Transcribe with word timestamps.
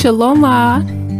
Shalom. 0.00 0.42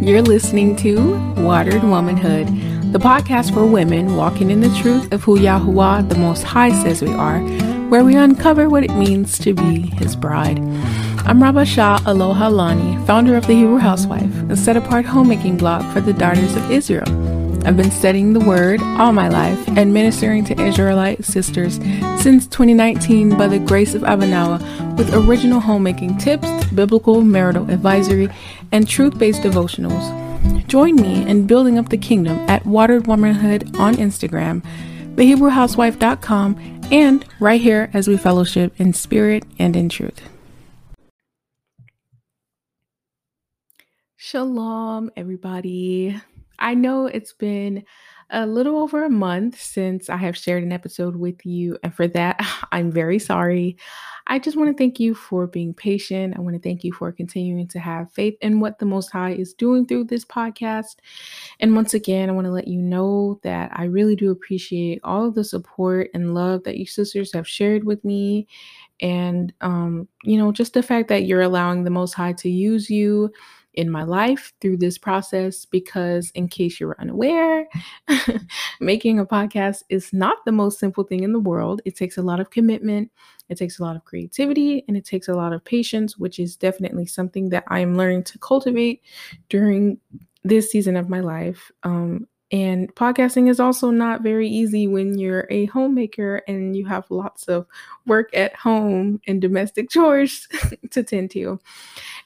You're 0.03 0.23
listening 0.23 0.75
to 0.77 0.97
Watered 1.43 1.83
Womanhood, 1.83 2.47
the 2.95 2.99
podcast 2.99 3.53
for 3.53 3.67
women 3.67 4.17
walking 4.17 4.51
in 4.51 4.63
the 4.63 4.75
truth 4.81 5.13
of 5.13 5.23
who 5.23 5.39
Yahuwah, 5.39 6.09
the 6.09 6.15
Most 6.15 6.45
High, 6.45 6.73
says 6.83 7.03
we 7.03 7.13
are, 7.13 7.41
where 7.91 8.03
we 8.03 8.17
uncover 8.17 8.71
what 8.71 8.83
it 8.83 8.95
means 8.95 9.39
to 9.41 9.53
be 9.53 9.81
His 9.97 10.17
bride. 10.17 10.61
I'm 11.27 11.43
Rabba 11.43 11.67
Shah 11.67 12.01
Aloha 12.07 12.49
Lani, 12.49 12.97
founder 13.05 13.37
of 13.37 13.47
the 13.47 13.53
Hebrew 13.53 13.77
Housewife, 13.77 14.35
a 14.51 14.57
set 14.57 14.79
apart 14.79 15.05
homemaking 15.05 15.59
blog 15.59 15.85
for 15.93 16.01
the 16.01 16.15
daughters 16.15 16.57
of 16.57 16.71
Israel. 16.71 17.05
I've 17.67 17.77
been 17.77 17.91
studying 17.91 18.33
the 18.33 18.41
Word 18.41 18.81
all 18.81 19.13
my 19.13 19.29
life 19.29 19.63
and 19.77 19.93
ministering 19.93 20.45
to 20.47 20.59
Israelite 20.59 21.27
sisters 21.27 21.75
since 22.23 22.47
2019 22.47 23.37
by 23.37 23.49
the 23.49 23.59
grace 23.59 23.95
of 23.95 24.01
Abanawa 24.01 24.97
with 24.97 25.15
original 25.15 25.61
homemaking 25.61 26.17
tips, 26.17 26.49
biblical 26.75 27.21
marital 27.21 27.71
advisory, 27.71 28.31
and 28.73 28.89
truth 28.89 29.19
based 29.19 29.43
devotionals. 29.43 30.67
Join 30.67 30.97
me 30.97 31.29
in 31.29 31.47
building 31.47 31.79
up 31.79 31.89
the 31.89 31.99
kingdom 31.99 32.39
at 32.49 32.65
Watered 32.65 33.07
Womanhood 33.07 33.77
on 33.77 33.95
Instagram, 33.97 34.63
thehebrewhousewife.com, 35.17 36.81
and 36.91 37.25
right 37.41 37.61
here 37.61 37.91
as 37.93 38.09
we 38.09 38.17
fellowship 38.17 38.73
in 38.79 38.93
spirit 38.93 39.45
and 39.59 39.77
in 39.77 39.89
truth. 39.89 40.23
Shalom, 44.17 45.11
everybody. 45.17 46.21
I 46.59 46.75
know 46.75 47.07
it's 47.07 47.33
been 47.33 47.85
a 48.31 48.47
little 48.47 48.79
over 48.79 49.05
a 49.05 49.11
month 49.11 49.61
since 49.61 50.09
I 50.09 50.17
have 50.19 50.37
shared 50.37 50.63
an 50.63 50.73
episode 50.73 51.17
with 51.17 51.45
you, 51.45 51.79
and 51.83 51.95
for 51.95 52.07
that, 52.09 52.41
I'm 52.73 52.93
very 52.93 53.19
sorry. 53.19 53.77
I 54.31 54.39
just 54.39 54.57
want 54.57 54.71
to 54.71 54.81
thank 54.81 55.01
you 55.01 55.13
for 55.13 55.49
being 55.49 55.75
patient. 55.75 56.37
I 56.37 56.41
want 56.41 56.55
to 56.55 56.63
thank 56.63 56.85
you 56.85 56.93
for 56.93 57.11
continuing 57.11 57.67
to 57.67 57.81
have 57.81 58.13
faith 58.13 58.37
in 58.41 58.61
what 58.61 58.79
the 58.79 58.87
Most 58.87 59.11
High 59.11 59.33
is 59.33 59.53
doing 59.53 59.87
through 59.87 60.05
this 60.05 60.25
podcast. 60.25 60.99
And 61.59 61.75
once 61.75 61.95
again, 61.95 62.31
I 62.31 62.33
want 62.33 62.45
to 62.45 62.53
let 62.53 62.69
you 62.69 62.81
know 62.81 63.41
that 63.43 63.73
I 63.75 63.87
really 63.87 64.15
do 64.15 64.31
appreciate 64.31 65.01
all 65.03 65.27
of 65.27 65.35
the 65.35 65.43
support 65.43 66.11
and 66.15 66.33
love 66.33 66.63
that 66.63 66.77
you 66.77 66.87
sisters 66.87 67.33
have 67.33 67.49
shared 67.49 67.83
with 67.83 68.05
me. 68.05 68.47
And, 69.01 69.53
um, 69.63 70.07
you 70.23 70.39
know, 70.39 70.53
just 70.53 70.75
the 70.75 70.83
fact 70.83 71.09
that 71.09 71.25
you're 71.25 71.43
allowing 71.43 71.83
the 71.83 71.91
Most 71.91 72.13
High 72.15 72.35
to 72.35 72.49
use 72.49 72.89
you 72.89 73.33
in 73.75 73.91
my 73.91 74.05
life 74.05 74.53
through 74.61 74.77
this 74.77 74.99
process 74.99 75.65
because, 75.65 76.31
in 76.37 76.49
case 76.49 76.79
you're 76.79 76.97
unaware, 77.01 77.67
making 78.81 79.19
a 79.19 79.27
podcast 79.27 79.83
is 79.89 80.13
not 80.13 80.39
the 80.45 80.53
most 80.53 80.79
simple 80.79 81.05
thing 81.05 81.25
in 81.25 81.33
the 81.33 81.41
world. 81.41 81.81
It 81.85 81.97
takes 81.97 82.17
a 82.17 82.23
lot 82.23 82.41
of 82.41 82.51
commitment, 82.51 83.11
it 83.51 83.59
takes 83.59 83.79
a 83.79 83.83
lot 83.83 83.97
of 83.97 84.05
creativity, 84.05 84.85
and 84.89 84.97
it 84.97 85.05
takes 85.05 85.29
a 85.29 85.35
lot 85.35 85.53
of 85.53 85.65
patience, 85.65 86.17
which 86.17 86.39
is 86.39 86.57
definitely 86.57 87.07
something 87.07 87.51
that 87.51 87.65
I 87.69 87.81
am 87.81 87.97
learning 87.97 88.25
to 88.25 88.39
cultivate 88.39 89.03
during 89.49 89.99
this 90.45 90.71
season 90.71 90.97
of 90.97 91.09
my 91.09 91.21
life. 91.21 91.71
Um, 91.83 92.27
and 92.53 92.93
podcasting 92.97 93.49
is 93.49 93.61
also 93.61 93.91
not 93.91 94.23
very 94.23 94.49
easy 94.49 94.89
when 94.89 95.17
you're 95.17 95.47
a 95.51 95.67
homemaker 95.67 96.43
and 96.49 96.75
you 96.75 96.85
have 96.85 97.09
lots 97.09 97.45
of 97.45 97.65
work 98.07 98.29
at 98.35 98.57
home 98.57 99.21
and 99.29 99.41
domestic 99.41 99.89
chores 99.91 100.49
to 100.91 101.05
tend 101.05 101.31
to. 101.33 101.61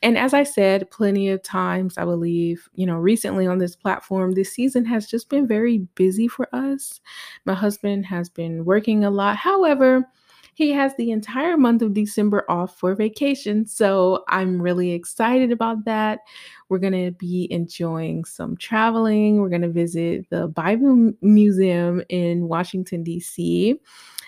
And 0.02 0.16
as 0.16 0.32
I 0.32 0.42
said 0.42 0.90
plenty 0.90 1.28
of 1.28 1.42
times, 1.42 1.98
I 1.98 2.04
believe, 2.04 2.68
you 2.74 2.86
know, 2.86 2.96
recently 2.96 3.46
on 3.46 3.58
this 3.58 3.76
platform, 3.76 4.32
this 4.32 4.52
season 4.52 4.86
has 4.86 5.06
just 5.06 5.28
been 5.28 5.46
very 5.46 5.78
busy 5.94 6.26
for 6.26 6.48
us. 6.54 7.00
My 7.44 7.54
husband 7.54 8.06
has 8.06 8.30
been 8.30 8.64
working 8.64 9.04
a 9.04 9.10
lot. 9.10 9.36
However, 9.36 10.08
he 10.54 10.70
has 10.70 10.94
the 10.96 11.10
entire 11.10 11.56
month 11.56 11.82
of 11.82 11.94
December 11.94 12.44
off 12.48 12.78
for 12.78 12.94
vacation. 12.94 13.66
So 13.66 14.24
I'm 14.28 14.60
really 14.60 14.92
excited 14.92 15.52
about 15.52 15.84
that. 15.84 16.20
We're 16.68 16.78
going 16.78 16.92
to 16.92 17.10
be 17.12 17.48
enjoying 17.50 18.24
some 18.24 18.56
traveling. 18.56 19.40
We're 19.40 19.48
going 19.48 19.62
to 19.62 19.68
visit 19.68 20.28
the 20.30 20.48
Bible 20.48 21.12
Museum 21.20 22.02
in 22.08 22.48
Washington, 22.48 23.02
D.C. 23.02 23.80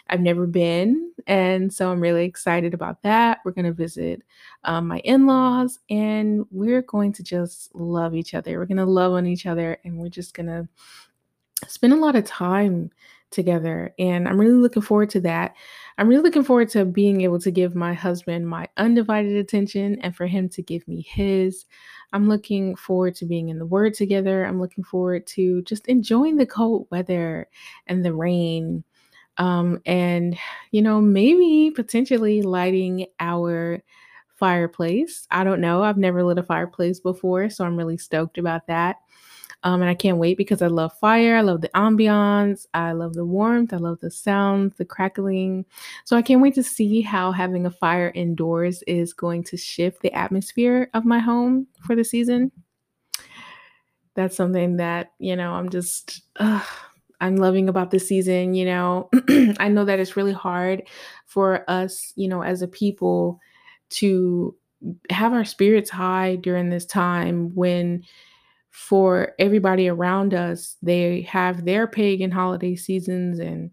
I've 0.08 0.20
never 0.20 0.46
been. 0.46 1.12
And 1.26 1.72
so 1.72 1.90
I'm 1.90 2.00
really 2.00 2.24
excited 2.24 2.74
about 2.74 3.02
that. 3.02 3.38
We're 3.44 3.52
going 3.52 3.64
to 3.64 3.72
visit 3.72 4.22
um, 4.64 4.88
my 4.88 4.98
in 5.00 5.26
laws 5.26 5.80
and 5.90 6.44
we're 6.50 6.82
going 6.82 7.12
to 7.14 7.22
just 7.22 7.74
love 7.74 8.14
each 8.14 8.34
other. 8.34 8.58
We're 8.58 8.66
going 8.66 8.76
to 8.76 8.84
love 8.84 9.12
on 9.12 9.26
each 9.26 9.46
other 9.46 9.78
and 9.84 9.98
we're 9.98 10.08
just 10.08 10.34
going 10.34 10.46
to 10.46 10.68
spend 11.68 11.92
a 11.92 11.96
lot 11.96 12.16
of 12.16 12.24
time 12.24 12.90
together. 13.30 13.92
And 13.98 14.28
I'm 14.28 14.38
really 14.38 14.58
looking 14.58 14.82
forward 14.82 15.10
to 15.10 15.20
that. 15.22 15.54
I'm 15.98 16.08
really 16.08 16.22
looking 16.22 16.44
forward 16.44 16.68
to 16.70 16.84
being 16.84 17.22
able 17.22 17.38
to 17.40 17.50
give 17.50 17.74
my 17.74 17.94
husband 17.94 18.48
my 18.48 18.68
undivided 18.76 19.36
attention 19.36 19.98
and 20.00 20.14
for 20.14 20.26
him 20.26 20.48
to 20.50 20.62
give 20.62 20.86
me 20.86 21.02
his. 21.02 21.64
I'm 22.12 22.28
looking 22.28 22.76
forward 22.76 23.14
to 23.16 23.26
being 23.26 23.48
in 23.48 23.58
the 23.58 23.66
Word 23.66 23.94
together. 23.94 24.44
I'm 24.44 24.60
looking 24.60 24.84
forward 24.84 25.26
to 25.28 25.62
just 25.62 25.86
enjoying 25.88 26.36
the 26.36 26.46
cold 26.46 26.86
weather 26.90 27.48
and 27.86 28.04
the 28.04 28.14
rain. 28.14 28.84
Um, 29.38 29.80
and, 29.84 30.38
you 30.70 30.80
know, 30.80 31.00
maybe 31.00 31.70
potentially 31.74 32.42
lighting 32.42 33.06
our 33.20 33.82
fireplace. 34.36 35.26
I 35.30 35.44
don't 35.44 35.60
know. 35.60 35.82
I've 35.82 35.98
never 35.98 36.22
lit 36.22 36.38
a 36.38 36.42
fireplace 36.42 37.00
before, 37.00 37.50
so 37.50 37.64
I'm 37.64 37.76
really 37.76 37.98
stoked 37.98 38.38
about 38.38 38.66
that. 38.68 38.96
Um, 39.62 39.80
and 39.80 39.90
I 39.90 39.94
can't 39.94 40.18
wait 40.18 40.36
because 40.36 40.62
I 40.62 40.68
love 40.68 40.96
fire. 40.98 41.36
I 41.36 41.40
love 41.40 41.60
the 41.60 41.70
ambiance. 41.70 42.66
I 42.74 42.92
love 42.92 43.14
the 43.14 43.24
warmth. 43.24 43.72
I 43.72 43.78
love 43.78 43.98
the 44.00 44.10
sounds, 44.10 44.76
the 44.76 44.84
crackling. 44.84 45.64
So 46.04 46.16
I 46.16 46.22
can't 46.22 46.42
wait 46.42 46.54
to 46.54 46.62
see 46.62 47.00
how 47.00 47.32
having 47.32 47.66
a 47.66 47.70
fire 47.70 48.12
indoors 48.14 48.82
is 48.86 49.12
going 49.12 49.44
to 49.44 49.56
shift 49.56 50.02
the 50.02 50.12
atmosphere 50.12 50.90
of 50.94 51.04
my 51.04 51.18
home 51.18 51.66
for 51.84 51.96
the 51.96 52.04
season. 52.04 52.52
That's 54.14 54.36
something 54.36 54.76
that, 54.76 55.12
you 55.18 55.36
know, 55.36 55.52
I'm 55.52 55.68
just, 55.68 56.22
uh, 56.36 56.64
I'm 57.20 57.36
loving 57.36 57.68
about 57.68 57.90
this 57.90 58.06
season. 58.06 58.54
You 58.54 58.66
know, 58.66 59.10
I 59.58 59.68
know 59.68 59.84
that 59.84 59.98
it's 59.98 60.16
really 60.16 60.32
hard 60.32 60.84
for 61.26 61.68
us, 61.68 62.12
you 62.16 62.28
know, 62.28 62.42
as 62.42 62.62
a 62.62 62.68
people 62.68 63.40
to 63.88 64.54
have 65.10 65.32
our 65.32 65.44
spirits 65.44 65.90
high 65.90 66.36
during 66.36 66.70
this 66.70 66.84
time 66.84 67.54
when 67.54 68.04
for 68.76 69.32
everybody 69.38 69.88
around 69.88 70.34
us 70.34 70.76
they 70.82 71.22
have 71.22 71.64
their 71.64 71.86
pagan 71.86 72.30
holiday 72.30 72.76
seasons 72.76 73.38
and 73.38 73.70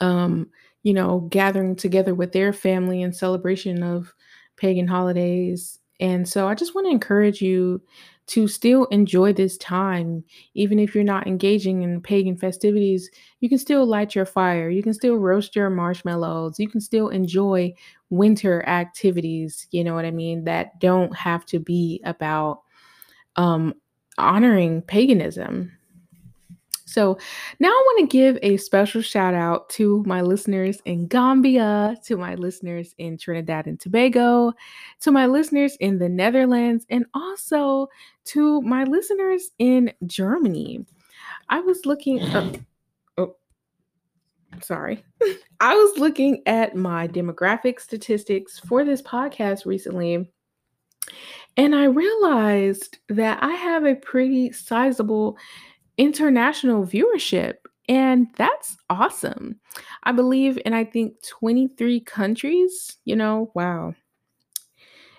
um 0.00 0.48
you 0.82 0.92
know 0.92 1.20
gathering 1.30 1.76
together 1.76 2.12
with 2.14 2.32
their 2.32 2.52
family 2.52 3.00
in 3.02 3.12
celebration 3.12 3.82
of 3.82 4.12
pagan 4.56 4.86
holidays. 4.88 5.78
And 6.00 6.28
so 6.28 6.48
i 6.48 6.54
just 6.54 6.74
want 6.74 6.86
to 6.88 6.90
encourage 6.90 7.40
you 7.40 7.80
to 8.28 8.46
still 8.48 8.86
enjoy 8.86 9.32
this 9.32 9.56
time. 9.58 10.24
Even 10.54 10.78
if 10.78 10.94
you're 10.94 11.04
not 11.04 11.26
engaging 11.26 11.82
in 11.82 12.00
pagan 12.00 12.36
festivities 12.36 13.08
you 13.38 13.48
can 13.48 13.58
still 13.58 13.86
light 13.86 14.16
your 14.16 14.26
fire. 14.26 14.68
You 14.68 14.82
can 14.82 14.94
still 14.94 15.16
roast 15.16 15.54
your 15.54 15.70
marshmallows. 15.70 16.58
You 16.58 16.68
can 16.68 16.80
still 16.80 17.08
enjoy 17.08 17.72
winter 18.10 18.66
activities 18.68 19.68
you 19.70 19.84
know 19.84 19.94
what 19.94 20.04
i 20.04 20.10
mean? 20.10 20.42
That 20.44 20.80
don't 20.80 21.16
have 21.16 21.46
to 21.46 21.60
be 21.60 22.00
about 22.04 22.62
um 23.36 23.74
honoring 24.18 24.82
paganism. 24.82 25.72
So 26.92 27.16
now 27.58 27.68
I 27.68 27.82
want 27.86 28.10
to 28.10 28.16
give 28.16 28.38
a 28.42 28.58
special 28.58 29.00
shout 29.00 29.32
out 29.32 29.70
to 29.70 30.02
my 30.06 30.20
listeners 30.20 30.78
in 30.84 31.06
Gambia, 31.06 31.96
to 32.04 32.18
my 32.18 32.34
listeners 32.34 32.94
in 32.98 33.16
Trinidad 33.16 33.66
and 33.66 33.80
Tobago, 33.80 34.52
to 35.00 35.10
my 35.10 35.26
listeners 35.26 35.74
in 35.80 35.98
the 35.98 36.10
Netherlands, 36.10 36.84
and 36.90 37.06
also 37.14 37.88
to 38.26 38.60
my 38.60 38.84
listeners 38.84 39.52
in 39.58 39.90
Germany. 40.06 40.84
I 41.48 41.60
was 41.60 41.86
looking 41.86 42.20
up, 42.20 42.56
oh, 43.16 43.36
sorry. 44.60 45.02
I 45.60 45.74
was 45.74 45.98
looking 45.98 46.42
at 46.44 46.76
my 46.76 47.08
demographic 47.08 47.80
statistics 47.80 48.58
for 48.58 48.84
this 48.84 49.00
podcast 49.00 49.64
recently 49.64 50.30
and 51.56 51.74
I 51.74 51.84
realized 51.84 52.98
that 53.08 53.42
I 53.42 53.52
have 53.52 53.84
a 53.84 53.94
pretty 53.94 54.52
sizable 54.52 55.36
international 55.98 56.84
viewership. 56.84 57.54
And 57.88 58.28
that's 58.36 58.76
awesome. 58.88 59.60
I 60.04 60.12
believe 60.12 60.58
in, 60.64 60.72
I 60.72 60.84
think, 60.84 61.22
23 61.26 62.00
countries. 62.00 62.96
You 63.04 63.16
know, 63.16 63.50
wow. 63.54 63.94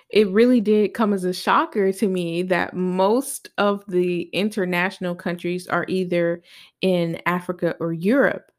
It 0.10 0.30
really 0.30 0.62
did 0.62 0.94
come 0.94 1.14
as 1.14 1.24
a 1.24 1.34
shocker 1.34 1.92
to 1.92 2.08
me 2.08 2.44
that 2.44 2.76
most 2.76 3.50
of 3.58 3.84
the 3.88 4.24
international 4.32 5.16
countries 5.16 5.68
are 5.68 5.86
either 5.88 6.44
in 6.82 7.20
Africa 7.26 7.76
or 7.80 7.94
Europe. 7.94 8.52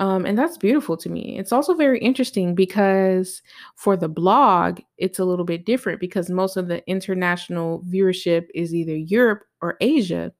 Um, 0.00 0.26
and 0.26 0.36
that's 0.36 0.58
beautiful 0.58 0.96
to 0.98 1.08
me. 1.08 1.38
It's 1.38 1.52
also 1.52 1.74
very 1.74 2.00
interesting 2.00 2.54
because 2.54 3.42
for 3.76 3.96
the 3.96 4.08
blog, 4.08 4.80
it's 4.98 5.20
a 5.20 5.24
little 5.24 5.44
bit 5.44 5.64
different 5.64 6.00
because 6.00 6.28
most 6.30 6.56
of 6.56 6.66
the 6.66 6.84
international 6.88 7.82
viewership 7.88 8.46
is 8.54 8.74
either 8.74 8.96
Europe 8.96 9.44
or 9.62 9.76
Asia. 9.80 10.32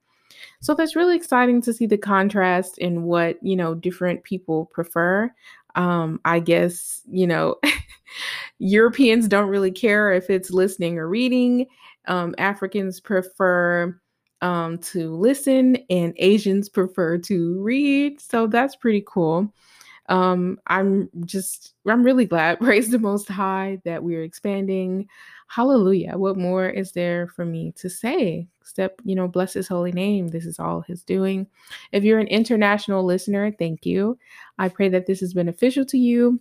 So 0.60 0.74
that's 0.74 0.96
really 0.96 1.16
exciting 1.16 1.62
to 1.62 1.72
see 1.72 1.86
the 1.86 1.98
contrast 1.98 2.78
in 2.78 3.04
what, 3.04 3.38
you 3.42 3.54
know, 3.56 3.74
different 3.74 4.24
people 4.24 4.66
prefer. 4.66 5.32
Um, 5.76 6.20
I 6.24 6.40
guess, 6.40 7.02
you 7.10 7.26
know, 7.26 7.56
Europeans 8.58 9.28
don't 9.28 9.48
really 9.48 9.72
care 9.72 10.12
if 10.12 10.30
it's 10.30 10.50
listening 10.50 10.98
or 10.98 11.08
reading, 11.08 11.66
Um, 12.06 12.34
Africans 12.38 13.00
prefer 13.00 13.98
um, 14.44 14.76
to 14.76 15.16
listen, 15.16 15.78
and 15.88 16.12
Asians 16.18 16.68
prefer 16.68 17.16
to 17.16 17.62
read. 17.62 18.20
So 18.20 18.46
that's 18.46 18.76
pretty 18.76 19.02
cool. 19.08 19.50
Um, 20.10 20.60
I'm 20.66 21.08
just, 21.24 21.72
I'm 21.86 22.02
really 22.02 22.26
glad, 22.26 22.60
praise 22.60 22.90
the 22.90 22.98
Most 22.98 23.26
High, 23.26 23.80
that 23.86 24.04
we're 24.04 24.22
expanding. 24.22 25.08
Hallelujah. 25.48 26.18
What 26.18 26.36
more 26.36 26.68
is 26.68 26.92
there 26.92 27.26
for 27.28 27.46
me 27.46 27.72
to 27.76 27.88
say? 27.88 28.46
Step, 28.62 29.00
you 29.02 29.14
know, 29.14 29.28
bless 29.28 29.54
his 29.54 29.66
holy 29.66 29.92
name. 29.92 30.28
This 30.28 30.44
is 30.44 30.58
all 30.58 30.82
his 30.82 31.02
doing. 31.02 31.46
If 31.92 32.04
you're 32.04 32.18
an 32.18 32.26
international 32.26 33.02
listener, 33.02 33.50
thank 33.50 33.86
you. 33.86 34.18
I 34.58 34.68
pray 34.68 34.90
that 34.90 35.06
this 35.06 35.22
is 35.22 35.32
beneficial 35.32 35.86
to 35.86 35.96
you. 35.96 36.38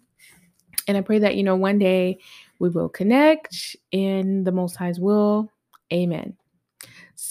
And 0.89 0.97
I 0.97 1.01
pray 1.01 1.19
that, 1.19 1.37
you 1.37 1.43
know, 1.43 1.55
one 1.55 1.79
day 1.79 2.19
we 2.59 2.67
will 2.67 2.89
connect 2.89 3.77
in 3.91 4.43
the 4.43 4.51
Most 4.51 4.75
High's 4.75 4.99
will. 4.99 5.49
Amen. 5.93 6.35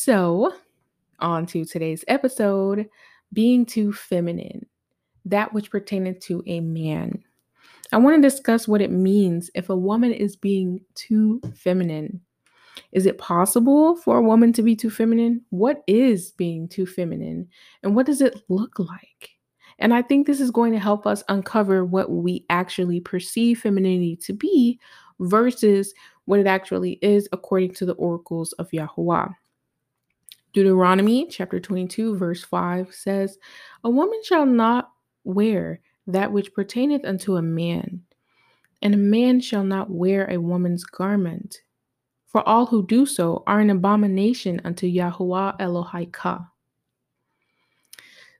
So, 0.04 0.52
on 1.20 1.46
to 1.46 1.64
today's 1.64 2.04
episode 2.08 2.88
being 3.32 3.64
too 3.64 3.92
feminine 3.92 4.66
that 5.26 5.54
which 5.54 5.70
pertaineth 5.70 6.18
to 6.22 6.42
a 6.44 6.58
man. 6.58 7.22
I 7.92 7.98
want 7.98 8.20
to 8.20 8.28
discuss 8.28 8.66
what 8.66 8.80
it 8.80 8.90
means 8.90 9.48
if 9.54 9.70
a 9.70 9.76
woman 9.76 10.10
is 10.10 10.34
being 10.34 10.80
too 10.96 11.40
feminine. 11.54 12.20
Is 12.90 13.06
it 13.06 13.18
possible 13.18 13.94
for 13.94 14.16
a 14.18 14.22
woman 14.22 14.52
to 14.54 14.62
be 14.64 14.74
too 14.74 14.90
feminine? 14.90 15.40
What 15.50 15.84
is 15.86 16.32
being 16.32 16.66
too 16.66 16.84
feminine? 16.84 17.48
And 17.84 17.94
what 17.94 18.06
does 18.06 18.20
it 18.20 18.42
look 18.48 18.80
like? 18.80 19.30
And 19.78 19.94
I 19.94 20.02
think 20.02 20.26
this 20.26 20.40
is 20.40 20.50
going 20.50 20.72
to 20.72 20.80
help 20.80 21.06
us 21.06 21.22
uncover 21.28 21.84
what 21.84 22.10
we 22.10 22.44
actually 22.50 22.98
perceive 22.98 23.60
femininity 23.60 24.16
to 24.22 24.32
be 24.32 24.80
versus 25.20 25.94
what 26.24 26.40
it 26.40 26.48
actually 26.48 26.94
is 27.02 27.28
according 27.30 27.74
to 27.74 27.86
the 27.86 27.94
oracles 27.94 28.50
of 28.54 28.72
Yahweh. 28.72 29.28
Deuteronomy 30.52 31.26
chapter 31.28 31.58
22, 31.58 32.16
verse 32.16 32.44
5 32.44 32.94
says, 32.94 33.38
A 33.84 33.90
woman 33.90 34.20
shall 34.24 34.44
not 34.44 34.90
wear 35.24 35.80
that 36.06 36.30
which 36.30 36.52
pertaineth 36.52 37.04
unto 37.04 37.36
a 37.36 37.42
man, 37.42 38.02
and 38.82 38.94
a 38.94 38.98
man 38.98 39.40
shall 39.40 39.64
not 39.64 39.90
wear 39.90 40.30
a 40.30 40.40
woman's 40.40 40.84
garment. 40.84 41.62
For 42.26 42.46
all 42.46 42.66
who 42.66 42.86
do 42.86 43.06
so 43.06 43.42
are 43.46 43.60
an 43.60 43.70
abomination 43.70 44.60
unto 44.64 44.86
Yahweh 44.86 45.52
Elohika. 45.60 46.48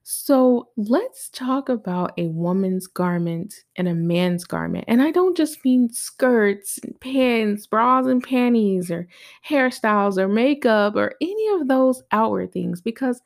So 0.05 0.67
let's 0.75 1.29
talk 1.29 1.69
about 1.69 2.11
a 2.17 2.27
woman's 2.27 2.87
garment 2.87 3.55
and 3.77 3.87
a 3.87 3.95
man's 3.95 4.43
garment. 4.43 4.83
And 4.89 5.01
I 5.01 5.11
don't 5.11 5.37
just 5.37 5.63
mean 5.63 5.93
skirts 5.93 6.77
and 6.83 6.99
pants, 6.99 7.65
bras 7.67 8.05
and 8.05 8.21
panties, 8.21 8.91
or 8.91 9.07
hairstyles 9.47 10.17
or 10.17 10.27
makeup 10.27 10.95
or 10.97 11.13
any 11.21 11.47
of 11.55 11.69
those 11.69 12.03
outward 12.11 12.51
things, 12.51 12.81
because 12.81 13.21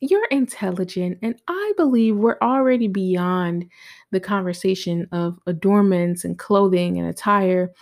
you're 0.00 0.26
intelligent, 0.30 1.18
and 1.22 1.40
I 1.48 1.72
believe 1.78 2.16
we're 2.16 2.38
already 2.42 2.86
beyond 2.86 3.64
the 4.10 4.20
conversation 4.20 5.08
of 5.10 5.38
adornments 5.46 6.22
and 6.24 6.38
clothing 6.38 6.98
and 6.98 7.08
attire. 7.08 7.72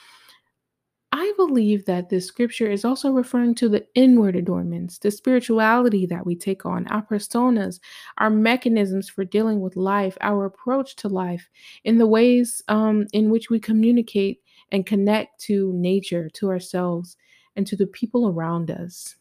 I 1.17 1.33
believe 1.37 1.85
that 1.85 2.09
this 2.09 2.27
scripture 2.27 2.69
is 2.69 2.85
also 2.85 3.13
referring 3.13 3.55
to 3.57 3.69
the 3.69 3.87
inward 3.95 4.35
adornments, 4.35 4.99
the 4.99 5.13
spirituality 5.13 6.07
that 6.07 6.27
we 6.27 6.35
take 6.35 6.67
on, 6.67 6.89
our 6.89 7.07
personas, 7.07 7.79
our 8.19 8.31
mechanisms 8.31 9.09
for 9.09 9.25
dealing 9.25 9.61
with 9.61 9.77
life, 9.77 10.19
our 10.21 10.45
approach 10.45 10.97
to 10.97 11.09
life, 11.09 11.49
in 11.85 11.99
the 11.99 12.07
ways 12.09 12.65
um, 12.67 13.07
in 13.13 13.31
which 13.31 13.49
we 13.49 13.61
communicate 13.61 14.41
and 14.73 14.87
connect 14.87 15.41
to 15.43 15.73
nature, 15.75 16.29
to 16.31 16.51
ourselves, 16.51 17.17
and 17.55 17.65
to 17.69 17.77
the 17.77 17.87
people 17.87 18.27
around 18.27 18.73
us. 18.73 19.15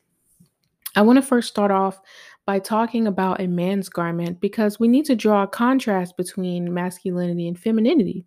I 0.96 1.04
want 1.04 1.18
to 1.18 1.22
first 1.22 1.48
start 1.48 1.70
off 1.70 2.02
by 2.48 2.58
talking 2.58 3.06
about 3.06 3.40
a 3.40 3.46
man's 3.46 3.88
garment 3.88 4.42
because 4.42 4.80
we 4.80 4.88
need 4.88 5.06
to 5.06 5.16
draw 5.16 5.44
a 5.44 5.48
contrast 5.48 6.18
between 6.18 6.74
masculinity 6.74 7.48
and 7.48 7.60
femininity. 7.60 8.26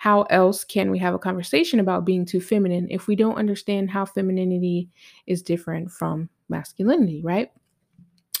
How 0.00 0.22
else 0.22 0.64
can 0.64 0.90
we 0.90 0.98
have 1.00 1.12
a 1.12 1.18
conversation 1.18 1.78
about 1.78 2.06
being 2.06 2.24
too 2.24 2.40
feminine 2.40 2.86
if 2.90 3.06
we 3.06 3.14
don't 3.14 3.36
understand 3.36 3.90
how 3.90 4.06
femininity 4.06 4.88
is 5.26 5.42
different 5.42 5.90
from 5.90 6.30
masculinity, 6.48 7.20
right? 7.22 7.50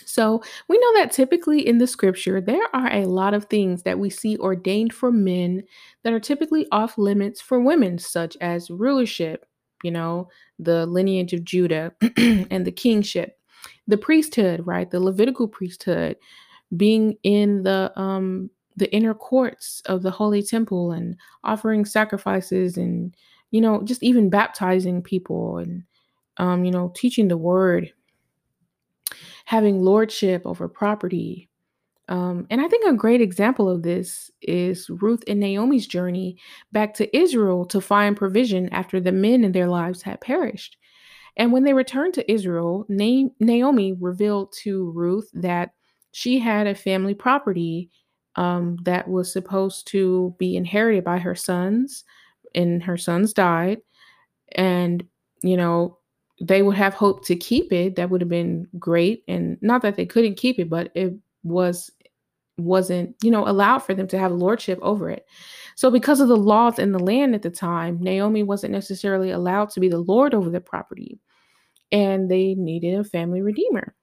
So, 0.06 0.42
we 0.68 0.78
know 0.78 0.94
that 0.94 1.12
typically 1.12 1.66
in 1.68 1.76
the 1.76 1.86
scripture, 1.86 2.40
there 2.40 2.66
are 2.72 2.90
a 2.90 3.04
lot 3.04 3.34
of 3.34 3.44
things 3.44 3.82
that 3.82 3.98
we 3.98 4.08
see 4.08 4.38
ordained 4.38 4.94
for 4.94 5.12
men 5.12 5.64
that 6.02 6.14
are 6.14 6.18
typically 6.18 6.66
off 6.72 6.96
limits 6.96 7.42
for 7.42 7.60
women, 7.60 7.98
such 7.98 8.38
as 8.40 8.70
rulership, 8.70 9.44
you 9.84 9.90
know, 9.90 10.30
the 10.58 10.86
lineage 10.86 11.34
of 11.34 11.44
Judah, 11.44 11.92
and 12.16 12.66
the 12.66 12.72
kingship 12.72 13.36
the 13.86 13.98
priesthood, 13.98 14.66
right? 14.66 14.90
The 14.90 15.00
Levitical 15.00 15.46
priesthood 15.46 16.16
being 16.74 17.18
in 17.24 17.64
the 17.64 17.92
um 18.00 18.48
the 18.80 18.92
inner 18.92 19.14
courts 19.14 19.82
of 19.86 20.02
the 20.02 20.10
holy 20.10 20.42
temple 20.42 20.90
and 20.90 21.16
offering 21.44 21.84
sacrifices 21.84 22.76
and 22.76 23.14
you 23.52 23.60
know 23.60 23.82
just 23.82 24.02
even 24.02 24.30
baptizing 24.30 25.02
people 25.02 25.58
and 25.58 25.84
um 26.38 26.64
you 26.64 26.72
know 26.72 26.92
teaching 26.96 27.28
the 27.28 27.36
word 27.36 27.92
having 29.44 29.82
lordship 29.82 30.42
over 30.44 30.66
property 30.68 31.48
um, 32.08 32.48
and 32.50 32.60
I 32.60 32.66
think 32.66 32.84
a 32.84 32.92
great 32.92 33.20
example 33.20 33.70
of 33.70 33.84
this 33.84 34.32
is 34.42 34.90
Ruth 34.90 35.22
and 35.28 35.38
Naomi's 35.38 35.86
journey 35.86 36.38
back 36.72 36.92
to 36.94 37.16
Israel 37.16 37.64
to 37.66 37.80
find 37.80 38.16
provision 38.16 38.68
after 38.70 39.00
the 39.00 39.12
men 39.12 39.44
in 39.44 39.52
their 39.52 39.68
lives 39.68 40.02
had 40.02 40.20
perished. 40.20 40.76
And 41.36 41.52
when 41.52 41.62
they 41.62 41.72
returned 41.72 42.14
to 42.14 42.30
Israel, 42.30 42.84
Naomi 42.88 43.92
revealed 44.00 44.52
to 44.62 44.90
Ruth 44.90 45.30
that 45.34 45.70
she 46.10 46.40
had 46.40 46.66
a 46.66 46.74
family 46.74 47.14
property 47.14 47.90
um, 48.36 48.78
that 48.84 49.08
was 49.08 49.32
supposed 49.32 49.86
to 49.88 50.34
be 50.38 50.56
inherited 50.56 51.04
by 51.04 51.18
her 51.18 51.34
sons, 51.34 52.04
and 52.54 52.82
her 52.82 52.96
sons 52.96 53.32
died. 53.32 53.78
And, 54.52 55.04
you 55.42 55.56
know, 55.56 55.98
they 56.40 56.62
would 56.62 56.76
have 56.76 56.94
hoped 56.94 57.26
to 57.26 57.36
keep 57.36 57.72
it. 57.72 57.96
That 57.96 58.10
would 58.10 58.20
have 58.20 58.30
been 58.30 58.66
great. 58.78 59.24
And 59.28 59.58
not 59.60 59.82
that 59.82 59.96
they 59.96 60.06
couldn't 60.06 60.36
keep 60.36 60.58
it, 60.58 60.70
but 60.70 60.90
it 60.94 61.14
was 61.42 61.90
wasn't 62.58 63.16
you 63.22 63.30
know 63.30 63.48
allowed 63.48 63.78
for 63.78 63.94
them 63.94 64.06
to 64.06 64.18
have 64.18 64.30
lordship 64.32 64.78
over 64.82 65.08
it 65.08 65.24
so 65.76 65.90
because 65.90 66.20
of 66.20 66.28
the 66.28 66.36
laws 66.36 66.78
in 66.78 66.92
the 66.92 66.98
land 66.98 67.34
at 67.34 67.40
the 67.40 67.48
time 67.48 67.96
naomi 68.02 68.42
wasn't 68.42 68.70
necessarily 68.70 69.30
allowed 69.30 69.70
to 69.70 69.80
be 69.80 69.88
the 69.88 69.96
lord 69.96 70.34
over 70.34 70.50
the 70.50 70.60
property 70.60 71.18
and 71.92 72.30
they 72.30 72.54
needed 72.54 72.98
a 72.98 73.04
family 73.04 73.42
redeemer. 73.42 73.94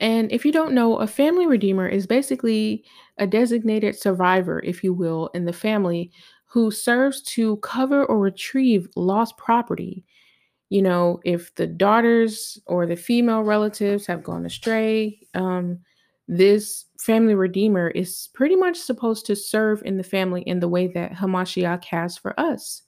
And 0.00 0.30
if 0.30 0.44
you 0.44 0.52
don't 0.52 0.74
know, 0.74 0.96
a 0.96 1.06
family 1.06 1.46
redeemer 1.46 1.88
is 1.88 2.06
basically 2.06 2.84
a 3.18 3.26
designated 3.26 3.98
survivor, 3.98 4.62
if 4.64 4.84
you 4.84 4.94
will, 4.94 5.28
in 5.34 5.44
the 5.44 5.52
family 5.52 6.12
who 6.46 6.70
serves 6.70 7.20
to 7.20 7.56
cover 7.58 8.04
or 8.06 8.18
retrieve 8.18 8.88
lost 8.96 9.36
property. 9.36 10.04
You 10.70 10.82
know, 10.82 11.20
if 11.24 11.54
the 11.56 11.66
daughters 11.66 12.58
or 12.66 12.86
the 12.86 12.96
female 12.96 13.42
relatives 13.42 14.06
have 14.06 14.22
gone 14.22 14.46
astray, 14.46 15.20
um, 15.34 15.80
this 16.28 16.84
family 17.00 17.34
redeemer 17.34 17.88
is 17.88 18.28
pretty 18.34 18.54
much 18.54 18.76
supposed 18.76 19.26
to 19.26 19.34
serve 19.34 19.82
in 19.84 19.96
the 19.96 20.04
family 20.04 20.42
in 20.42 20.60
the 20.60 20.68
way 20.68 20.86
that 20.88 21.12
Hamashiach 21.12 21.84
has 21.86 22.18
for 22.18 22.38
us. 22.38 22.82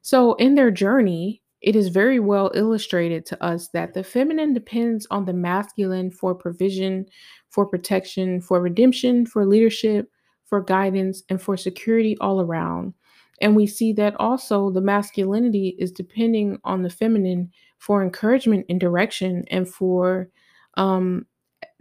So, 0.00 0.34
in 0.34 0.54
their 0.54 0.70
journey, 0.70 1.42
it 1.64 1.74
is 1.74 1.88
very 1.88 2.20
well 2.20 2.50
illustrated 2.54 3.24
to 3.26 3.42
us 3.42 3.68
that 3.68 3.94
the 3.94 4.04
feminine 4.04 4.52
depends 4.52 5.06
on 5.10 5.24
the 5.24 5.32
masculine 5.32 6.10
for 6.10 6.34
provision, 6.34 7.06
for 7.48 7.64
protection, 7.64 8.42
for 8.42 8.60
redemption, 8.60 9.24
for 9.24 9.46
leadership, 9.46 10.10
for 10.44 10.60
guidance, 10.60 11.22
and 11.30 11.40
for 11.40 11.56
security 11.56 12.18
all 12.20 12.42
around. 12.42 12.92
And 13.40 13.56
we 13.56 13.66
see 13.66 13.94
that 13.94 14.14
also 14.20 14.70
the 14.70 14.82
masculinity 14.82 15.74
is 15.78 15.90
depending 15.90 16.58
on 16.64 16.82
the 16.82 16.90
feminine 16.90 17.50
for 17.78 18.02
encouragement 18.02 18.66
and 18.68 18.78
direction 18.78 19.44
and 19.50 19.66
for 19.66 20.28
um, 20.76 21.24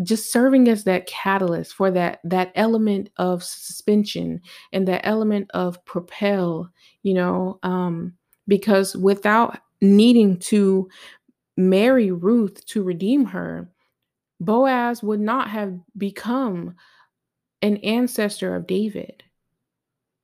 just 0.02 0.32
serving 0.32 0.70
as 0.70 0.86
that 0.86 1.08
catalyst 1.08 1.74
for 1.76 1.92
that 1.92 2.20
that 2.24 2.54
element 2.56 3.10
of 3.18 3.44
suspension 3.44 4.40
and 4.72 4.88
that 4.88 5.06
element 5.06 5.52
of 5.54 5.84
propel 5.86 6.70
you 7.04 7.14
know 7.14 7.60
um 7.64 8.14
because 8.48 8.96
without 8.98 9.60
needing 9.84 10.38
to 10.38 10.90
marry 11.58 12.12
Ruth 12.12 12.66
to 12.68 12.82
redeem 12.84 13.26
her, 13.26 13.70
Boaz 14.40 15.04
would 15.04 15.20
not 15.20 15.50
have 15.50 15.80
become 15.98 16.76
an 17.62 17.78
ancestor 17.78 18.56
of 18.56 18.68
David. 18.68 19.24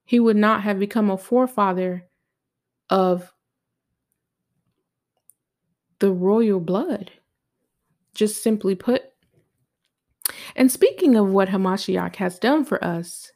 He 0.06 0.20
would 0.20 0.38
not 0.38 0.64
have 0.64 0.80
become 0.80 1.12
a 1.12 1.18
forefather 1.18 2.08
of 2.90 3.32
the 6.00 6.12
royal 6.12 6.60
blood, 6.60 7.12
just 8.16 8.42
simply 8.42 8.76
put. 8.76 9.04
And 10.56 10.72
speaking 10.72 11.16
of 11.16 11.30
what 11.30 11.50
Hamashiach 11.50 12.16
has 12.16 12.40
done 12.40 12.66
for 12.66 12.84
us, 12.84 13.32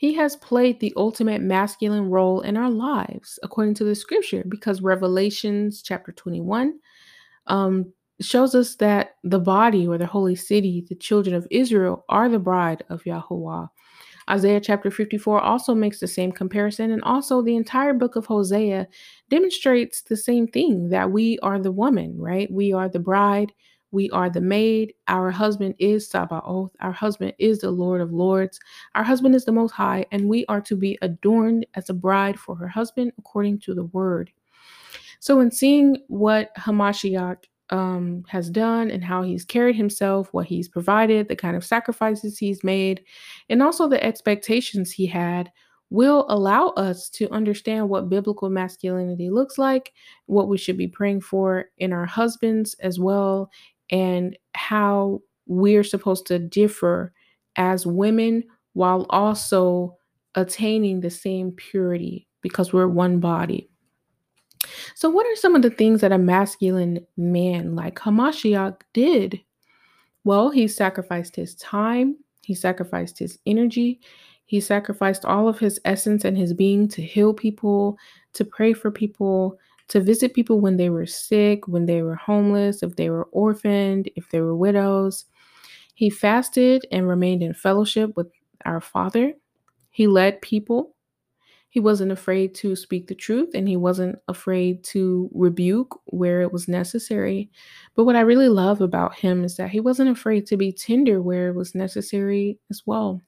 He 0.00 0.14
has 0.14 0.34
played 0.36 0.80
the 0.80 0.94
ultimate 0.96 1.42
masculine 1.42 2.08
role 2.08 2.40
in 2.40 2.56
our 2.56 2.70
lives, 2.70 3.38
according 3.42 3.74
to 3.74 3.84
the 3.84 3.94
scripture, 3.94 4.42
because 4.48 4.80
Revelations 4.80 5.82
chapter 5.82 6.10
21 6.10 6.78
um, 7.48 7.92
shows 8.18 8.54
us 8.54 8.76
that 8.76 9.16
the 9.24 9.38
body 9.38 9.86
or 9.86 9.98
the 9.98 10.06
holy 10.06 10.36
city, 10.36 10.86
the 10.88 10.94
children 10.94 11.34
of 11.36 11.46
Israel, 11.50 12.06
are 12.08 12.30
the 12.30 12.38
bride 12.38 12.82
of 12.88 13.04
Yahuwah. 13.04 13.68
Isaiah 14.30 14.62
chapter 14.62 14.90
54 14.90 15.38
also 15.38 15.74
makes 15.74 16.00
the 16.00 16.08
same 16.08 16.32
comparison, 16.32 16.92
and 16.92 17.02
also 17.02 17.42
the 17.42 17.56
entire 17.56 17.92
book 17.92 18.16
of 18.16 18.24
Hosea 18.24 18.88
demonstrates 19.28 20.00
the 20.00 20.16
same 20.16 20.46
thing 20.46 20.88
that 20.88 21.10
we 21.10 21.38
are 21.40 21.58
the 21.58 21.72
woman, 21.72 22.16
right? 22.16 22.50
We 22.50 22.72
are 22.72 22.88
the 22.88 23.00
bride, 23.00 23.52
we 23.92 24.10
are 24.10 24.30
the 24.30 24.40
maid. 24.40 24.94
Our 25.08 25.30
husband 25.30 25.74
is 25.78 26.08
Sabaoth. 26.08 26.70
Our 26.80 26.92
husband 26.92 27.34
is 27.38 27.60
the 27.60 27.70
Lord 27.70 28.00
of 28.00 28.12
Lords. 28.12 28.60
Our 28.94 29.02
husband 29.02 29.34
is 29.34 29.44
the 29.44 29.52
Most 29.52 29.72
High, 29.72 30.06
and 30.12 30.28
we 30.28 30.46
are 30.46 30.60
to 30.62 30.76
be 30.76 30.98
adorned 31.02 31.66
as 31.74 31.90
a 31.90 31.94
bride 31.94 32.38
for 32.38 32.54
her 32.56 32.68
husband 32.68 33.12
according 33.18 33.60
to 33.60 33.74
the 33.74 33.84
word. 33.84 34.30
So, 35.18 35.40
in 35.40 35.50
seeing 35.50 35.98
what 36.08 36.54
Hamashiach 36.56 37.44
um, 37.70 38.24
has 38.28 38.50
done 38.50 38.90
and 38.90 39.04
how 39.04 39.22
he's 39.22 39.44
carried 39.44 39.76
himself, 39.76 40.32
what 40.32 40.46
he's 40.46 40.68
provided, 40.68 41.28
the 41.28 41.36
kind 41.36 41.56
of 41.56 41.64
sacrifices 41.64 42.38
he's 42.38 42.64
made, 42.64 43.04
and 43.48 43.62
also 43.62 43.88
the 43.88 44.02
expectations 44.02 44.90
he 44.90 45.06
had 45.06 45.50
will 45.90 46.24
allow 46.28 46.68
us 46.68 47.08
to 47.10 47.28
understand 47.30 47.88
what 47.88 48.08
biblical 48.08 48.48
masculinity 48.48 49.28
looks 49.28 49.58
like, 49.58 49.92
what 50.26 50.48
we 50.48 50.56
should 50.56 50.78
be 50.78 50.86
praying 50.86 51.20
for 51.20 51.66
in 51.78 51.92
our 51.92 52.06
husbands 52.06 52.74
as 52.74 52.98
well, 52.98 53.50
and 53.90 54.36
how 54.54 55.20
we're 55.46 55.84
supposed 55.84 56.26
to 56.26 56.38
differ 56.38 57.12
as 57.56 57.86
women 57.86 58.44
while 58.74 59.06
also 59.10 59.96
attaining 60.34 61.00
the 61.00 61.10
same 61.10 61.52
purity 61.52 62.26
because 62.40 62.72
we're 62.72 62.88
one 62.88 63.20
body. 63.20 63.68
So, 64.94 65.10
what 65.10 65.26
are 65.26 65.36
some 65.36 65.54
of 65.54 65.62
the 65.62 65.70
things 65.70 66.00
that 66.00 66.12
a 66.12 66.18
masculine 66.18 67.04
man 67.16 67.74
like 67.74 67.96
Hamashiach 67.96 68.80
did? 68.92 69.40
Well, 70.24 70.50
he 70.50 70.68
sacrificed 70.68 71.34
his 71.34 71.54
time, 71.56 72.16
he 72.42 72.54
sacrificed 72.54 73.18
his 73.18 73.38
energy, 73.46 74.00
he 74.44 74.60
sacrificed 74.60 75.24
all 75.24 75.48
of 75.48 75.58
his 75.58 75.80
essence 75.84 76.24
and 76.24 76.36
his 76.36 76.52
being 76.52 76.88
to 76.88 77.02
heal 77.02 77.32
people, 77.32 77.96
to 78.34 78.44
pray 78.44 78.72
for 78.72 78.90
people, 78.90 79.58
to 79.90 80.00
visit 80.00 80.34
people 80.34 80.60
when 80.60 80.76
they 80.78 80.90
were 80.90 81.06
sick, 81.06 81.68
when 81.68 81.86
they 81.86 82.02
were 82.02 82.16
homeless, 82.16 82.82
if 82.82 82.96
they 82.96 83.10
were 83.10 83.26
orphaned, 83.32 84.10
if 84.16 84.30
they 84.30 84.40
were 84.40 84.56
widows. 84.56 85.26
He 85.94 86.10
fasted 86.10 86.86
and 86.92 87.08
remained 87.08 87.42
in 87.42 87.54
fellowship 87.54 88.12
with 88.16 88.28
our 88.64 88.80
Father. 88.80 89.34
He 89.90 90.06
led 90.06 90.42
people 90.42 90.94
he 91.70 91.78
wasn't 91.80 92.10
afraid 92.12 92.54
to 92.56 92.74
speak 92.74 93.06
the 93.06 93.14
truth 93.14 93.50
and 93.54 93.68
he 93.68 93.76
wasn't 93.76 94.18
afraid 94.28 94.82
to 94.84 95.30
rebuke 95.32 96.00
where 96.06 96.42
it 96.42 96.52
was 96.52 96.66
necessary. 96.68 97.50
But 97.94 98.04
what 98.04 98.16
I 98.16 98.20
really 98.20 98.48
love 98.48 98.80
about 98.80 99.14
him 99.14 99.44
is 99.44 99.56
that 99.56 99.70
he 99.70 99.80
wasn't 99.80 100.10
afraid 100.10 100.46
to 100.46 100.56
be 100.56 100.72
tender 100.72 101.22
where 101.22 101.48
it 101.48 101.54
was 101.54 101.74
necessary 101.74 102.58
as 102.70 102.82
well. 102.86 103.20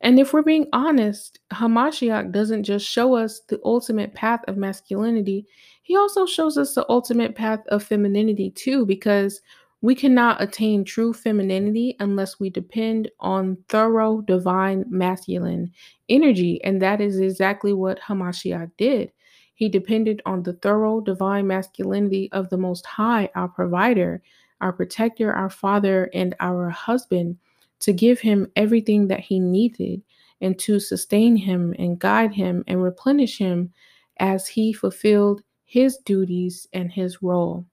And 0.00 0.18
if 0.18 0.32
we're 0.32 0.42
being 0.42 0.66
honest, 0.72 1.40
Hamashiach 1.52 2.32
doesn't 2.32 2.64
just 2.64 2.86
show 2.86 3.14
us 3.14 3.40
the 3.40 3.60
ultimate 3.64 4.14
path 4.14 4.40
of 4.48 4.56
masculinity, 4.56 5.46
he 5.82 5.96
also 5.96 6.24
shows 6.24 6.56
us 6.56 6.74
the 6.74 6.86
ultimate 6.88 7.34
path 7.34 7.60
of 7.68 7.82
femininity 7.82 8.50
too, 8.50 8.86
because 8.86 9.40
we 9.82 9.94
cannot 9.94 10.42
attain 10.42 10.84
true 10.84 11.12
femininity 11.12 11.96
unless 12.00 12.38
we 12.38 12.50
depend 12.50 13.10
on 13.20 13.56
thorough 13.68 14.20
divine 14.20 14.84
masculine 14.88 15.72
energy. 16.08 16.62
And 16.64 16.80
that 16.82 17.00
is 17.00 17.18
exactly 17.18 17.72
what 17.72 18.00
Hamashiach 18.00 18.70
did. 18.76 19.10
He 19.54 19.68
depended 19.68 20.22
on 20.26 20.42
the 20.42 20.52
thorough 20.54 21.00
divine 21.00 21.46
masculinity 21.46 22.30
of 22.32 22.50
the 22.50 22.56
Most 22.56 22.86
High, 22.86 23.30
our 23.34 23.48
provider, 23.48 24.22
our 24.60 24.72
protector, 24.72 25.32
our 25.32 25.50
father, 25.50 26.10
and 26.14 26.34
our 26.40 26.68
husband 26.68 27.38
to 27.80 27.92
give 27.92 28.20
him 28.20 28.46
everything 28.56 29.08
that 29.08 29.20
he 29.20 29.38
needed 29.40 30.02
and 30.40 30.58
to 30.58 30.80
sustain 30.80 31.36
him 31.36 31.74
and 31.78 31.98
guide 31.98 32.32
him 32.32 32.64
and 32.66 32.82
replenish 32.82 33.38
him 33.38 33.72
as 34.18 34.46
he 34.46 34.72
fulfilled 34.72 35.42
his 35.64 35.98
duties 35.98 36.66
and 36.72 36.90
his 36.90 37.22
role. 37.22 37.64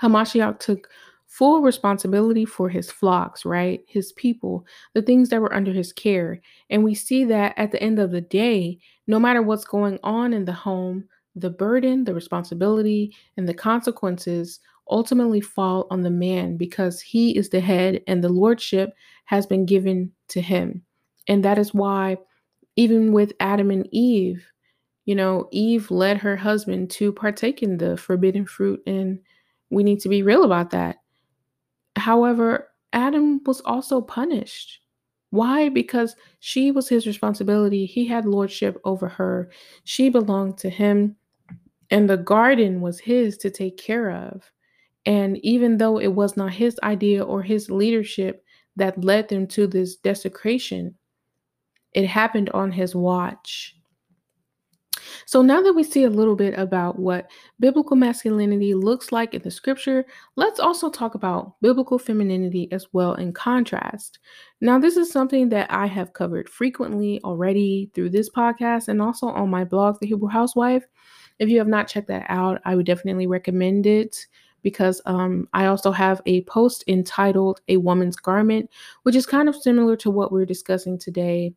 Hamashiach 0.00 0.58
took 0.58 0.88
full 1.26 1.62
responsibility 1.62 2.44
for 2.44 2.68
his 2.68 2.90
flocks, 2.90 3.44
right? 3.44 3.82
His 3.86 4.12
people, 4.12 4.66
the 4.92 5.00
things 5.00 5.30
that 5.30 5.40
were 5.40 5.54
under 5.54 5.72
his 5.72 5.92
care. 5.92 6.40
And 6.68 6.84
we 6.84 6.94
see 6.94 7.24
that 7.24 7.54
at 7.56 7.72
the 7.72 7.82
end 7.82 7.98
of 7.98 8.10
the 8.10 8.20
day, 8.20 8.78
no 9.06 9.18
matter 9.18 9.40
what's 9.40 9.64
going 9.64 9.98
on 10.02 10.34
in 10.34 10.44
the 10.44 10.52
home, 10.52 11.04
the 11.34 11.48
burden, 11.48 12.04
the 12.04 12.12
responsibility, 12.12 13.14
and 13.38 13.48
the 13.48 13.54
consequences 13.54 14.60
ultimately 14.92 15.40
fall 15.40 15.86
on 15.90 16.02
the 16.02 16.10
man 16.10 16.56
because 16.56 17.00
he 17.00 17.36
is 17.36 17.48
the 17.48 17.60
head 17.60 18.02
and 18.06 18.22
the 18.22 18.28
lordship 18.28 18.94
has 19.24 19.46
been 19.46 19.66
given 19.66 20.12
to 20.28 20.40
him. 20.40 20.82
And 21.26 21.44
that 21.44 21.58
is 21.58 21.74
why, 21.74 22.18
even 22.76 23.12
with 23.12 23.32
Adam 23.40 23.70
and 23.70 23.88
Eve, 23.90 24.46
you 25.04 25.14
know, 25.14 25.48
Eve 25.50 25.90
led 25.90 26.18
her 26.18 26.36
husband 26.36 26.90
to 26.92 27.12
partake 27.12 27.62
in 27.62 27.78
the 27.78 27.96
forbidden 27.96 28.46
fruit 28.46 28.82
and 28.86 29.18
we 29.70 29.82
need 29.82 30.00
to 30.00 30.08
be 30.08 30.22
real 30.22 30.44
about 30.44 30.70
that. 30.70 30.98
However, 31.96 32.68
Adam 32.92 33.40
was 33.44 33.60
also 33.62 34.00
punished. 34.00 34.80
Why? 35.30 35.70
Because 35.70 36.14
she 36.40 36.70
was 36.70 36.88
his 36.88 37.06
responsibility. 37.06 37.86
He 37.86 38.04
had 38.06 38.26
lordship 38.26 38.78
over 38.84 39.08
her. 39.08 39.50
She 39.84 40.10
belonged 40.10 40.58
to 40.58 40.68
him, 40.68 41.16
and 41.90 42.08
the 42.08 42.18
garden 42.18 42.82
was 42.82 43.00
his 43.00 43.38
to 43.38 43.50
take 43.50 43.78
care 43.78 44.10
of. 44.10 44.42
And 45.06 45.38
even 45.44 45.78
though 45.78 45.98
it 45.98 46.14
was 46.14 46.36
not 46.36 46.52
his 46.52 46.78
idea 46.82 47.24
or 47.24 47.42
his 47.42 47.70
leadership 47.70 48.44
that 48.76 49.02
led 49.04 49.28
them 49.28 49.46
to 49.48 49.66
this 49.66 49.96
desecration, 49.96 50.94
it 51.92 52.06
happened 52.06 52.50
on 52.50 52.72
his 52.72 52.94
watch. 52.94 53.76
So 55.26 55.42
now 55.42 55.60
that 55.62 55.72
we 55.72 55.82
see 55.82 56.04
a 56.04 56.10
little 56.10 56.36
bit 56.36 56.58
about 56.58 56.98
what 56.98 57.30
biblical 57.60 57.96
masculinity 57.96 58.74
looks 58.74 59.12
like 59.12 59.34
in 59.34 59.42
the 59.42 59.50
scripture, 59.50 60.04
let's 60.36 60.60
also 60.60 60.90
talk 60.90 61.14
about 61.14 61.60
biblical 61.60 61.98
femininity 61.98 62.70
as 62.72 62.86
well 62.92 63.14
in 63.14 63.32
contrast. 63.32 64.18
Now, 64.60 64.78
this 64.78 64.96
is 64.96 65.10
something 65.10 65.48
that 65.50 65.70
I 65.72 65.86
have 65.86 66.12
covered 66.12 66.48
frequently 66.48 67.20
already 67.24 67.90
through 67.94 68.10
this 68.10 68.30
podcast 68.30 68.88
and 68.88 69.02
also 69.02 69.28
on 69.28 69.50
my 69.50 69.64
blog, 69.64 69.98
The 70.00 70.06
Hebrew 70.06 70.28
Housewife. 70.28 70.84
If 71.38 71.48
you 71.48 71.58
have 71.58 71.68
not 71.68 71.88
checked 71.88 72.08
that 72.08 72.26
out, 72.28 72.60
I 72.64 72.74
would 72.74 72.86
definitely 72.86 73.26
recommend 73.26 73.86
it 73.86 74.26
because 74.62 75.00
um, 75.06 75.48
I 75.52 75.66
also 75.66 75.90
have 75.90 76.20
a 76.26 76.42
post 76.44 76.84
entitled 76.86 77.60
A 77.68 77.76
Woman's 77.76 78.16
Garment, 78.16 78.70
which 79.02 79.16
is 79.16 79.26
kind 79.26 79.48
of 79.48 79.56
similar 79.56 79.96
to 79.96 80.10
what 80.10 80.32
we're 80.32 80.46
discussing 80.46 80.98
today. 80.98 81.52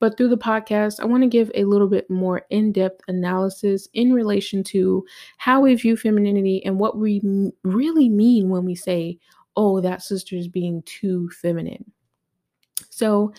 But 0.00 0.16
through 0.16 0.28
the 0.28 0.38
podcast, 0.38 1.00
I 1.00 1.06
want 1.06 1.24
to 1.24 1.28
give 1.28 1.50
a 1.54 1.64
little 1.64 1.88
bit 1.88 2.08
more 2.08 2.42
in 2.50 2.70
depth 2.70 3.00
analysis 3.08 3.88
in 3.94 4.12
relation 4.12 4.62
to 4.64 5.04
how 5.38 5.60
we 5.60 5.74
view 5.74 5.96
femininity 5.96 6.64
and 6.64 6.78
what 6.78 6.98
we 6.98 7.20
m- 7.24 7.52
really 7.64 8.08
mean 8.08 8.48
when 8.48 8.64
we 8.64 8.76
say, 8.76 9.18
oh, 9.56 9.80
that 9.80 10.02
sister 10.02 10.36
is 10.36 10.46
being 10.46 10.82
too 10.82 11.28
feminine. 11.30 11.84
So 12.90 13.32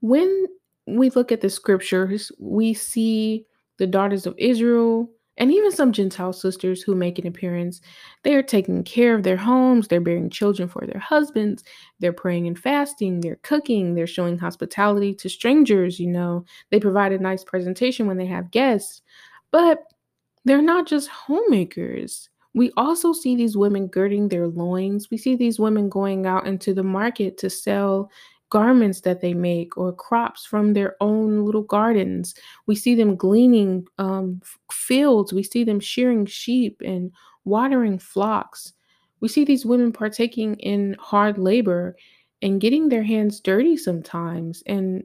when 0.00 0.46
we 0.86 1.10
look 1.10 1.32
at 1.32 1.40
the 1.40 1.50
scriptures, 1.50 2.30
we 2.38 2.74
see 2.74 3.44
the 3.78 3.86
daughters 3.86 4.24
of 4.26 4.36
Israel 4.38 5.10
and 5.36 5.50
even 5.50 5.72
some 5.72 5.92
Gentile 5.92 6.32
sisters 6.32 6.82
who 6.82 6.94
make 6.94 7.18
an 7.18 7.26
appearance, 7.26 7.80
they 8.22 8.34
are 8.34 8.42
taking 8.42 8.84
care 8.84 9.14
of 9.14 9.22
their 9.24 9.36
homes, 9.36 9.88
they're 9.88 10.00
bearing 10.00 10.30
children 10.30 10.68
for 10.68 10.86
their 10.86 11.00
husbands, 11.00 11.64
they're 11.98 12.12
praying 12.12 12.46
and 12.46 12.58
fasting, 12.58 13.20
they're 13.20 13.40
cooking, 13.42 13.94
they're 13.94 14.06
showing 14.06 14.38
hospitality 14.38 15.14
to 15.14 15.28
strangers, 15.28 15.98
you 15.98 16.08
know, 16.08 16.44
they 16.70 16.78
provide 16.78 17.12
a 17.12 17.18
nice 17.18 17.42
presentation 17.42 18.06
when 18.06 18.16
they 18.16 18.26
have 18.26 18.50
guests. 18.50 19.02
But 19.50 19.84
they're 20.44 20.62
not 20.62 20.86
just 20.86 21.08
homemakers. 21.08 22.28
We 22.54 22.70
also 22.76 23.12
see 23.12 23.34
these 23.34 23.56
women 23.56 23.88
girding 23.88 24.28
their 24.28 24.46
loins. 24.46 25.10
We 25.10 25.16
see 25.16 25.34
these 25.34 25.58
women 25.58 25.88
going 25.88 26.26
out 26.26 26.46
into 26.46 26.72
the 26.72 26.84
market 26.84 27.36
to 27.38 27.50
sell 27.50 28.10
garments 28.54 29.00
that 29.00 29.20
they 29.20 29.34
make 29.34 29.76
or 29.76 29.92
crops 29.92 30.46
from 30.46 30.74
their 30.74 30.94
own 31.00 31.44
little 31.44 31.64
gardens. 31.64 32.36
We 32.66 32.76
see 32.76 32.94
them 32.94 33.16
gleaning 33.16 33.84
um, 33.98 34.40
fields. 34.70 35.32
We 35.32 35.42
see 35.42 35.64
them 35.64 35.80
shearing 35.80 36.24
sheep 36.24 36.80
and 36.84 37.10
watering 37.44 37.98
flocks. 37.98 38.72
We 39.18 39.26
see 39.26 39.44
these 39.44 39.66
women 39.66 39.90
partaking 39.90 40.54
in 40.60 40.94
hard 41.00 41.36
labor 41.36 41.96
and 42.42 42.60
getting 42.60 42.88
their 42.88 43.02
hands 43.02 43.40
dirty 43.40 43.76
sometimes. 43.76 44.62
And 44.66 45.02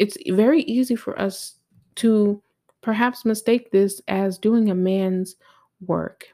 it's 0.00 0.18
very 0.30 0.62
easy 0.62 0.96
for 0.96 1.16
us 1.20 1.54
to 1.96 2.42
perhaps 2.80 3.24
mistake 3.24 3.70
this 3.70 4.00
as 4.08 4.38
doing 4.38 4.70
a 4.70 4.74
man's 4.74 5.36
work. 5.86 6.26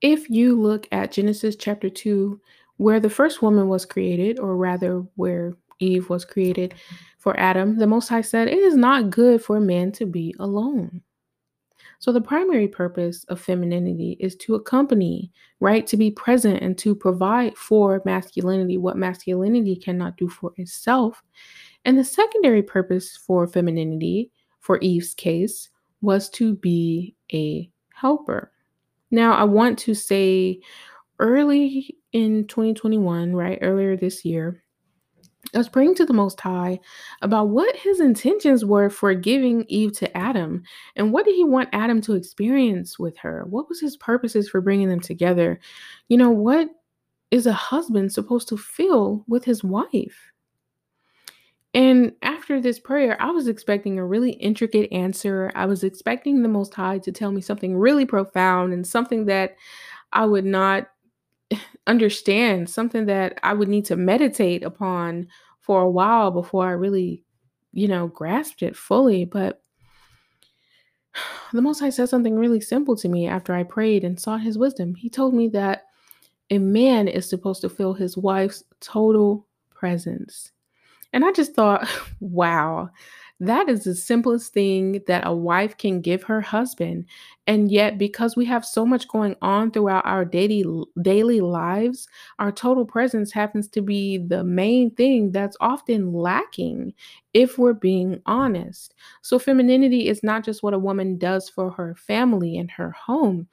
If 0.00 0.30
you 0.30 0.54
look 0.54 0.86
at 0.92 1.10
Genesis 1.10 1.56
chapter 1.56 1.90
2, 1.90 2.40
where 2.76 3.00
the 3.00 3.10
first 3.10 3.42
woman 3.42 3.68
was 3.68 3.84
created, 3.84 4.38
or 4.38 4.56
rather, 4.56 5.04
where 5.16 5.54
Eve 5.78 6.08
was 6.08 6.24
created. 6.24 6.74
for 7.18 7.38
Adam, 7.40 7.76
the 7.76 7.86
Most 7.88 8.08
High 8.08 8.20
said, 8.20 8.46
It 8.46 8.58
is 8.58 8.76
not 8.76 9.10
good 9.10 9.42
for 9.42 9.58
man 9.58 9.90
to 9.92 10.06
be 10.06 10.32
alone. 10.38 11.02
So, 11.98 12.12
the 12.12 12.20
primary 12.20 12.68
purpose 12.68 13.24
of 13.24 13.40
femininity 13.40 14.16
is 14.20 14.36
to 14.36 14.54
accompany, 14.54 15.32
right? 15.60 15.86
To 15.86 15.96
be 15.96 16.10
present 16.10 16.62
and 16.62 16.76
to 16.78 16.94
provide 16.94 17.56
for 17.56 18.02
masculinity 18.04 18.78
what 18.78 18.96
masculinity 18.96 19.74
cannot 19.74 20.16
do 20.16 20.28
for 20.28 20.52
itself. 20.56 21.22
And 21.84 21.98
the 21.98 22.04
secondary 22.04 22.62
purpose 22.62 23.16
for 23.16 23.46
femininity, 23.46 24.30
for 24.60 24.78
Eve's 24.78 25.14
case, 25.14 25.70
was 26.02 26.28
to 26.30 26.54
be 26.54 27.16
a 27.32 27.70
helper. 27.94 28.52
Now, 29.10 29.34
I 29.34 29.44
want 29.44 29.78
to 29.80 29.94
say 29.94 30.60
early 31.18 31.96
in 32.16 32.46
2021, 32.46 33.36
right, 33.36 33.58
earlier 33.60 33.94
this 33.94 34.24
year, 34.24 34.62
I 35.54 35.58
was 35.58 35.68
praying 35.68 35.96
to 35.96 36.06
the 36.06 36.14
Most 36.14 36.40
High 36.40 36.80
about 37.20 37.50
what 37.50 37.76
his 37.76 38.00
intentions 38.00 38.64
were 38.64 38.88
for 38.88 39.12
giving 39.12 39.66
Eve 39.68 39.92
to 39.98 40.16
Adam 40.16 40.62
and 40.96 41.12
what 41.12 41.26
did 41.26 41.34
he 41.34 41.44
want 41.44 41.68
Adam 41.74 42.00
to 42.00 42.14
experience 42.14 42.98
with 42.98 43.18
her? 43.18 43.44
What 43.50 43.68
was 43.68 43.82
his 43.82 43.98
purposes 43.98 44.48
for 44.48 44.62
bringing 44.62 44.88
them 44.88 44.98
together? 44.98 45.60
You 46.08 46.16
know, 46.16 46.30
what 46.30 46.70
is 47.30 47.46
a 47.46 47.52
husband 47.52 48.14
supposed 48.14 48.48
to 48.48 48.56
feel 48.56 49.22
with 49.28 49.44
his 49.44 49.62
wife? 49.62 50.32
And 51.74 52.12
after 52.22 52.62
this 52.62 52.80
prayer, 52.80 53.20
I 53.20 53.30
was 53.30 53.46
expecting 53.46 53.98
a 53.98 54.06
really 54.06 54.32
intricate 54.32 54.90
answer. 54.90 55.52
I 55.54 55.66
was 55.66 55.84
expecting 55.84 56.40
the 56.40 56.48
Most 56.48 56.72
High 56.72 56.96
to 57.00 57.12
tell 57.12 57.30
me 57.30 57.42
something 57.42 57.76
really 57.76 58.06
profound 58.06 58.72
and 58.72 58.86
something 58.86 59.26
that 59.26 59.56
I 60.14 60.24
would 60.24 60.46
not 60.46 60.88
understand, 61.86 62.68
something 62.70 63.06
that 63.06 63.38
I 63.42 63.52
would 63.52 63.68
need 63.68 63.84
to 63.86 63.96
meditate 63.96 64.62
upon 64.62 65.28
for 65.60 65.82
a 65.82 65.90
while 65.90 66.30
before 66.30 66.66
I 66.66 66.72
really, 66.72 67.24
you 67.72 67.88
know, 67.88 68.08
grasped 68.08 68.62
it 68.62 68.76
fully. 68.76 69.24
But 69.24 69.62
the 71.52 71.62
Most 71.62 71.80
High 71.80 71.90
said 71.90 72.08
something 72.08 72.36
really 72.36 72.60
simple 72.60 72.96
to 72.96 73.08
me 73.08 73.26
after 73.26 73.54
I 73.54 73.62
prayed 73.62 74.04
and 74.04 74.20
sought 74.20 74.42
His 74.42 74.58
wisdom. 74.58 74.94
He 74.94 75.08
told 75.08 75.34
me 75.34 75.48
that 75.48 75.84
a 76.50 76.58
man 76.58 77.08
is 77.08 77.28
supposed 77.28 77.60
to 77.62 77.68
feel 77.68 77.94
his 77.94 78.16
wife's 78.16 78.62
total 78.80 79.46
presence. 79.74 80.52
And 81.12 81.24
I 81.24 81.32
just 81.32 81.54
thought, 81.54 81.88
wow, 82.20 82.90
that 83.40 83.68
is 83.68 83.84
the 83.84 83.94
simplest 83.94 84.52
thing 84.52 85.02
that 85.06 85.26
a 85.26 85.34
wife 85.34 85.76
can 85.76 86.00
give 86.00 86.22
her 86.24 86.40
husband. 86.40 87.06
And 87.48 87.70
yet, 87.70 87.96
because 87.96 88.36
we 88.36 88.44
have 88.46 88.64
so 88.64 88.84
much 88.84 89.06
going 89.06 89.36
on 89.40 89.70
throughout 89.70 90.04
our 90.04 90.24
daily 90.24 90.64
daily 91.00 91.40
lives, 91.40 92.08
our 92.40 92.50
total 92.50 92.84
presence 92.84 93.30
happens 93.32 93.68
to 93.68 93.82
be 93.82 94.18
the 94.18 94.42
main 94.42 94.90
thing 94.90 95.30
that's 95.30 95.56
often 95.60 96.12
lacking 96.12 96.92
if 97.34 97.56
we're 97.56 97.72
being 97.72 98.20
honest. 98.26 98.94
So 99.22 99.38
femininity 99.38 100.08
is 100.08 100.22
not 100.24 100.44
just 100.44 100.62
what 100.64 100.74
a 100.74 100.78
woman 100.78 101.18
does 101.18 101.48
for 101.48 101.70
her 101.70 101.94
family 101.94 102.56
and 102.58 102.70
her 102.72 102.90
home, 102.90 103.46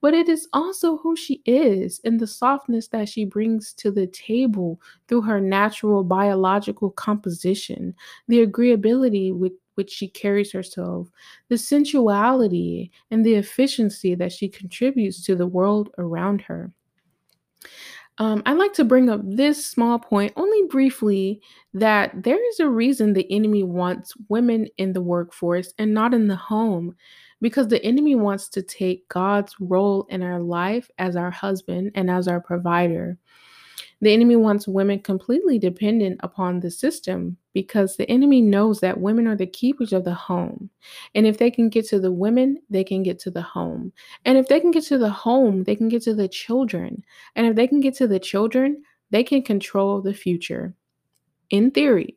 but 0.00 0.14
it 0.14 0.28
is 0.28 0.48
also 0.52 0.98
who 0.98 1.16
she 1.16 1.42
is 1.46 2.00
and 2.04 2.20
the 2.20 2.26
softness 2.26 2.88
that 2.88 3.08
she 3.08 3.24
brings 3.24 3.72
to 3.74 3.90
the 3.90 4.06
table 4.08 4.80
through 5.08 5.22
her 5.22 5.40
natural 5.40 6.04
biological 6.04 6.90
composition, 6.90 7.94
the 8.28 8.46
agreeability 8.46 9.34
with 9.34 9.52
which 9.78 9.90
she 9.90 10.08
carries 10.08 10.52
herself, 10.52 11.08
the 11.48 11.56
sensuality 11.56 12.90
and 13.10 13.24
the 13.24 13.36
efficiency 13.36 14.14
that 14.16 14.32
she 14.32 14.48
contributes 14.48 15.24
to 15.24 15.36
the 15.36 15.46
world 15.46 15.88
around 15.96 16.42
her. 16.42 16.72
Um, 18.18 18.42
I'd 18.44 18.58
like 18.58 18.72
to 18.74 18.84
bring 18.84 19.08
up 19.08 19.20
this 19.22 19.64
small 19.64 20.00
point 20.00 20.32
only 20.34 20.66
briefly 20.66 21.40
that 21.74 22.24
there 22.24 22.44
is 22.48 22.58
a 22.58 22.68
reason 22.68 23.12
the 23.12 23.32
enemy 23.32 23.62
wants 23.62 24.12
women 24.28 24.66
in 24.76 24.92
the 24.92 25.00
workforce 25.00 25.72
and 25.78 25.94
not 25.94 26.12
in 26.12 26.26
the 26.26 26.36
home 26.36 26.96
because 27.40 27.68
the 27.68 27.82
enemy 27.84 28.16
wants 28.16 28.48
to 28.48 28.62
take 28.62 29.08
God's 29.08 29.54
role 29.60 30.06
in 30.10 30.24
our 30.24 30.40
life 30.40 30.90
as 30.98 31.14
our 31.14 31.30
husband 31.30 31.92
and 31.94 32.10
as 32.10 32.26
our 32.26 32.40
provider. 32.40 33.16
The 34.00 34.12
enemy 34.12 34.36
wants 34.36 34.68
women 34.68 35.00
completely 35.00 35.58
dependent 35.58 36.20
upon 36.22 36.60
the 36.60 36.70
system 36.70 37.36
because 37.52 37.96
the 37.96 38.08
enemy 38.08 38.40
knows 38.40 38.78
that 38.80 39.00
women 39.00 39.26
are 39.26 39.34
the 39.34 39.46
keepers 39.46 39.92
of 39.92 40.04
the 40.04 40.14
home. 40.14 40.70
And 41.16 41.26
if 41.26 41.38
they 41.38 41.50
can 41.50 41.68
get 41.68 41.88
to 41.88 41.98
the 41.98 42.12
women, 42.12 42.58
they 42.70 42.84
can 42.84 43.02
get 43.02 43.18
to 43.20 43.30
the 43.30 43.42
home. 43.42 43.92
And 44.24 44.38
if 44.38 44.46
they 44.46 44.60
can 44.60 44.70
get 44.70 44.84
to 44.84 44.98
the 44.98 45.10
home, 45.10 45.64
they 45.64 45.74
can 45.74 45.88
get 45.88 46.02
to 46.02 46.14
the 46.14 46.28
children. 46.28 47.04
And 47.34 47.46
if 47.46 47.56
they 47.56 47.66
can 47.66 47.80
get 47.80 47.94
to 47.96 48.06
the 48.06 48.20
children, 48.20 48.82
they 49.10 49.24
can 49.24 49.42
control 49.42 50.00
the 50.00 50.14
future. 50.14 50.74
In 51.50 51.70
theory, 51.70 52.14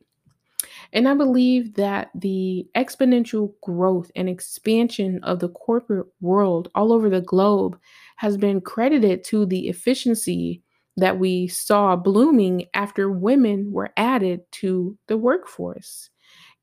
and 0.93 1.07
I 1.07 1.13
believe 1.13 1.73
that 1.75 2.11
the 2.13 2.67
exponential 2.75 3.53
growth 3.61 4.11
and 4.15 4.27
expansion 4.27 5.23
of 5.23 5.39
the 5.39 5.49
corporate 5.49 6.07
world 6.19 6.69
all 6.75 6.91
over 6.91 7.09
the 7.09 7.21
globe 7.21 7.79
has 8.17 8.37
been 8.37 8.61
credited 8.61 9.23
to 9.25 9.45
the 9.45 9.69
efficiency 9.69 10.61
that 10.97 11.19
we 11.19 11.47
saw 11.47 11.95
blooming 11.95 12.65
after 12.73 13.09
women 13.09 13.71
were 13.71 13.91
added 13.97 14.41
to 14.51 14.97
the 15.07 15.17
workforce. 15.17 16.09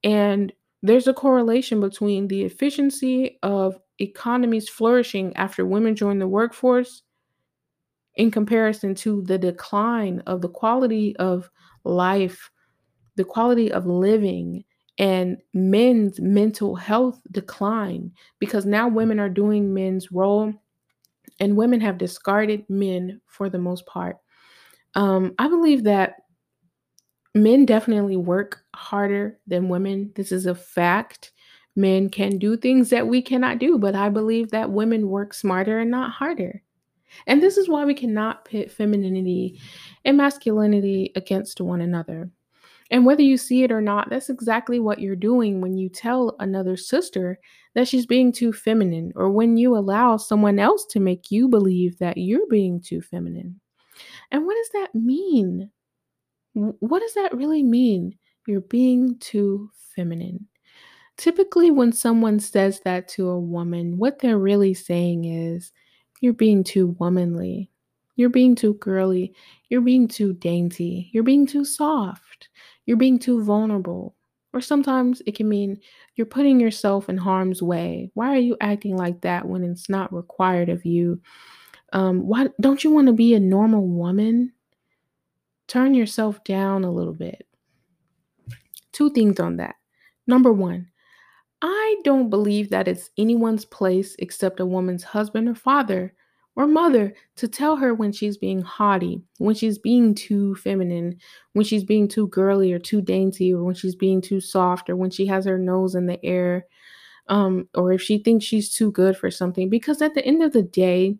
And 0.04 0.52
there's 0.82 1.08
a 1.08 1.14
correlation 1.14 1.80
between 1.80 2.28
the 2.28 2.42
efficiency 2.42 3.38
of 3.42 3.78
economies 3.98 4.68
flourishing 4.68 5.34
after 5.36 5.66
women 5.66 5.96
join 5.96 6.18
the 6.18 6.28
workforce 6.28 7.02
in 8.14 8.30
comparison 8.30 8.94
to 8.96 9.22
the 9.22 9.38
decline 9.38 10.22
of 10.26 10.42
the 10.42 10.48
quality 10.48 11.16
of 11.16 11.50
life 11.84 12.50
the 13.16 13.24
quality 13.24 13.70
of 13.72 13.86
living 13.86 14.64
and 14.98 15.38
men's 15.54 16.20
mental 16.20 16.76
health 16.76 17.20
decline 17.30 18.12
because 18.38 18.64
now 18.64 18.88
women 18.88 19.18
are 19.18 19.28
doing 19.28 19.74
men's 19.74 20.12
role 20.12 20.52
and 21.40 21.56
women 21.56 21.80
have 21.80 21.98
discarded 21.98 22.64
men 22.68 23.20
for 23.26 23.48
the 23.48 23.58
most 23.58 23.86
part. 23.86 24.16
Um, 24.94 25.34
I 25.38 25.48
believe 25.48 25.84
that 25.84 26.16
men 27.34 27.64
definitely 27.64 28.16
work 28.16 28.62
harder 28.74 29.38
than 29.46 29.68
women. 29.68 30.12
This 30.14 30.32
is 30.32 30.46
a 30.46 30.54
fact. 30.54 31.32
Men 31.76 32.08
can 32.08 32.38
do 32.38 32.56
things 32.56 32.90
that 32.90 33.06
we 33.06 33.22
cannot 33.22 33.58
do, 33.58 33.78
but 33.78 33.94
I 33.94 34.08
believe 34.08 34.50
that 34.50 34.70
women 34.70 35.08
work 35.08 35.32
smarter 35.32 35.78
and 35.78 35.90
not 35.90 36.10
harder. 36.10 36.62
And 37.26 37.42
this 37.42 37.56
is 37.56 37.68
why 37.68 37.84
we 37.84 37.94
cannot 37.94 38.44
pit 38.44 38.70
femininity 38.70 39.60
and 40.04 40.16
masculinity 40.16 41.12
against 41.14 41.60
one 41.60 41.80
another. 41.80 42.30
And 42.90 43.04
whether 43.04 43.22
you 43.22 43.36
see 43.36 43.64
it 43.64 43.72
or 43.72 43.80
not, 43.80 44.08
that's 44.10 44.30
exactly 44.30 44.80
what 44.80 44.98
you're 44.98 45.16
doing 45.16 45.60
when 45.60 45.76
you 45.76 45.88
tell 45.88 46.36
another 46.40 46.76
sister 46.76 47.38
that 47.74 47.88
she's 47.88 48.06
being 48.06 48.32
too 48.32 48.52
feminine, 48.52 49.12
or 49.16 49.30
when 49.30 49.56
you 49.56 49.76
allow 49.76 50.16
someone 50.16 50.58
else 50.58 50.86
to 50.86 51.00
make 51.00 51.30
you 51.30 51.48
believe 51.48 51.98
that 51.98 52.18
you're 52.18 52.46
being 52.48 52.80
too 52.80 53.00
feminine. 53.02 53.60
And 54.32 54.46
what 54.46 54.56
does 54.56 54.70
that 54.74 54.94
mean? 54.94 55.70
What 56.54 57.00
does 57.00 57.14
that 57.14 57.34
really 57.36 57.62
mean? 57.62 58.18
You're 58.46 58.60
being 58.62 59.18
too 59.20 59.70
feminine. 59.96 60.48
Typically, 61.18 61.70
when 61.70 61.92
someone 61.92 62.40
says 62.40 62.80
that 62.82 63.08
to 63.08 63.28
a 63.30 63.40
woman, 63.40 63.98
what 63.98 64.20
they're 64.20 64.38
really 64.38 64.74
saying 64.74 65.26
is, 65.26 65.72
You're 66.22 66.34
being 66.34 66.64
too 66.64 66.88
womanly. 67.00 67.70
You're 68.16 68.30
being 68.30 68.56
too 68.56 68.74
girly. 68.74 69.34
You're 69.70 69.82
being 69.82 70.08
too 70.08 70.34
dainty. 70.34 71.10
You're 71.14 71.24
being 71.24 71.46
too 71.46 71.64
soft. 71.64 72.50
You're 72.86 72.98
being 72.98 73.18
too 73.20 73.44
vulnerable. 73.44 74.16
Or 74.52 74.60
sometimes 74.60 75.20
it 75.26 75.36
can 75.36 75.48
mean 75.48 75.78
you're 76.16 76.26
putting 76.26 76.58
yourself 76.58 77.08
in 77.08 77.18
harm's 77.18 77.62
way. 77.62 78.10
Why 78.14 78.34
are 78.34 78.40
you 78.40 78.56
acting 78.60 78.96
like 78.96 79.20
that 79.20 79.46
when 79.46 79.62
it's 79.62 79.88
not 79.88 80.12
required 80.12 80.68
of 80.68 80.86
you? 80.86 81.20
Um, 81.92 82.26
why 82.26 82.48
don't 82.60 82.82
you 82.82 82.90
want 82.90 83.08
to 83.08 83.12
be 83.12 83.34
a 83.34 83.40
normal 83.40 83.86
woman? 83.86 84.52
Turn 85.66 85.94
yourself 85.94 86.42
down 86.44 86.84
a 86.84 86.90
little 86.90 87.12
bit. 87.12 87.46
Two 88.92 89.10
things 89.10 89.38
on 89.38 89.58
that. 89.58 89.76
Number 90.26 90.52
one, 90.52 90.88
I 91.60 91.96
don't 92.04 92.30
believe 92.30 92.70
that 92.70 92.88
it's 92.88 93.10
anyone's 93.18 93.64
place 93.64 94.16
except 94.18 94.60
a 94.60 94.66
woman's 94.66 95.02
husband 95.02 95.48
or 95.48 95.54
father 95.54 96.14
or 96.58 96.66
mother 96.66 97.14
to 97.36 97.46
tell 97.46 97.76
her 97.76 97.94
when 97.94 98.10
she's 98.10 98.36
being 98.36 98.60
haughty, 98.60 99.22
when 99.38 99.54
she's 99.54 99.78
being 99.78 100.12
too 100.12 100.56
feminine, 100.56 101.16
when 101.52 101.64
she's 101.64 101.84
being 101.84 102.08
too 102.08 102.26
girly 102.26 102.72
or 102.72 102.80
too 102.80 103.00
dainty, 103.00 103.54
or 103.54 103.62
when 103.62 103.76
she's 103.76 103.94
being 103.94 104.20
too 104.20 104.40
soft, 104.40 104.90
or 104.90 104.96
when 104.96 105.08
she 105.08 105.24
has 105.24 105.44
her 105.44 105.56
nose 105.56 105.94
in 105.94 106.06
the 106.06 106.22
air, 106.24 106.66
um, 107.28 107.68
or 107.76 107.92
if 107.92 108.02
she 108.02 108.18
thinks 108.18 108.44
she's 108.44 108.74
too 108.74 108.90
good 108.90 109.16
for 109.16 109.30
something. 109.30 109.70
Because 109.70 110.02
at 110.02 110.14
the 110.14 110.24
end 110.26 110.42
of 110.42 110.52
the 110.52 110.64
day, 110.64 111.16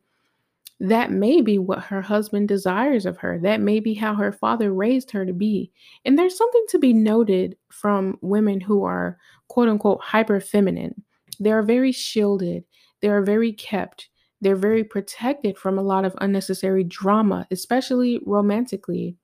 that 0.81 1.13
may 1.13 1.41
be 1.41 1.57
what 1.57 1.85
her 1.85 2.03
husband 2.03 2.49
desires 2.49 3.07
of 3.07 3.17
her. 3.19 3.39
That 3.39 3.61
may 3.61 3.79
be 3.79 3.95
how 3.95 4.17
her 4.17 4.33
father 4.33 4.75
raised 4.75 5.13
her 5.13 5.25
to 5.25 5.33
be. 5.33 5.71
And 6.05 6.19
there's 6.19 6.37
something 6.37 6.65
to 6.71 6.81
be 6.81 6.93
noted 6.93 7.57
from 7.71 8.19
women 8.23 8.61
who 8.61 8.83
are 8.83 9.19
quote 9.47 9.69
unquote 9.69 10.01
hyper 10.01 10.41
feminine. 10.41 11.01
They 11.39 11.53
are 11.53 11.63
very 11.63 11.93
shielded, 11.93 12.65
they 13.03 13.09
are 13.09 13.23
very 13.23 13.53
kept 13.53 14.09
they're 14.41 14.57
very 14.57 14.85
protected 14.85 15.59
from 15.59 15.79
a 15.79 15.83
lot 15.83 16.05
of 16.05 16.15
unnecessary 16.21 16.85
drama, 16.85 17.47
especially 17.51 18.21
romantically. 18.25 19.17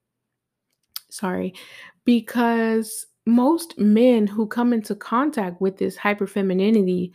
Sorry, 1.11 1.55
because 2.05 3.07
most 3.27 3.79
men 3.79 4.27
who 4.27 4.46
come 4.46 4.72
into 4.72 4.94
contact 4.94 5.61
with 5.61 5.79
this 5.79 5.96
hyperfemininity 5.96 7.12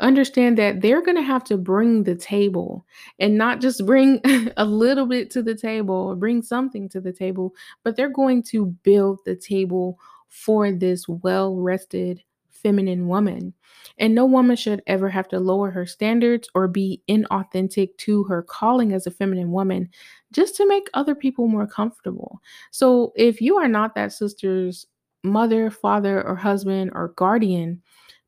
understand 0.00 0.58
that 0.58 0.80
they're 0.80 1.02
going 1.02 1.16
to 1.16 1.22
have 1.22 1.44
to 1.44 1.56
bring 1.56 2.02
the 2.02 2.16
table 2.16 2.84
and 3.18 3.38
not 3.38 3.60
just 3.60 3.86
bring 3.86 4.20
a 4.56 4.64
little 4.64 5.06
bit 5.06 5.30
to 5.30 5.42
the 5.42 5.54
table 5.54 5.94
or 5.94 6.16
bring 6.16 6.42
something 6.42 6.88
to 6.88 7.00
the 7.00 7.12
table, 7.12 7.54
but 7.84 7.96
they're 7.96 8.08
going 8.08 8.42
to 8.42 8.66
build 8.82 9.20
the 9.24 9.36
table 9.36 9.98
for 10.28 10.72
this 10.72 11.06
well 11.08 11.54
rested 11.56 12.22
feminine 12.50 13.06
woman. 13.06 13.54
And 13.98 14.14
no 14.14 14.24
woman 14.24 14.56
should 14.56 14.82
ever 14.86 15.08
have 15.08 15.28
to 15.28 15.40
lower 15.40 15.70
her 15.70 15.86
standards 15.86 16.48
or 16.54 16.68
be 16.68 17.02
inauthentic 17.08 17.96
to 17.98 18.24
her 18.24 18.42
calling 18.42 18.92
as 18.92 19.06
a 19.06 19.10
feminine 19.10 19.52
woman 19.52 19.88
just 20.32 20.56
to 20.56 20.68
make 20.68 20.88
other 20.94 21.14
people 21.14 21.48
more 21.48 21.66
comfortable. 21.66 22.40
So 22.70 23.12
if 23.16 23.40
you 23.40 23.56
are 23.56 23.68
not 23.68 23.94
that 23.94 24.12
sister's 24.12 24.86
mother, 25.24 25.70
father, 25.70 26.26
or 26.26 26.36
husband 26.36 26.90
or 26.94 27.14
guardian, 27.16 27.82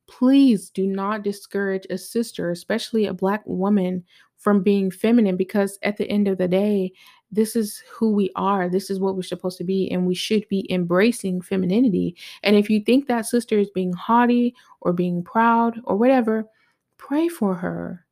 please 0.07 0.69
do 0.69 0.87
not 0.87 1.23
discourage 1.23 1.85
a 1.89 1.97
sister, 1.97 2.51
especially 2.51 3.05
a 3.05 3.13
Black 3.13 3.41
woman, 3.45 4.03
from 4.37 4.61
being 4.61 4.91
feminine 4.91 5.35
because 5.35 5.79
at 5.81 5.97
the 5.97 6.07
end 6.07 6.27
of 6.27 6.37
the 6.37 6.47
day, 6.47 6.91
this 7.31 7.55
is 7.55 7.81
who 7.91 8.13
we 8.13 8.31
are. 8.35 8.69
This 8.69 8.89
is 8.89 8.99
what 8.99 9.15
we're 9.15 9.23
supposed 9.23 9.57
to 9.57 9.63
be, 9.63 9.91
and 9.91 10.05
we 10.05 10.15
should 10.15 10.47
be 10.47 10.71
embracing 10.71 11.41
femininity. 11.41 12.15
And 12.43 12.55
if 12.55 12.69
you 12.69 12.79
think 12.81 13.07
that 13.07 13.25
sister 13.25 13.57
is 13.57 13.69
being 13.71 13.93
haughty 13.93 14.55
or 14.81 14.93
being 14.93 15.23
proud 15.23 15.79
or 15.83 15.97
whatever, 15.97 16.45
pray 16.97 17.27
for 17.27 17.55
her. 17.55 18.05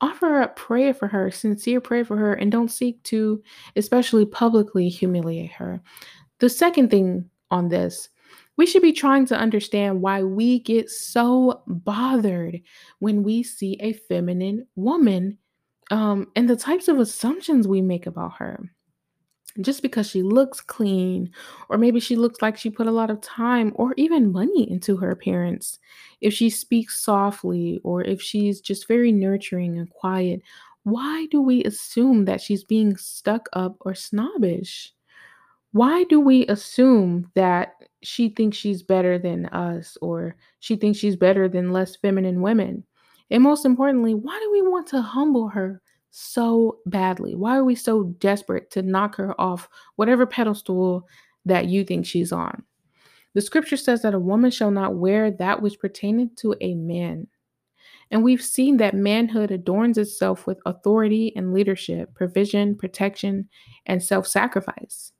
Offer 0.00 0.40
up 0.40 0.56
prayer 0.56 0.94
for 0.94 1.08
her, 1.08 1.30
sincere 1.30 1.80
prayer 1.80 2.04
for 2.06 2.16
her, 2.16 2.32
and 2.32 2.50
don't 2.50 2.70
seek 2.70 3.02
to, 3.04 3.42
especially 3.76 4.24
publicly, 4.24 4.88
humiliate 4.88 5.52
her. 5.52 5.82
The 6.38 6.48
second 6.48 6.90
thing 6.90 7.28
on 7.50 7.68
this 7.68 8.08
we 8.56 8.66
should 8.66 8.82
be 8.82 8.92
trying 8.92 9.24
to 9.24 9.38
understand 9.38 10.02
why 10.02 10.22
we 10.22 10.58
get 10.58 10.90
so 10.90 11.62
bothered 11.66 12.60
when 12.98 13.22
we 13.22 13.42
see 13.42 13.78
a 13.80 13.94
feminine 13.94 14.66
woman 14.76 15.38
um, 15.90 16.28
and 16.36 16.48
the 16.48 16.56
types 16.56 16.88
of 16.88 16.98
assumptions 16.98 17.66
we 17.68 17.82
make 17.82 18.06
about 18.06 18.34
her. 18.38 18.70
Just 19.60 19.82
because 19.82 20.08
she 20.08 20.22
looks 20.22 20.60
clean, 20.60 21.32
or 21.68 21.76
maybe 21.76 21.98
she 21.98 22.14
looks 22.14 22.40
like 22.40 22.56
she 22.56 22.70
put 22.70 22.86
a 22.86 22.92
lot 22.92 23.10
of 23.10 23.20
time 23.20 23.72
or 23.74 23.94
even 23.96 24.30
money 24.30 24.70
into 24.70 24.96
her 24.96 25.10
appearance, 25.10 25.80
if 26.20 26.32
she 26.32 26.50
speaks 26.50 27.02
softly, 27.02 27.80
or 27.82 28.04
if 28.04 28.22
she's 28.22 28.60
just 28.60 28.86
very 28.86 29.10
nurturing 29.10 29.76
and 29.76 29.90
quiet, 29.90 30.40
why 30.84 31.26
do 31.32 31.42
we 31.42 31.64
assume 31.64 32.26
that 32.26 32.40
she's 32.40 32.62
being 32.62 32.96
stuck 32.96 33.48
up 33.52 33.76
or 33.80 33.92
snobbish? 33.94 34.92
Why 35.72 36.04
do 36.04 36.20
we 36.20 36.46
assume 36.46 37.30
that 37.34 37.74
she 38.02 38.28
thinks 38.28 38.56
she's 38.56 38.82
better 38.82 39.18
than 39.18 39.46
us 39.46 39.98
or 40.00 40.36
she 40.60 40.76
thinks 40.76 40.98
she's 40.98 41.16
better 41.16 41.48
than 41.48 41.72
less 41.72 41.96
feminine 41.96 42.40
women? 42.40 42.84
And 43.30 43.42
most 43.42 43.64
importantly, 43.64 44.14
why 44.14 44.38
do 44.42 44.50
we 44.50 44.62
want 44.62 44.86
to 44.88 45.02
humble 45.02 45.48
her 45.48 45.80
so 46.10 46.78
badly? 46.86 47.34
Why 47.34 47.56
are 47.56 47.64
we 47.64 47.74
so 47.74 48.04
desperate 48.18 48.70
to 48.72 48.82
knock 48.82 49.16
her 49.16 49.40
off 49.40 49.68
whatever 49.96 50.26
pedestal 50.26 51.06
that 51.44 51.66
you 51.66 51.84
think 51.84 52.06
she's 52.06 52.32
on? 52.32 52.64
The 53.34 53.40
scripture 53.40 53.76
says 53.76 54.02
that 54.02 54.14
a 54.14 54.18
woman 54.18 54.50
shall 54.50 54.72
not 54.72 54.96
wear 54.96 55.30
that 55.30 55.62
which 55.62 55.78
pertaineth 55.78 56.34
to 56.36 56.56
a 56.60 56.74
man. 56.74 57.28
And 58.10 58.24
we've 58.24 58.42
seen 58.42 58.78
that 58.78 58.94
manhood 58.94 59.52
adorns 59.52 59.96
itself 59.96 60.46
with 60.46 60.60
authority 60.66 61.32
and 61.36 61.54
leadership, 61.54 62.12
provision, 62.14 62.74
protection, 62.74 63.48
and 63.86 64.02
self 64.02 64.26
sacrifice. 64.26 65.12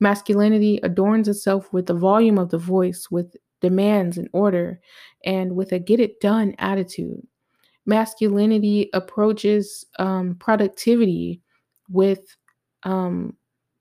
Masculinity 0.00 0.78
adorns 0.82 1.28
itself 1.28 1.72
with 1.72 1.86
the 1.86 1.94
volume 1.94 2.38
of 2.38 2.50
the 2.50 2.58
voice, 2.58 3.10
with 3.10 3.34
demands 3.62 4.18
and 4.18 4.28
order, 4.34 4.78
and 5.24 5.56
with 5.56 5.72
a 5.72 5.78
get 5.78 5.98
it 5.98 6.20
done 6.20 6.54
attitude. 6.58 7.26
Masculinity 7.86 8.90
approaches 8.92 9.84
um, 9.98 10.34
productivity 10.38 11.40
with 11.88 12.36
um, 12.82 13.36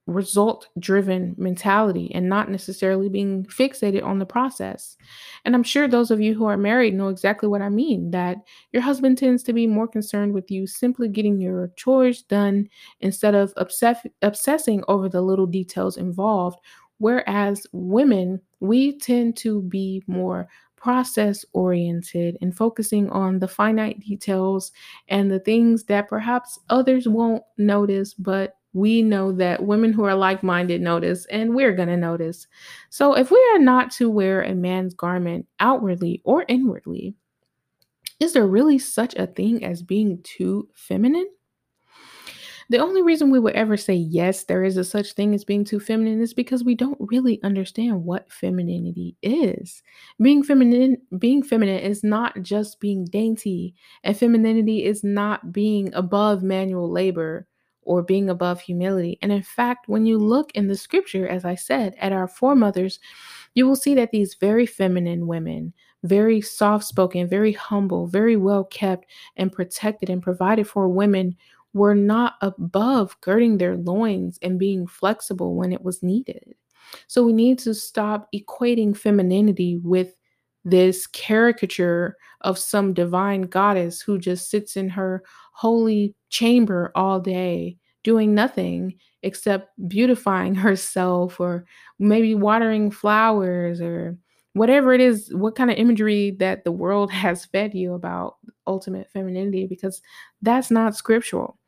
result 0.07 0.67
driven 0.77 1.33
mentality 1.37 2.11
and 2.13 2.29
not 2.29 2.49
necessarily 2.49 3.09
being 3.09 3.43
fixated 3.45 4.03
on 4.03 4.19
the 4.19 4.25
process. 4.25 4.97
And 5.43 5.55
I'm 5.55 5.63
sure 5.63 5.87
those 5.87 6.11
of 6.11 6.21
you 6.21 6.35
who 6.35 6.45
are 6.45 6.57
married 6.57 6.93
know 6.93 7.07
exactly 7.07 7.49
what 7.49 7.63
I 7.63 7.69
mean 7.69 8.11
that 8.11 8.37
your 8.71 8.83
husband 8.83 9.17
tends 9.17 9.41
to 9.43 9.53
be 9.53 9.65
more 9.65 9.87
concerned 9.87 10.33
with 10.33 10.51
you 10.51 10.67
simply 10.67 11.07
getting 11.07 11.41
your 11.41 11.71
chores 11.75 12.21
done 12.21 12.69
instead 12.99 13.33
of 13.33 13.53
obsess- 13.57 14.05
obsessing 14.21 14.83
over 14.87 15.09
the 15.09 15.21
little 15.21 15.47
details 15.47 15.97
involved. 15.97 16.59
Whereas 16.99 17.65
women, 17.73 18.39
we 18.59 18.97
tend 18.99 19.37
to 19.37 19.63
be 19.63 20.03
more 20.07 20.47
process 20.85 21.43
oriented 21.53 22.37
and 22.41 22.55
focusing 22.55 23.09
on 23.09 23.39
the 23.39 23.47
finite 23.47 23.99
details 24.01 24.71
and 25.07 25.31
the 25.31 25.39
things 25.39 25.85
that 25.85 26.07
perhaps 26.07 26.59
others 26.69 27.07
won't 27.07 27.41
notice, 27.57 28.13
but 28.13 28.57
we 28.73 29.01
know 29.01 29.31
that 29.31 29.63
women 29.63 29.91
who 29.91 30.03
are 30.03 30.13
like 30.13 30.43
minded 30.43 30.81
notice, 30.81 31.25
and 31.31 31.55
we're 31.55 31.71
going 31.71 31.87
to 31.87 31.97
notice. 31.97 32.45
So, 32.91 33.17
if 33.17 33.31
we 33.31 33.43
are 33.55 33.57
not 33.57 33.89
to 33.93 34.11
wear 34.11 34.43
a 34.43 34.53
man's 34.53 34.93
garment 34.93 35.47
outwardly 35.59 36.21
or 36.23 36.45
inwardly, 36.47 37.15
is 38.19 38.33
there 38.33 38.45
really 38.45 38.77
such 38.77 39.15
a 39.15 39.25
thing 39.25 39.65
as 39.65 39.81
being 39.81 40.19
too 40.21 40.69
feminine? 40.75 41.29
The 42.69 42.79
only 42.79 43.01
reason 43.01 43.29
we 43.29 43.39
would 43.39 43.53
ever 43.53 43.77
say 43.77 43.93
yes, 43.93 44.43
there 44.43 44.63
is 44.63 44.77
a 44.77 44.83
such 44.83 45.13
thing 45.13 45.33
as 45.35 45.43
being 45.43 45.63
too 45.63 45.79
feminine 45.79 46.21
is 46.21 46.33
because 46.33 46.63
we 46.63 46.75
don't 46.75 46.97
really 46.99 47.41
understand 47.43 48.03
what 48.03 48.31
femininity 48.31 49.15
is. 49.21 49.83
Being 50.19 50.43
feminine, 50.43 50.97
being 51.19 51.43
feminine 51.43 51.79
is 51.79 52.03
not 52.03 52.41
just 52.41 52.79
being 52.79 53.05
dainty, 53.05 53.75
and 54.03 54.17
femininity 54.17 54.83
is 54.83 55.03
not 55.03 55.51
being 55.51 55.93
above 55.93 56.41
manual 56.41 56.89
labor 56.91 57.47
or 57.83 58.01
being 58.01 58.29
above 58.29 58.59
humility. 58.59 59.19
And 59.21 59.31
in 59.31 59.43
fact, 59.43 59.87
when 59.87 60.07
you 60.07 60.17
look 60.17 60.51
in 60.53 60.67
the 60.67 60.75
scripture, 60.75 61.27
as 61.27 61.45
I 61.45 61.53
said, 61.53 61.95
at 61.99 62.11
our 62.11 62.27
foremothers, 62.27 62.99
you 63.53 63.67
will 63.67 63.75
see 63.75 63.93
that 63.95 64.09
these 64.09 64.33
very 64.33 64.65
feminine 64.65 65.27
women, 65.27 65.71
very 66.03 66.41
soft 66.41 66.85
spoken, 66.85 67.27
very 67.27 67.53
humble, 67.53 68.07
very 68.07 68.35
well 68.35 68.63
kept, 68.63 69.05
and 69.37 69.51
protected 69.51 70.09
and 70.09 70.21
provided 70.21 70.67
for 70.67 70.89
women 70.89 71.35
were 71.75 71.93
not 71.93 72.35
above 72.41 73.19
girding 73.19 73.57
their 73.57 73.75
loins 73.75 74.39
and 74.41 74.57
being 74.57 74.87
flexible 74.87 75.55
when 75.55 75.73
it 75.73 75.83
was 75.83 76.01
needed. 76.01 76.55
So 77.07 77.21
we 77.21 77.33
need 77.33 77.59
to 77.59 77.73
stop 77.73 78.29
equating 78.33 78.95
femininity 78.95 79.81
with 79.83 80.15
this 80.63 81.05
caricature 81.05 82.15
of 82.41 82.57
some 82.57 82.93
divine 82.93 83.41
goddess 83.43 83.99
who 84.01 84.17
just 84.17 84.49
sits 84.49 84.77
in 84.77 84.87
her 84.87 85.21
holy 85.51 86.15
chamber 86.29 86.93
all 86.95 87.19
day 87.19 87.77
doing 88.03 88.33
nothing 88.33 88.95
except 89.21 89.69
beautifying 89.89 90.55
herself 90.55 91.41
or 91.41 91.65
maybe 91.99 92.35
watering 92.35 92.89
flowers 92.89 93.81
or 93.81 94.17
whatever 94.53 94.93
it 94.93 95.01
is, 95.01 95.29
what 95.33 95.55
kind 95.55 95.69
of 95.69 95.75
imagery 95.75 96.31
that 96.39 96.63
the 96.63 96.71
world 96.71 97.11
has 97.11 97.45
fed 97.47 97.73
you 97.75 97.93
about 97.93 98.37
ultimate 98.65 99.11
femininity, 99.11 99.67
because 99.67 100.01
that's 100.41 100.71
not 100.71 100.95
scriptural. 100.95 101.59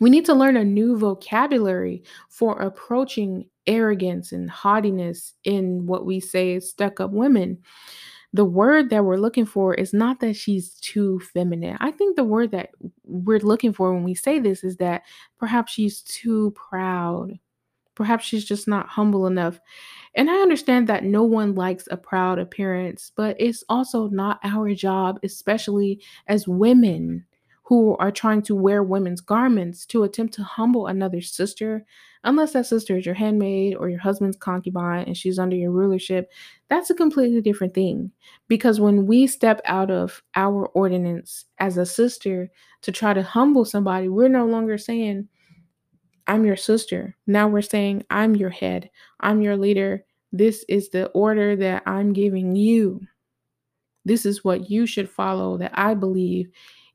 We 0.00 0.10
need 0.10 0.24
to 0.26 0.34
learn 0.34 0.56
a 0.56 0.64
new 0.64 0.96
vocabulary 0.96 2.02
for 2.28 2.60
approaching 2.60 3.48
arrogance 3.66 4.32
and 4.32 4.50
haughtiness 4.50 5.34
in 5.44 5.86
what 5.86 6.04
we 6.04 6.18
say 6.18 6.54
is 6.54 6.70
stuck 6.70 6.98
up 6.98 7.10
women 7.10 7.58
the 8.34 8.44
word 8.44 8.90
that 8.90 9.04
we're 9.04 9.16
looking 9.16 9.44
for 9.44 9.74
is 9.74 9.92
not 9.92 10.20
that 10.20 10.36
she's 10.36 10.74
too 10.74 11.20
feminine. 11.20 11.76
I 11.80 11.90
think 11.90 12.16
the 12.16 12.24
word 12.24 12.50
that 12.52 12.70
we're 13.04 13.38
looking 13.38 13.72
for 13.72 13.92
when 13.92 14.04
we 14.04 14.14
say 14.14 14.38
this 14.38 14.64
is 14.64 14.76
that 14.78 15.02
perhaps 15.38 15.72
she's 15.72 16.00
too 16.02 16.52
proud. 16.52 17.38
Perhaps 17.94 18.24
she's 18.24 18.46
just 18.46 18.66
not 18.66 18.88
humble 18.88 19.26
enough. 19.26 19.60
And 20.14 20.30
I 20.30 20.36
understand 20.36 20.88
that 20.88 21.04
no 21.04 21.24
one 21.24 21.54
likes 21.54 21.86
a 21.90 21.96
proud 21.96 22.38
appearance, 22.38 23.12
but 23.14 23.36
it's 23.38 23.64
also 23.68 24.08
not 24.08 24.40
our 24.44 24.72
job, 24.72 25.18
especially 25.22 26.02
as 26.26 26.48
women, 26.48 27.26
who 27.72 27.96
are 27.96 28.10
trying 28.10 28.42
to 28.42 28.54
wear 28.54 28.82
women's 28.82 29.22
garments 29.22 29.86
to 29.86 30.02
attempt 30.02 30.34
to 30.34 30.42
humble 30.42 30.88
another 30.88 31.22
sister, 31.22 31.82
unless 32.22 32.52
that 32.52 32.66
sister 32.66 32.98
is 32.98 33.06
your 33.06 33.14
handmaid 33.14 33.74
or 33.76 33.88
your 33.88 33.98
husband's 33.98 34.36
concubine 34.36 35.04
and 35.06 35.16
she's 35.16 35.38
under 35.38 35.56
your 35.56 35.70
rulership, 35.70 36.30
that's 36.68 36.90
a 36.90 36.94
completely 36.94 37.40
different 37.40 37.72
thing. 37.72 38.12
Because 38.46 38.78
when 38.78 39.06
we 39.06 39.26
step 39.26 39.62
out 39.64 39.90
of 39.90 40.22
our 40.36 40.66
ordinance 40.74 41.46
as 41.60 41.78
a 41.78 41.86
sister 41.86 42.50
to 42.82 42.92
try 42.92 43.14
to 43.14 43.22
humble 43.22 43.64
somebody, 43.64 44.06
we're 44.06 44.28
no 44.28 44.44
longer 44.44 44.76
saying, 44.76 45.26
I'm 46.26 46.44
your 46.44 46.56
sister. 46.56 47.16
Now 47.26 47.48
we're 47.48 47.62
saying, 47.62 48.04
I'm 48.10 48.36
your 48.36 48.50
head, 48.50 48.90
I'm 49.20 49.40
your 49.40 49.56
leader. 49.56 50.04
This 50.30 50.62
is 50.68 50.90
the 50.90 51.06
order 51.12 51.56
that 51.56 51.84
I'm 51.86 52.12
giving 52.12 52.54
you. 52.54 53.00
This 54.04 54.26
is 54.26 54.44
what 54.44 54.68
you 54.68 54.84
should 54.84 55.08
follow 55.08 55.56
that 55.56 55.72
I 55.72 55.94
believe 55.94 56.50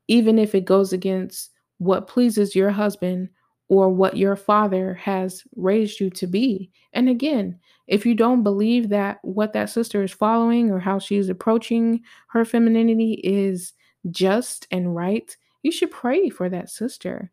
even 0.07 0.39
if 0.39 0.55
it 0.55 0.65
goes 0.65 0.93
against 0.93 1.51
what 1.77 2.07
pleases 2.07 2.55
your 2.55 2.71
husband 2.71 3.29
or 3.69 3.89
what 3.89 4.17
your 4.17 4.35
father 4.35 4.93
has 4.93 5.43
raised 5.55 5.99
you 5.99 6.09
to 6.09 6.25
be. 6.25 6.71
And 6.93 7.09
again, 7.09 7.59
if 7.87 8.05
you 8.05 8.15
don't 8.15 8.43
believe 8.43 8.89
that 8.89 9.19
what 9.23 9.53
that 9.53 9.69
sister 9.69 10.03
is 10.03 10.11
following 10.11 10.71
or 10.71 10.79
how 10.79 10.99
she's 10.99 11.29
approaching 11.29 12.01
her 12.29 12.45
femininity 12.45 13.21
is 13.23 13.73
just 14.09 14.67
and 14.71 14.95
right, 14.95 15.35
you 15.63 15.71
should 15.71 15.91
pray 15.91 16.29
for 16.29 16.49
that 16.49 16.69
sister 16.69 17.31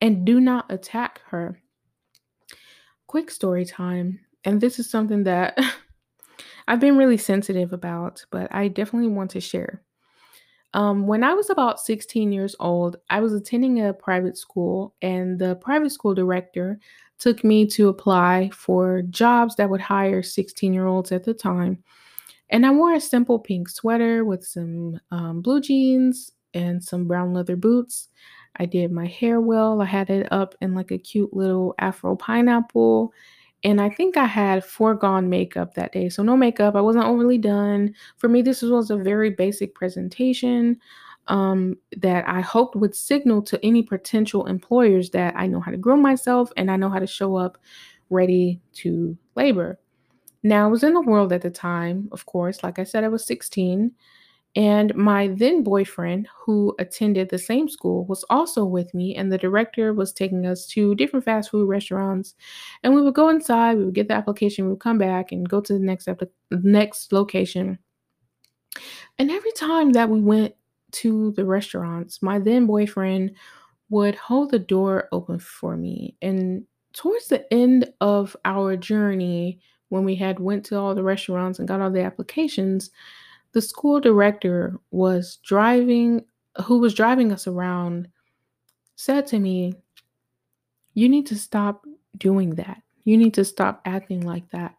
and 0.00 0.24
do 0.24 0.40
not 0.40 0.70
attack 0.70 1.20
her. 1.28 1.60
Quick 3.06 3.30
story 3.30 3.64
time. 3.64 4.20
And 4.44 4.60
this 4.60 4.78
is 4.78 4.88
something 4.90 5.24
that 5.24 5.58
I've 6.68 6.80
been 6.80 6.96
really 6.96 7.16
sensitive 7.16 7.72
about, 7.72 8.24
but 8.30 8.52
I 8.54 8.68
definitely 8.68 9.10
want 9.10 9.30
to 9.32 9.40
share. 9.40 9.82
Um, 10.72 11.06
when 11.06 11.24
I 11.24 11.34
was 11.34 11.50
about 11.50 11.80
16 11.80 12.32
years 12.32 12.54
old, 12.60 12.96
I 13.10 13.20
was 13.20 13.32
attending 13.32 13.80
a 13.80 13.92
private 13.92 14.36
school, 14.38 14.94
and 15.02 15.38
the 15.38 15.56
private 15.56 15.90
school 15.90 16.14
director 16.14 16.78
took 17.18 17.44
me 17.44 17.66
to 17.66 17.88
apply 17.88 18.50
for 18.54 19.02
jobs 19.02 19.56
that 19.56 19.68
would 19.68 19.80
hire 19.80 20.22
16 20.22 20.72
year 20.72 20.86
olds 20.86 21.12
at 21.12 21.24
the 21.24 21.34
time. 21.34 21.82
And 22.50 22.66
I 22.66 22.70
wore 22.70 22.94
a 22.94 23.00
simple 23.00 23.38
pink 23.38 23.68
sweater 23.68 24.24
with 24.24 24.44
some 24.44 25.00
um, 25.10 25.40
blue 25.40 25.60
jeans 25.60 26.32
and 26.54 26.82
some 26.82 27.06
brown 27.06 27.32
leather 27.32 27.56
boots. 27.56 28.08
I 28.56 28.66
did 28.66 28.90
my 28.90 29.06
hair 29.06 29.40
well. 29.40 29.80
I 29.80 29.84
had 29.84 30.10
it 30.10 30.30
up 30.32 30.54
in 30.60 30.74
like 30.74 30.90
a 30.90 30.98
cute 30.98 31.32
little 31.32 31.74
afro 31.78 32.16
pineapple. 32.16 33.12
And 33.62 33.80
I 33.80 33.90
think 33.90 34.16
I 34.16 34.24
had 34.24 34.64
foregone 34.64 35.28
makeup 35.28 35.74
that 35.74 35.92
day. 35.92 36.08
So 36.08 36.22
no 36.22 36.36
makeup. 36.36 36.74
I 36.74 36.80
wasn't 36.80 37.04
overly 37.04 37.38
done. 37.38 37.94
For 38.16 38.28
me, 38.28 38.42
this 38.42 38.62
was 38.62 38.90
a 38.90 38.96
very 38.96 39.30
basic 39.30 39.74
presentation 39.74 40.78
um, 41.28 41.76
that 41.98 42.26
I 42.26 42.40
hoped 42.40 42.74
would 42.76 42.94
signal 42.94 43.42
to 43.42 43.64
any 43.64 43.82
potential 43.82 44.46
employers 44.46 45.10
that 45.10 45.34
I 45.36 45.46
know 45.46 45.60
how 45.60 45.70
to 45.70 45.76
groom 45.76 46.00
myself 46.02 46.50
and 46.56 46.70
I 46.70 46.76
know 46.76 46.88
how 46.88 46.98
to 46.98 47.06
show 47.06 47.36
up 47.36 47.58
ready 48.08 48.60
to 48.74 49.16
labor. 49.36 49.78
Now, 50.42 50.64
I 50.64 50.68
was 50.68 50.82
in 50.82 50.94
the 50.94 51.02
world 51.02 51.32
at 51.32 51.42
the 51.42 51.50
time, 51.50 52.08
of 52.12 52.24
course. 52.26 52.62
Like 52.62 52.78
I 52.78 52.84
said, 52.84 53.04
I 53.04 53.08
was 53.08 53.26
16. 53.26 53.92
And 54.56 54.92
my 54.96 55.28
then 55.28 55.62
boyfriend, 55.62 56.28
who 56.34 56.74
attended 56.80 57.28
the 57.28 57.38
same 57.38 57.68
school, 57.68 58.04
was 58.06 58.24
also 58.30 58.64
with 58.64 58.92
me, 58.94 59.14
and 59.14 59.30
the 59.30 59.38
director 59.38 59.94
was 59.94 60.12
taking 60.12 60.44
us 60.44 60.66
to 60.68 60.96
different 60.96 61.24
fast 61.24 61.50
food 61.50 61.68
restaurants. 61.68 62.34
And 62.82 62.94
we 62.94 63.02
would 63.02 63.14
go 63.14 63.28
inside, 63.28 63.78
we 63.78 63.84
would 63.84 63.94
get 63.94 64.08
the 64.08 64.14
application, 64.14 64.64
we 64.64 64.72
would 64.72 64.80
come 64.80 64.98
back 64.98 65.30
and 65.30 65.48
go 65.48 65.60
to 65.60 65.72
the 65.72 65.78
next 65.78 66.08
next 66.50 67.12
location. 67.12 67.78
And 69.18 69.30
every 69.30 69.52
time 69.52 69.92
that 69.92 70.08
we 70.08 70.20
went 70.20 70.54
to 70.92 71.32
the 71.32 71.44
restaurants, 71.44 72.20
my 72.20 72.40
then 72.40 72.66
boyfriend 72.66 73.36
would 73.88 74.14
hold 74.16 74.50
the 74.50 74.58
door 74.58 75.08
open 75.12 75.38
for 75.38 75.76
me. 75.76 76.16
And 76.22 76.64
towards 76.92 77.28
the 77.28 77.52
end 77.52 77.92
of 78.00 78.36
our 78.44 78.76
journey, 78.76 79.60
when 79.90 80.04
we 80.04 80.14
had 80.14 80.38
went 80.40 80.64
to 80.66 80.78
all 80.78 80.94
the 80.94 81.02
restaurants 81.02 81.58
and 81.58 81.68
got 81.68 81.80
all 81.80 81.90
the 81.90 82.02
applications, 82.02 82.90
the 83.52 83.62
school 83.62 84.00
director 84.00 84.78
was 84.90 85.38
driving 85.44 86.24
who 86.64 86.78
was 86.78 86.94
driving 86.94 87.32
us 87.32 87.46
around 87.46 88.08
said 88.96 89.26
to 89.26 89.38
me 89.38 89.74
you 90.94 91.08
need 91.08 91.26
to 91.26 91.36
stop 91.36 91.86
doing 92.16 92.56
that. 92.56 92.82
You 93.04 93.16
need 93.16 93.34
to 93.34 93.44
stop 93.44 93.80
acting 93.84 94.20
like 94.20 94.50
that. 94.50 94.74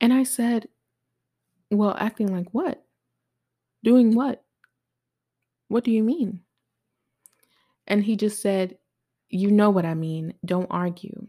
And 0.00 0.12
i 0.12 0.22
said 0.22 0.68
well 1.70 1.96
acting 1.98 2.32
like 2.32 2.48
what? 2.52 2.84
Doing 3.82 4.14
what? 4.14 4.44
What 5.68 5.84
do 5.84 5.90
you 5.90 6.02
mean? 6.02 6.40
And 7.86 8.02
he 8.02 8.16
just 8.16 8.40
said 8.40 8.78
you 9.28 9.50
know 9.50 9.70
what 9.70 9.84
i 9.84 9.94
mean. 9.94 10.34
Don't 10.44 10.68
argue 10.70 11.26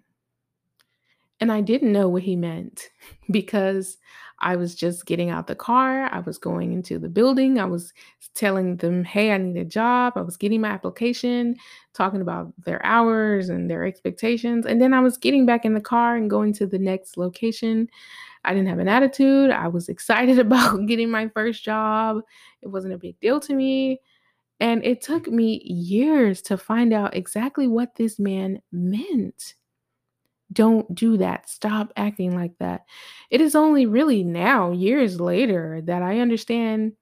and 1.45 1.51
I 1.51 1.61
didn't 1.61 1.91
know 1.91 2.09
what 2.09 2.23
he 2.23 2.35
meant 2.35 2.89
because 3.31 3.97
I 4.39 4.55
was 4.55 4.73
just 4.73 5.05
getting 5.05 5.29
out 5.29 5.45
the 5.45 5.53
car. 5.53 6.11
I 6.11 6.21
was 6.21 6.39
going 6.39 6.73
into 6.73 6.97
the 6.97 7.07
building. 7.07 7.59
I 7.59 7.65
was 7.65 7.93
telling 8.33 8.77
them, 8.77 9.03
hey, 9.03 9.31
I 9.31 9.37
need 9.37 9.55
a 9.55 9.63
job. 9.63 10.13
I 10.15 10.21
was 10.21 10.37
getting 10.37 10.61
my 10.61 10.69
application, 10.69 11.55
talking 11.93 12.19
about 12.19 12.51
their 12.65 12.83
hours 12.83 13.49
and 13.49 13.69
their 13.69 13.85
expectations. 13.85 14.65
And 14.65 14.81
then 14.81 14.91
I 14.91 15.01
was 15.01 15.19
getting 15.19 15.45
back 15.45 15.65
in 15.65 15.75
the 15.75 15.81
car 15.81 16.15
and 16.15 16.31
going 16.31 16.51
to 16.53 16.65
the 16.65 16.79
next 16.79 17.15
location. 17.15 17.89
I 18.43 18.55
didn't 18.55 18.69
have 18.69 18.79
an 18.79 18.89
attitude. 18.89 19.51
I 19.51 19.67
was 19.67 19.87
excited 19.95 20.39
about 20.39 20.87
getting 20.87 21.11
my 21.11 21.27
first 21.27 21.63
job. 21.63 22.21
It 22.63 22.69
wasn't 22.69 22.95
a 22.95 22.97
big 22.97 23.19
deal 23.19 23.39
to 23.41 23.53
me. 23.53 24.01
And 24.59 24.83
it 24.83 24.99
took 24.99 25.27
me 25.27 25.61
years 25.63 26.41
to 26.43 26.57
find 26.57 26.91
out 26.91 27.15
exactly 27.15 27.67
what 27.67 27.93
this 27.97 28.17
man 28.17 28.63
meant. 28.71 29.53
Don't 30.55 30.95
do 30.95 31.17
that. 31.17 31.49
Stop 31.49 31.93
acting 31.97 32.35
like 32.35 32.57
that. 32.59 32.85
It 33.29 33.41
is 33.41 33.55
only 33.55 33.85
really 33.85 34.23
now, 34.23 34.71
years 34.71 35.19
later, 35.21 35.81
that 35.85 36.01
I 36.01 36.19
understand 36.19 36.93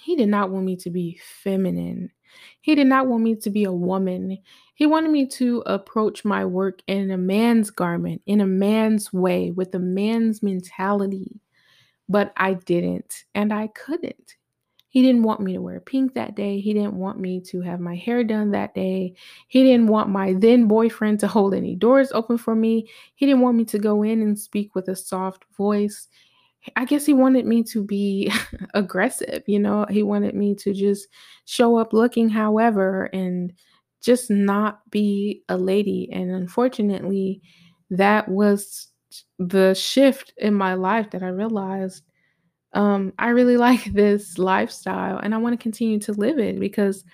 he 0.00 0.16
did 0.16 0.28
not 0.28 0.50
want 0.50 0.66
me 0.66 0.76
to 0.76 0.90
be 0.90 1.20
feminine. 1.42 2.10
He 2.60 2.74
did 2.74 2.88
not 2.88 3.06
want 3.06 3.22
me 3.22 3.36
to 3.36 3.50
be 3.50 3.64
a 3.64 3.72
woman. 3.72 4.38
He 4.74 4.86
wanted 4.86 5.10
me 5.10 5.26
to 5.28 5.62
approach 5.66 6.24
my 6.24 6.44
work 6.44 6.80
in 6.88 7.10
a 7.10 7.16
man's 7.16 7.70
garment, 7.70 8.22
in 8.26 8.40
a 8.40 8.46
man's 8.46 9.12
way, 9.12 9.52
with 9.52 9.74
a 9.74 9.78
man's 9.78 10.42
mentality. 10.42 11.40
But 12.08 12.32
I 12.36 12.54
didn't, 12.54 13.24
and 13.34 13.52
I 13.52 13.68
couldn't. 13.68 14.36
He 14.96 15.02
didn't 15.02 15.24
want 15.24 15.42
me 15.42 15.52
to 15.52 15.58
wear 15.60 15.78
pink 15.78 16.14
that 16.14 16.34
day. 16.36 16.58
He 16.58 16.72
didn't 16.72 16.94
want 16.94 17.20
me 17.20 17.42
to 17.48 17.60
have 17.60 17.80
my 17.80 17.94
hair 17.94 18.24
done 18.24 18.52
that 18.52 18.74
day. 18.74 19.12
He 19.46 19.62
didn't 19.62 19.88
want 19.88 20.08
my 20.08 20.32
then 20.32 20.68
boyfriend 20.68 21.20
to 21.20 21.26
hold 21.26 21.52
any 21.52 21.74
doors 21.74 22.12
open 22.12 22.38
for 22.38 22.54
me. 22.54 22.88
He 23.14 23.26
didn't 23.26 23.42
want 23.42 23.58
me 23.58 23.66
to 23.66 23.78
go 23.78 24.02
in 24.02 24.22
and 24.22 24.38
speak 24.38 24.74
with 24.74 24.88
a 24.88 24.96
soft 24.96 25.44
voice. 25.54 26.08
I 26.76 26.86
guess 26.86 27.04
he 27.04 27.12
wanted 27.12 27.44
me 27.44 27.62
to 27.64 27.84
be 27.84 28.32
aggressive, 28.74 29.42
you 29.46 29.58
know. 29.58 29.84
He 29.90 30.02
wanted 30.02 30.34
me 30.34 30.54
to 30.54 30.72
just 30.72 31.08
show 31.44 31.76
up 31.76 31.92
looking 31.92 32.30
however 32.30 33.10
and 33.12 33.52
just 34.02 34.30
not 34.30 34.80
be 34.90 35.42
a 35.50 35.58
lady. 35.58 36.08
And 36.10 36.30
unfortunately, 36.30 37.42
that 37.90 38.30
was 38.30 38.88
the 39.38 39.74
shift 39.74 40.32
in 40.38 40.54
my 40.54 40.72
life 40.72 41.10
that 41.10 41.22
I 41.22 41.28
realized 41.28 42.02
um, 42.76 43.14
I 43.18 43.28
really 43.28 43.56
like 43.68 43.84
this 43.92 44.38
lifestyle 44.38 45.18
and 45.18 45.34
I 45.34 45.38
want 45.38 45.54
to 45.54 45.62
continue 45.62 45.98
to 46.00 46.12
live 46.12 46.38
it 46.38 46.60
because, 46.60 47.04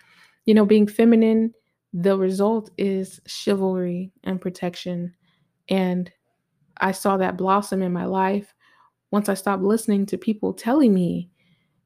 you 0.44 0.52
know, 0.52 0.66
being 0.66 0.86
feminine, 0.86 1.54
the 1.94 2.18
result 2.18 2.70
is 2.76 3.20
chivalry 3.26 4.12
and 4.24 4.40
protection. 4.40 5.14
And 5.68 6.10
I 6.78 6.92
saw 6.92 7.16
that 7.18 7.36
blossom 7.36 7.82
in 7.82 7.92
my 7.92 8.04
life 8.04 8.54
once 9.10 9.28
I 9.28 9.34
stopped 9.34 9.62
listening 9.62 10.06
to 10.06 10.18
people 10.18 10.52
telling 10.52 10.92
me 10.92 11.30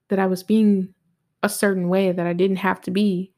that 0.09 0.19
I 0.19 0.27
was 0.27 0.43
being 0.43 0.95
a 1.43 1.49
certain 1.49 1.89
way 1.89 2.13
that 2.13 2.27
I 2.27 2.33
didn't 2.33 2.57
have 2.57 2.81
to 2.83 2.91
be, 2.91 3.33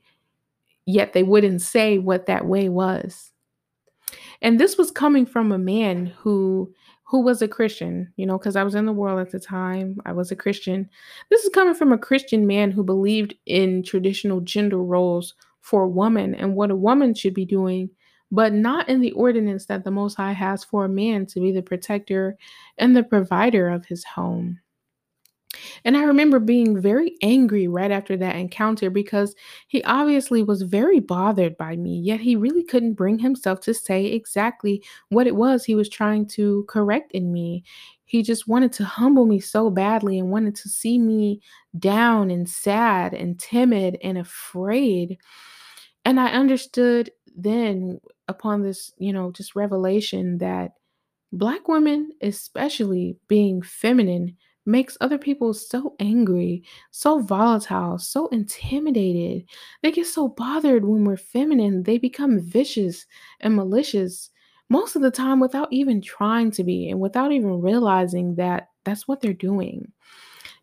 yet 0.86 1.14
they 1.14 1.22
wouldn't 1.22 1.62
say 1.62 1.98
what 1.98 2.26
that 2.26 2.46
way 2.46 2.68
was. 2.68 3.32
And 4.40 4.60
this 4.60 4.76
was 4.76 4.90
coming 4.90 5.26
from 5.26 5.50
a 5.50 5.58
man 5.58 6.06
who 6.18 6.72
who 7.08 7.22
was 7.22 7.40
a 7.40 7.48
Christian, 7.48 8.12
you 8.16 8.26
know, 8.26 8.36
because 8.36 8.54
I 8.54 8.62
was 8.62 8.74
in 8.74 8.84
the 8.84 8.92
world 8.92 9.18
at 9.18 9.32
the 9.32 9.40
time. 9.40 9.96
I 10.04 10.12
was 10.12 10.30
a 10.30 10.36
Christian. 10.36 10.88
This 11.30 11.42
is 11.42 11.50
coming 11.54 11.74
from 11.74 11.90
a 11.90 11.98
Christian 11.98 12.46
man 12.46 12.70
who 12.70 12.84
believed 12.84 13.34
in 13.46 13.82
traditional 13.82 14.42
gender 14.42 14.82
roles 14.82 15.34
for 15.62 15.84
a 15.84 15.88
woman 15.88 16.34
and 16.34 16.54
what 16.54 16.70
a 16.70 16.76
woman 16.76 17.14
should 17.14 17.32
be 17.32 17.46
doing, 17.46 17.88
but 18.30 18.52
not 18.52 18.90
in 18.90 19.00
the 19.00 19.12
ordinance 19.12 19.64
that 19.66 19.84
the 19.84 19.90
Most 19.90 20.16
High 20.16 20.32
has 20.32 20.62
for 20.62 20.84
a 20.84 20.88
man 20.88 21.24
to 21.26 21.40
be 21.40 21.50
the 21.50 21.62
protector 21.62 22.36
and 22.76 22.94
the 22.94 23.02
provider 23.02 23.70
of 23.70 23.86
his 23.86 24.04
home. 24.04 24.60
And 25.84 25.96
I 25.96 26.02
remember 26.04 26.38
being 26.38 26.80
very 26.80 27.16
angry 27.22 27.68
right 27.68 27.90
after 27.90 28.16
that 28.16 28.36
encounter 28.36 28.90
because 28.90 29.34
he 29.68 29.82
obviously 29.84 30.42
was 30.42 30.62
very 30.62 31.00
bothered 31.00 31.56
by 31.56 31.76
me, 31.76 31.98
yet 32.00 32.20
he 32.20 32.36
really 32.36 32.64
couldn't 32.64 32.94
bring 32.94 33.18
himself 33.18 33.60
to 33.60 33.74
say 33.74 34.06
exactly 34.06 34.82
what 35.08 35.26
it 35.26 35.36
was 35.36 35.64
he 35.64 35.74
was 35.74 35.88
trying 35.88 36.26
to 36.28 36.64
correct 36.68 37.12
in 37.12 37.32
me. 37.32 37.64
He 38.04 38.22
just 38.22 38.48
wanted 38.48 38.72
to 38.74 38.84
humble 38.84 39.26
me 39.26 39.38
so 39.38 39.68
badly 39.70 40.18
and 40.18 40.30
wanted 40.30 40.54
to 40.56 40.68
see 40.68 40.98
me 40.98 41.40
down 41.78 42.30
and 42.30 42.48
sad 42.48 43.12
and 43.12 43.38
timid 43.38 43.98
and 44.02 44.16
afraid. 44.16 45.18
And 46.06 46.18
I 46.18 46.28
understood 46.32 47.10
then 47.36 48.00
upon 48.26 48.62
this, 48.62 48.92
you 48.98 49.12
know, 49.12 49.30
just 49.30 49.54
revelation 49.54 50.38
that 50.38 50.72
Black 51.32 51.68
women, 51.68 52.10
especially 52.22 53.18
being 53.28 53.60
feminine, 53.60 54.36
makes 54.68 54.98
other 55.00 55.18
people 55.18 55.54
so 55.54 55.96
angry, 55.98 56.62
so 56.90 57.20
volatile, 57.20 57.98
so 57.98 58.28
intimidated. 58.28 59.44
They 59.82 59.90
get 59.90 60.06
so 60.06 60.28
bothered 60.28 60.84
when 60.84 61.04
we're 61.04 61.16
feminine, 61.16 61.82
they 61.82 61.98
become 61.98 62.38
vicious 62.38 63.06
and 63.40 63.56
malicious 63.56 64.30
most 64.70 64.94
of 64.94 65.02
the 65.02 65.10
time 65.10 65.40
without 65.40 65.72
even 65.72 66.02
trying 66.02 66.50
to 66.50 66.62
be 66.62 66.90
and 66.90 67.00
without 67.00 67.32
even 67.32 67.62
realizing 67.62 68.34
that 68.34 68.68
that's 68.84 69.08
what 69.08 69.20
they're 69.20 69.32
doing. 69.32 69.90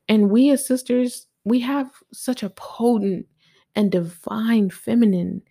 And 0.07 0.29
we 0.29 0.51
as 0.51 0.65
sisters, 0.65 1.25
we 1.43 1.59
have 1.61 1.89
such 2.13 2.43
a 2.43 2.51
potent 2.51 3.25
and 3.75 3.91
divine 3.91 4.69
feminine 4.69 5.41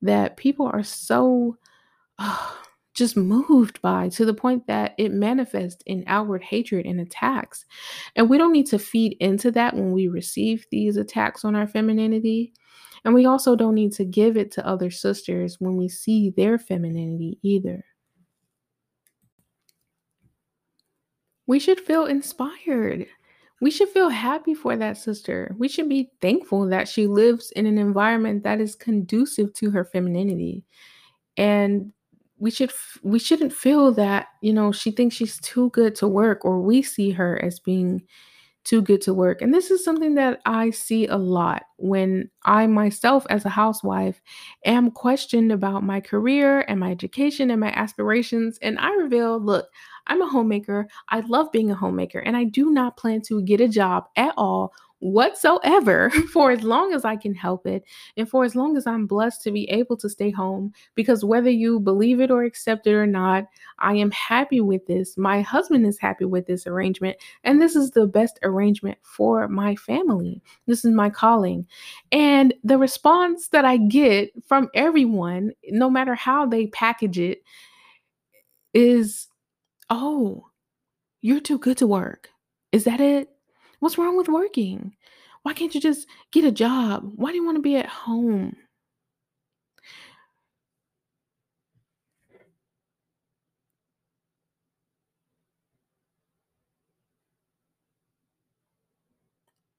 that 0.00 0.38
people 0.38 0.66
are 0.66 0.82
so 0.82 1.58
uh, 2.18 2.52
just 2.98 3.16
moved 3.16 3.80
by 3.80 4.08
to 4.10 4.24
the 4.24 4.34
point 4.34 4.66
that 4.66 4.94
it 4.98 5.12
manifests 5.12 5.82
in 5.86 6.04
outward 6.06 6.42
hatred 6.42 6.84
and 6.84 7.00
attacks. 7.00 7.64
And 8.16 8.28
we 8.28 8.36
don't 8.36 8.52
need 8.52 8.66
to 8.66 8.78
feed 8.78 9.16
into 9.20 9.50
that 9.52 9.74
when 9.74 9.92
we 9.92 10.08
receive 10.08 10.66
these 10.70 10.96
attacks 10.96 11.44
on 11.44 11.54
our 11.54 11.66
femininity. 11.66 12.52
And 13.04 13.14
we 13.14 13.24
also 13.24 13.56
don't 13.56 13.74
need 13.74 13.92
to 13.92 14.04
give 14.04 14.36
it 14.36 14.50
to 14.52 14.66
other 14.66 14.90
sisters 14.90 15.56
when 15.60 15.76
we 15.76 15.88
see 15.88 16.30
their 16.30 16.58
femininity 16.58 17.38
either. 17.42 17.84
We 21.46 21.58
should 21.60 21.80
feel 21.80 22.04
inspired. 22.04 23.06
We 23.60 23.70
should 23.70 23.88
feel 23.88 24.08
happy 24.08 24.54
for 24.54 24.76
that 24.76 24.98
sister. 24.98 25.54
We 25.58 25.68
should 25.68 25.88
be 25.88 26.10
thankful 26.20 26.68
that 26.68 26.88
she 26.88 27.06
lives 27.06 27.50
in 27.52 27.66
an 27.66 27.78
environment 27.78 28.44
that 28.44 28.60
is 28.60 28.74
conducive 28.74 29.54
to 29.54 29.70
her 29.70 29.84
femininity. 29.84 30.64
And 31.36 31.92
we 32.38 32.50
should 32.50 32.72
we 33.02 33.18
shouldn't 33.18 33.52
feel 33.52 33.92
that, 33.92 34.28
you 34.40 34.52
know, 34.52 34.72
she 34.72 34.90
thinks 34.90 35.16
she's 35.16 35.40
too 35.40 35.70
good 35.70 35.94
to 35.96 36.08
work 36.08 36.44
or 36.44 36.60
we 36.60 36.82
see 36.82 37.10
her 37.12 37.42
as 37.44 37.58
being 37.60 38.02
too 38.64 38.82
good 38.82 39.00
to 39.00 39.14
work. 39.14 39.40
And 39.40 39.54
this 39.54 39.70
is 39.70 39.82
something 39.82 40.14
that 40.16 40.40
I 40.44 40.70
see 40.70 41.06
a 41.06 41.16
lot 41.16 41.62
when 41.78 42.30
I 42.44 42.66
myself, 42.66 43.26
as 43.30 43.46
a 43.46 43.48
housewife, 43.48 44.20
am 44.66 44.90
questioned 44.90 45.52
about 45.52 45.82
my 45.84 46.00
career 46.00 46.60
and 46.68 46.78
my 46.78 46.90
education 46.90 47.50
and 47.50 47.60
my 47.60 47.70
aspirations. 47.72 48.58
And 48.60 48.78
I 48.78 48.90
reveal, 48.94 49.40
look, 49.40 49.68
I'm 50.06 50.20
a 50.20 50.28
homemaker. 50.28 50.86
I 51.08 51.20
love 51.20 51.50
being 51.50 51.70
a 51.70 51.74
homemaker, 51.74 52.18
and 52.18 52.36
I 52.36 52.44
do 52.44 52.70
not 52.70 52.96
plan 52.98 53.22
to 53.22 53.42
get 53.42 53.60
a 53.60 53.68
job 53.68 54.04
at 54.16 54.34
all 54.36 54.72
whatsoever 55.00 56.10
for 56.32 56.50
as 56.50 56.62
long 56.62 56.92
as 56.92 57.04
I 57.04 57.16
can 57.16 57.34
help 57.34 57.66
it 57.66 57.84
and 58.16 58.28
for 58.28 58.44
as 58.44 58.56
long 58.56 58.76
as 58.76 58.86
I'm 58.86 59.06
blessed 59.06 59.42
to 59.42 59.50
be 59.50 59.68
able 59.70 59.96
to 59.98 60.08
stay 60.08 60.30
home. 60.30 60.72
Because 60.94 61.24
whether 61.24 61.50
you 61.50 61.80
believe 61.80 62.20
it 62.20 62.30
or 62.30 62.42
accept 62.44 62.86
it 62.86 62.94
or 62.94 63.06
not, 63.06 63.44
I 63.78 63.94
am 63.94 64.10
happy 64.10 64.60
with 64.60 64.86
this. 64.86 65.16
My 65.16 65.40
husband 65.40 65.86
is 65.86 65.98
happy 65.98 66.24
with 66.24 66.46
this 66.46 66.66
arrangement, 66.66 67.16
and 67.44 67.60
this 67.60 67.76
is 67.76 67.90
the 67.92 68.06
best 68.06 68.38
arrangement 68.42 68.98
for 69.02 69.48
my 69.48 69.76
family. 69.76 70.42
This 70.66 70.84
is 70.84 70.92
my 70.92 71.10
calling. 71.10 71.66
And 72.12 72.54
the 72.64 72.78
response 72.78 73.48
that 73.48 73.64
I 73.64 73.76
get 73.76 74.32
from 74.46 74.68
everyone, 74.74 75.52
no 75.70 75.90
matter 75.90 76.14
how 76.14 76.46
they 76.46 76.66
package 76.68 77.18
it, 77.18 77.42
is, 78.74 79.28
Oh, 79.90 80.46
you're 81.22 81.40
too 81.40 81.58
good 81.58 81.78
to 81.78 81.86
work. 81.86 82.30
Is 82.72 82.84
that 82.84 83.00
it? 83.00 83.30
What's 83.80 83.98
wrong 83.98 84.16
with 84.16 84.28
working? 84.28 84.94
Why 85.42 85.52
can't 85.52 85.74
you 85.74 85.80
just 85.80 86.06
get 86.32 86.44
a 86.44 86.52
job? 86.52 87.12
Why 87.14 87.30
do 87.30 87.36
you 87.36 87.44
want 87.44 87.56
to 87.56 87.62
be 87.62 87.76
at 87.76 87.86
home? 87.86 88.56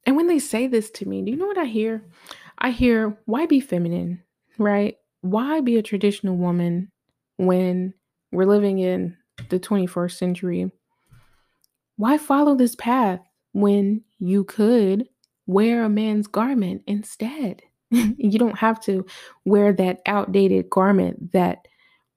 And 0.05 0.15
when 0.15 0.27
they 0.27 0.39
say 0.39 0.65
this 0.65 0.89
to 0.91 1.07
me, 1.07 1.21
do 1.21 1.29
you 1.29 1.37
know 1.37 1.45
what 1.45 1.59
I 1.59 1.65
hear? 1.65 2.03
I 2.57 2.71
hear, 2.71 3.15
why 3.25 3.45
be 3.45 3.59
feminine, 3.59 4.23
right? 4.57 4.95
Why 5.21 5.61
be 5.61 5.77
a 5.77 5.83
traditional 5.83 6.35
woman 6.35 6.91
when 7.37 7.93
we're 8.31 8.47
living 8.47 8.79
in 8.79 9.17
the 9.49 9.59
21st 9.59 10.17
century? 10.17 10.71
Why 11.97 12.17
follow 12.17 12.55
this 12.55 12.75
path 12.75 13.19
when 13.59 14.03
you 14.19 14.43
could 14.43 15.07
wear 15.45 15.83
a 15.83 15.89
man's 15.89 16.27
garment 16.27 16.83
instead? 16.87 17.61
you 17.91 18.37
don't 18.37 18.57
have 18.57 18.79
to 18.81 19.05
wear 19.45 19.73
that 19.73 20.01
outdated 20.05 20.69
garment 20.69 21.31
that 21.33 21.67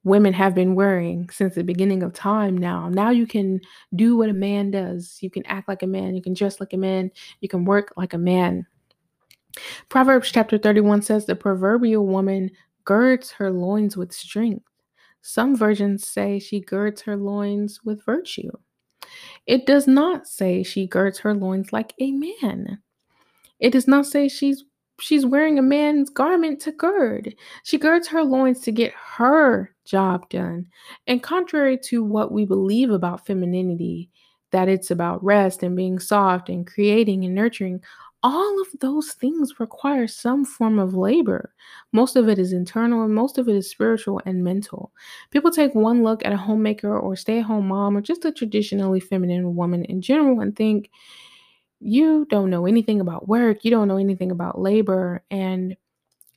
women 0.05 0.33
have 0.33 0.55
been 0.55 0.75
wearing 0.75 1.29
since 1.31 1.55
the 1.55 1.65
beginning 1.65 2.03
of 2.03 2.13
time 2.13 2.57
now. 2.57 2.89
Now 2.89 3.11
you 3.11 3.27
can 3.27 3.61
do 3.95 4.17
what 4.17 4.29
a 4.29 4.35
man 4.35 4.71
does. 4.71 5.19
You 5.21 5.31
can 5.31 5.47
act 5.47 5.69
like 5.69 5.83
a 5.83 5.87
man, 5.87 6.15
you 6.15 6.23
can 6.23 6.35
dress 6.35 6.61
like 6.61 6.73
a 6.73 6.79
man, 6.79 7.11
you 7.41 7.49
can 7.49 7.65
work 7.65 7.93
like 7.97 8.13
a 8.13 8.19
man. 8.19 8.67
Proverbs 9.89 10.31
chapter 10.33 10.59
31 10.59 11.03
says 11.03 11.27
the 11.27 11.37
proverbial 11.37 12.07
woman 12.07 12.51
girds 12.85 13.31
her 13.33 13.51
loins 13.51 13.97
with 13.97 14.13
strength. 14.13 14.65
Some 15.21 15.57
versions 15.57 16.07
say 16.07 16.39
she 16.39 16.61
girds 16.61 17.03
her 17.03 17.17
loins 17.17 17.81
with 17.85 18.05
virtue. 18.05 18.51
It 19.47 19.67
does 19.67 19.87
not 19.87 20.27
say 20.27 20.63
she 20.63 20.87
girds 20.87 21.19
her 21.21 21.35
loins 21.35 21.73
like 21.73 21.95
a 21.99 22.13
man. 22.13 22.81
It 23.59 23.71
does 23.71 23.87
not 23.89 24.07
say 24.07 24.29
she's 24.29 24.65
she's 25.01 25.27
wearing 25.27 25.59
a 25.59 25.63
man's 25.63 26.11
garment 26.11 26.61
to 26.61 26.73
gird. 26.73 27.35
She 27.65 27.79
girds 27.79 28.07
her 28.09 28.23
loins 28.23 28.61
to 28.61 28.73
get 28.73 28.93
her 28.95 29.75
job 29.85 30.29
done. 30.29 30.67
And 31.07 31.23
contrary 31.23 31.79
to 31.85 32.05
what 32.05 32.33
we 32.33 32.45
believe 32.45 32.91
about 32.91 33.27
femininity, 33.27 34.11
that 34.53 34.69
it's 34.69 34.91
about 34.91 35.25
rest 35.25 35.63
and 35.63 35.77
being 35.77 35.99
soft 35.99 36.49
and 36.49 36.67
creating 36.67 37.25
and 37.25 37.35
nurturing, 37.35 37.83
all 38.23 38.61
of 38.61 38.69
those 38.81 39.13
things 39.13 39.59
require 39.61 40.07
some 40.07 40.45
form 40.45 40.79
of 40.79 40.95
labor. 40.95 41.53
Most 41.93 42.17
of 42.17 42.29
it 42.29 42.39
is 42.39 42.53
internal 42.53 43.03
and 43.05 43.15
most 43.15 43.39
of 43.39 43.49
it 43.49 43.57
is 43.57 43.69
spiritual 43.71 44.21
and 44.27 44.45
mental. 44.45 44.93
People 45.31 45.51
take 45.51 45.75
one 45.75 46.03
look 46.05 46.25
at 46.25 46.33
a 46.33 46.37
homemaker 46.37 46.97
or 46.99 47.17
stay 47.17 47.39
at 47.41 47.45
home 47.45 47.69
mom 47.69 47.97
or 47.97 48.01
just 48.01 48.25
a 48.25 48.33
traditionally 48.33 49.01
feminine 49.01 49.57
woman 49.57 49.85
in 49.87 50.01
general 50.03 50.41
and 50.41 50.55
think, 50.57 50.91
you 51.81 52.27
don't 52.31 52.51
know 52.51 52.67
anything 52.67 53.01
about 53.01 53.29
work, 53.29 53.65
you 53.65 53.71
don't 53.71 53.89
know 53.89 53.97
anything 53.97 54.31
about 54.31 54.61
labor. 54.61 55.25
And 55.31 55.77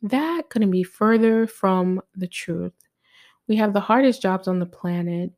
that 0.04 0.50
couldn't 0.50 0.72
be 0.72 0.84
further 0.84 1.48
from 1.48 2.02
the 2.16 2.28
truth. 2.28 2.74
We 3.48 3.58
have 3.58 3.74
the 3.74 3.80
hardest 3.82 4.22
jobs 4.22 4.48
on 4.48 4.60
the 4.60 4.66
planet. 4.68 5.32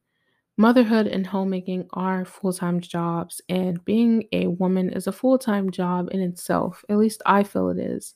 Motherhood 0.58 1.06
and 1.06 1.26
homemaking 1.26 1.88
are 1.94 2.26
full 2.26 2.52
time 2.52 2.82
jobs, 2.82 3.42
and 3.48 3.84
being 3.86 4.28
a 4.32 4.48
woman 4.48 4.90
is 4.90 5.06
a 5.06 5.12
full 5.12 5.38
time 5.38 5.70
job 5.70 6.10
in 6.12 6.20
itself. 6.20 6.84
At 6.90 6.98
least 6.98 7.22
I 7.26 7.44
feel 7.44 7.70
it 7.70 7.78
is. 7.78 8.16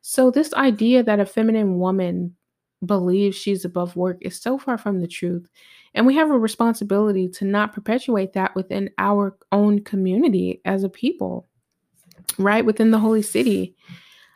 So, 0.00 0.30
this 0.30 0.54
idea 0.54 1.02
that 1.02 1.20
a 1.20 1.26
feminine 1.26 1.78
woman 1.78 2.36
believes 2.86 3.36
she's 3.36 3.64
above 3.64 3.96
work 3.96 4.18
is 4.20 4.40
so 4.40 4.58
far 4.58 4.78
from 4.78 5.00
the 5.00 5.08
truth. 5.08 5.48
And 5.94 6.06
we 6.06 6.14
have 6.16 6.30
a 6.30 6.38
responsibility 6.38 7.28
to 7.30 7.44
not 7.44 7.72
perpetuate 7.72 8.32
that 8.32 8.54
within 8.54 8.90
our 8.98 9.36
own 9.52 9.84
community 9.84 10.60
as 10.64 10.84
a 10.84 10.88
people, 10.88 11.48
right? 12.38 12.64
Within 12.64 12.90
the 12.90 12.98
holy 12.98 13.22
city. 13.22 13.76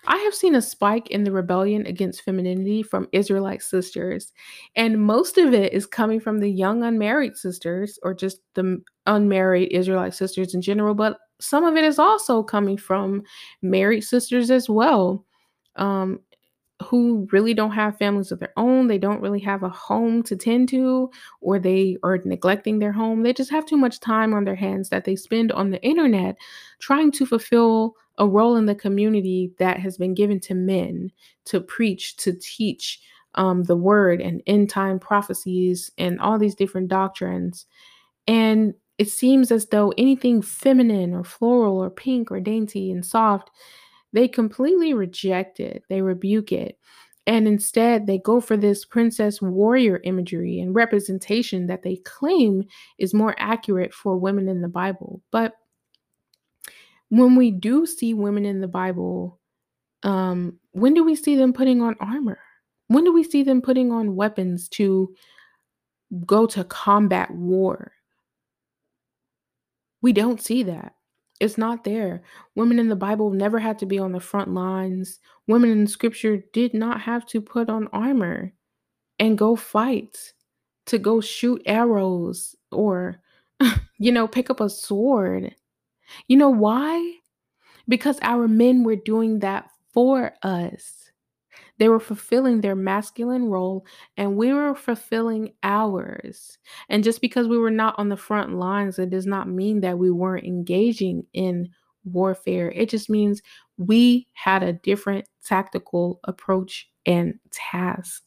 I 0.07 0.17
have 0.19 0.35
seen 0.35 0.55
a 0.55 0.63
spike 0.63 1.11
in 1.11 1.25
the 1.25 1.33
rebellion 1.33 1.87
against 1.87 2.23
femininity 2.23 2.83
from 2.83 3.09
Israelite 3.13 3.63
sisters, 3.63 4.33
and 4.77 5.01
most 5.01 5.39
of 5.39 5.53
it 5.53 5.73
is 5.73 5.87
coming 5.87 6.21
from 6.21 6.41
the 6.41 6.51
young 6.51 6.83
unmarried 6.83 7.37
sisters 7.37 7.99
or 8.03 8.15
just 8.15 8.39
the 8.55 8.83
unmarried 9.07 9.73
Israelite 9.73 10.15
sisters 10.15 10.55
in 10.55 10.63
general, 10.63 10.95
but 10.95 11.19
some 11.41 11.65
of 11.65 11.77
it 11.77 11.85
is 11.85 11.99
also 11.99 12.43
coming 12.43 12.77
from 12.77 13.23
married 13.63 14.03
sisters 14.03 14.51
as 14.51 14.69
well. 14.69 15.25
Um, 15.77 16.21
who 16.87 17.27
really 17.33 17.53
don't 17.53 17.73
have 17.73 17.99
families 17.99 18.31
of 18.31 18.39
their 18.39 18.53
own. 18.57 18.87
They 18.87 18.99
don't 18.99 19.21
really 19.21 19.41
have 19.41 19.63
a 19.63 19.69
home 19.69 20.23
to 20.25 20.37
tend 20.37 20.69
to, 20.71 21.11
or 21.41 21.59
they 21.59 21.97
are 22.03 22.19
neglecting 22.25 22.79
their 22.79 22.93
home. 22.93 23.23
They 23.23 23.33
just 23.33 23.51
have 23.51 23.67
too 23.67 23.77
much 23.77 24.01
time 24.01 24.33
on 24.33 24.45
their 24.45 24.55
hands 24.55 24.89
that 24.91 25.05
they 25.05 25.17
spend 25.17 25.53
on 25.53 25.71
the 25.71 25.83
internet 25.83 26.37
trying 26.79 27.11
to 27.13 27.27
fulfill 27.27 27.95
a 28.19 28.27
role 28.27 28.57
in 28.57 28.67
the 28.67 28.75
community 28.75 29.53
that 29.59 29.79
has 29.79 29.99
been 29.99 30.15
given 30.15 30.41
to 30.41 30.55
men 30.55 31.11
to 31.47 31.61
preach, 31.61 32.17
to 32.19 32.33
teach 32.33 33.01
um, 33.35 33.65
the 33.65 33.77
word 33.77 34.21
and 34.21 34.43
end 34.47 34.71
time 34.71 34.99
prophecies 34.99 35.91
and 35.99 36.21
all 36.21 36.39
these 36.39 36.55
different 36.55 36.89
doctrines. 36.89 37.67
And 38.27 38.75
it 38.99 39.11
seems 39.11 39.51
as 39.51 39.67
though 39.67 39.93
anything 39.99 40.41
feminine 40.41 41.15
or 41.15 41.25
floral 41.25 41.79
or 41.79 41.91
pink 41.91 42.31
or 42.31 42.41
dainty 42.41 42.91
and 42.91 43.05
soft, 43.05 43.51
they 44.17 44.27
completely 44.27 44.95
reject 44.95 45.61
it, 45.61 45.83
they 45.91 46.01
rebuke 46.01 46.51
it. 46.51 46.79
And 47.27 47.47
instead, 47.47 48.07
they 48.07 48.17
go 48.17 48.41
for 48.41 48.57
this 48.57 48.87
princess 48.87 49.43
warrior 49.43 50.01
imagery 50.05 50.59
and 50.59 50.75
representation 50.75 51.67
that 51.67 51.83
they 51.83 51.97
claim 51.97 52.65
is 52.99 53.13
more 53.13 53.35
accurate 53.37 53.93
for 53.93 54.17
women 54.17 54.49
in 54.49 54.63
the 54.63 54.69
Bible. 54.69 55.21
But 55.31 55.53
when 57.11 57.37
we 57.37 57.51
do 57.51 57.85
see 57.85 58.15
women 58.15 58.47
in 58.47 58.63
the 58.63 58.69
Bible, 58.69 59.39
um, 60.03 60.59
when 60.73 60.95
do 60.95 61.05
we 61.05 61.15
see 61.15 61.37
them 61.37 61.53
putting 61.53 61.83
on 61.83 61.95
armor? 62.01 62.39
When 62.87 63.05
do 63.05 63.13
we 63.13 63.23
see 63.23 63.43
them 63.43 63.61
putting 63.61 63.93
on 63.93 64.17
weapons 64.17 64.67
to 64.71 65.15
go 66.25 66.47
to 66.47 66.65
combat 66.65 67.31
war? 67.33 67.93
We 70.01 70.15
don't 70.15 70.41
see 70.41 70.63
that. 70.63 70.96
It's 71.41 71.59
not 71.59 71.85
there. 71.85 72.23
Women 72.55 72.79
in 72.79 72.89
the 72.89 72.97
Bible 72.97 73.31
never 73.31 73.59
had 73.59 73.79
to 73.81 73.87
be 73.87 73.99
on 73.99 74.13
the 74.13 74.21
front 74.21 74.53
lines. 74.55 75.19
Women 75.47 75.71
in 75.71 75.87
scripture 75.87 76.39
did 76.53 76.73
not 76.75 77.03
have 77.03 77.27
to 77.27 77.41
put 77.41 77.69
on 77.69 77.89
armor 77.93 78.53
and 79.19 79.39
go 79.39 79.57
fight, 79.57 80.33
to 80.87 80.99
go 80.99 81.21
shoot 81.21 81.63
arrows 81.67 82.57
or, 82.73 83.21
you 83.99 84.13
know, 84.13 84.29
pick 84.29 84.51
up 84.51 84.61
a 84.61 84.71
sword. 84.71 85.55
You 86.29 86.37
know 86.37 86.51
why? 86.51 87.17
Because 87.89 88.19
our 88.23 88.49
men 88.49 88.85
were 88.85 88.97
doing 88.97 89.41
that 89.41 89.71
for 89.93 90.35
us. 90.43 91.06
They 91.79 91.89
were 91.89 92.01
fulfilling 92.01 92.61
their 92.61 92.75
masculine 92.77 93.47
role 93.47 93.87
and 94.17 94.37
we 94.37 94.53
were 94.53 94.75
fulfilling 94.75 95.53
ours. 95.63 96.59
And 96.89 97.05
just 97.05 97.21
because 97.21 97.49
we 97.49 97.59
were 97.59 97.71
not 97.71 97.95
on 97.99 98.09
the 98.09 98.17
front 98.17 98.55
lines, 98.55 98.99
it 98.99 99.11
does 99.11 99.27
not 99.27 99.49
mean 99.49 99.81
that 99.81 99.99
we 99.99 100.11
weren't 100.11 100.47
engaging 100.47 101.25
in 101.33 101.69
warfare. 102.05 102.71
It 102.71 102.89
just 102.89 103.11
means 103.11 103.43
we 103.77 104.27
had 104.33 104.63
a 104.63 104.73
different 104.73 105.29
tactical 105.45 106.21
approach 106.25 106.89
and 107.05 107.35
task. 107.51 108.25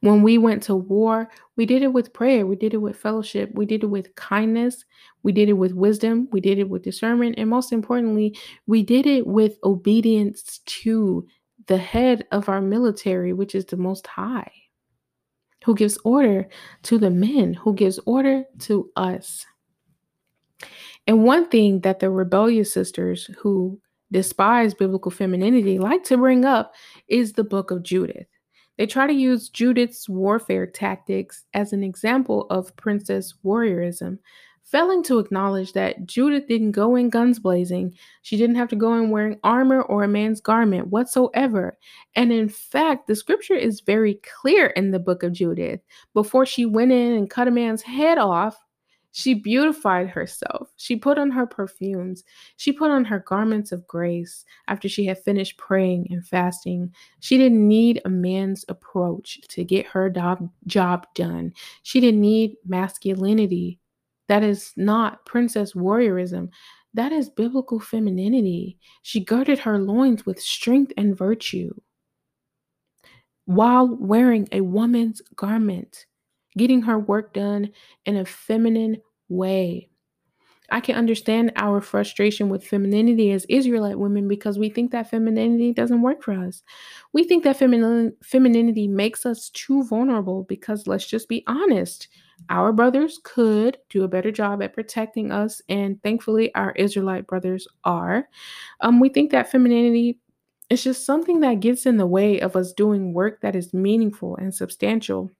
When 0.00 0.22
we 0.22 0.38
went 0.38 0.62
to 0.64 0.76
war, 0.76 1.28
we 1.56 1.66
did 1.66 1.82
it 1.82 1.92
with 1.92 2.12
prayer, 2.12 2.46
we 2.46 2.56
did 2.56 2.74
it 2.74 2.78
with 2.78 2.96
fellowship, 2.96 3.50
we 3.54 3.66
did 3.66 3.82
it 3.82 3.88
with 3.88 4.14
kindness, 4.14 4.84
we 5.22 5.32
did 5.32 5.48
it 5.48 5.54
with 5.54 5.74
wisdom, 5.74 6.28
we 6.32 6.40
did 6.40 6.58
it 6.58 6.68
with 6.70 6.82
discernment, 6.82 7.34
and 7.38 7.50
most 7.50 7.72
importantly, 7.72 8.36
we 8.66 8.82
did 8.82 9.06
it 9.06 9.26
with 9.26 9.58
obedience 9.64 10.60
to 10.64 11.26
the 11.68 11.78
head 11.78 12.26
of 12.32 12.48
our 12.48 12.60
military, 12.60 13.32
which 13.32 13.54
is 13.54 13.66
the 13.66 13.76
Most 13.76 14.06
High, 14.06 14.50
who 15.64 15.74
gives 15.74 15.98
order 15.98 16.48
to 16.84 16.98
the 16.98 17.10
men, 17.10 17.54
who 17.54 17.74
gives 17.74 18.00
order 18.06 18.44
to 18.60 18.90
us. 18.96 19.46
And 21.06 21.24
one 21.24 21.48
thing 21.48 21.80
that 21.80 22.00
the 22.00 22.10
rebellious 22.10 22.72
sisters 22.72 23.30
who 23.38 23.80
despise 24.10 24.74
biblical 24.74 25.10
femininity 25.10 25.78
like 25.78 26.02
to 26.04 26.16
bring 26.16 26.44
up 26.44 26.74
is 27.06 27.34
the 27.34 27.44
book 27.44 27.70
of 27.70 27.82
Judith. 27.82 28.26
They 28.78 28.86
try 28.86 29.06
to 29.06 29.12
use 29.12 29.48
Judith's 29.50 30.08
warfare 30.08 30.66
tactics 30.66 31.44
as 31.52 31.72
an 31.72 31.82
example 31.82 32.46
of 32.48 32.74
princess 32.76 33.34
warriorism, 33.44 34.18
failing 34.70 35.02
to 35.02 35.18
acknowledge 35.18 35.72
that 35.72 36.06
Judith 36.06 36.46
didn't 36.46 36.72
go 36.72 36.94
in 36.94 37.08
guns 37.08 37.38
blazing. 37.38 37.94
She 38.22 38.36
didn't 38.36 38.56
have 38.56 38.68
to 38.68 38.76
go 38.76 38.94
in 38.94 39.10
wearing 39.10 39.40
armor 39.42 39.82
or 39.82 40.04
a 40.04 40.08
man's 40.08 40.40
garment 40.40 40.88
whatsoever. 40.88 41.78
And 42.14 42.30
in 42.30 42.48
fact, 42.48 43.06
the 43.06 43.16
scripture 43.16 43.54
is 43.54 43.80
very 43.80 44.20
clear 44.40 44.66
in 44.68 44.90
the 44.90 44.98
book 44.98 45.22
of 45.22 45.32
Judith. 45.32 45.80
Before 46.12 46.44
she 46.44 46.66
went 46.66 46.92
in 46.92 47.12
and 47.12 47.30
cut 47.30 47.48
a 47.48 47.50
man's 47.50 47.82
head 47.82 48.18
off, 48.18 48.58
she 49.10 49.32
beautified 49.32 50.10
herself. 50.10 50.68
She 50.76 50.94
put 50.94 51.18
on 51.18 51.30
her 51.30 51.46
perfumes. 51.46 52.22
She 52.58 52.72
put 52.72 52.90
on 52.90 53.06
her 53.06 53.20
garments 53.20 53.72
of 53.72 53.86
grace 53.86 54.44
after 54.68 54.86
she 54.86 55.06
had 55.06 55.24
finished 55.24 55.56
praying 55.56 56.08
and 56.10 56.24
fasting. 56.24 56.94
She 57.20 57.38
didn't 57.38 57.66
need 57.66 58.02
a 58.04 58.10
man's 58.10 58.66
approach 58.68 59.40
to 59.48 59.64
get 59.64 59.86
her 59.86 60.12
job 60.66 61.06
done. 61.14 61.54
She 61.84 62.00
didn't 62.00 62.20
need 62.20 62.56
masculinity. 62.66 63.80
That 64.28 64.42
is 64.42 64.72
not 64.76 65.24
princess 65.26 65.72
warriorism. 65.74 66.50
That 66.94 67.12
is 67.12 67.28
biblical 67.30 67.80
femininity. 67.80 68.78
She 69.02 69.24
girded 69.24 69.60
her 69.60 69.78
loins 69.78 70.26
with 70.26 70.40
strength 70.40 70.92
and 70.96 71.16
virtue 71.16 71.74
while 73.44 73.96
wearing 73.98 74.48
a 74.52 74.60
woman's 74.60 75.22
garment 75.34 76.06
getting 76.56 76.82
her 76.82 76.98
work 76.98 77.32
done 77.32 77.70
in 78.04 78.16
a 78.16 78.24
feminine 78.24 78.96
way. 79.28 79.88
I 80.70 80.80
can 80.80 80.96
understand 80.96 81.52
our 81.56 81.80
frustration 81.80 82.48
with 82.50 82.66
femininity 82.66 83.32
as 83.32 83.46
Israelite 83.48 83.98
women 83.98 84.28
because 84.28 84.58
we 84.58 84.70
think 84.70 84.92
that 84.92 85.10
femininity 85.10 85.72
doesn't 85.72 86.02
work 86.02 86.22
for 86.22 86.34
us. 86.34 86.62
We 87.12 87.24
think 87.24 87.44
that 87.44 87.58
feminin- 87.58 88.12
femininity 88.22 88.88
makes 88.88 89.26
us 89.26 89.50
too 89.50 89.84
vulnerable 89.84 90.44
because 90.44 90.86
let's 90.86 91.06
just 91.06 91.28
be 91.28 91.44
honest, 91.46 92.08
our 92.50 92.72
brothers 92.72 93.20
could 93.24 93.78
do 93.88 94.04
a 94.04 94.08
better 94.08 94.30
job 94.30 94.62
at 94.62 94.74
protecting 94.74 95.32
us, 95.32 95.60
and 95.68 96.02
thankfully, 96.02 96.54
our 96.54 96.72
Israelite 96.72 97.26
brothers 97.26 97.66
are. 97.84 98.28
Um, 98.80 99.00
we 99.00 99.08
think 99.08 99.30
that 99.30 99.50
femininity 99.50 100.18
is 100.70 100.82
just 100.82 101.04
something 101.04 101.40
that 101.40 101.60
gets 101.60 101.86
in 101.86 101.96
the 101.96 102.06
way 102.06 102.40
of 102.40 102.56
us 102.56 102.72
doing 102.72 103.12
work 103.12 103.40
that 103.40 103.56
is 103.56 103.72
meaningful 103.74 104.36
and 104.36 104.54
substantial. 104.54 105.30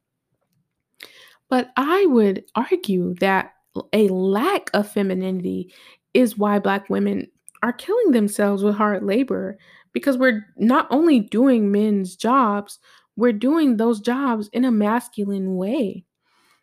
But 1.48 1.70
I 1.76 2.06
would 2.06 2.44
argue 2.54 3.14
that 3.20 3.52
a 3.92 4.08
lack 4.08 4.70
of 4.74 4.90
femininity 4.90 5.72
is 6.14 6.36
why 6.36 6.58
Black 6.58 6.88
women 6.90 7.28
are 7.62 7.72
killing 7.72 8.12
themselves 8.12 8.62
with 8.62 8.76
hard 8.76 9.02
labor 9.02 9.58
because 9.92 10.16
we're 10.16 10.46
not 10.56 10.86
only 10.90 11.20
doing 11.20 11.72
men's 11.72 12.16
jobs, 12.16 12.78
we're 13.16 13.32
doing 13.32 13.76
those 13.76 14.00
jobs 14.00 14.48
in 14.52 14.64
a 14.64 14.70
masculine 14.70 15.56
way 15.56 16.04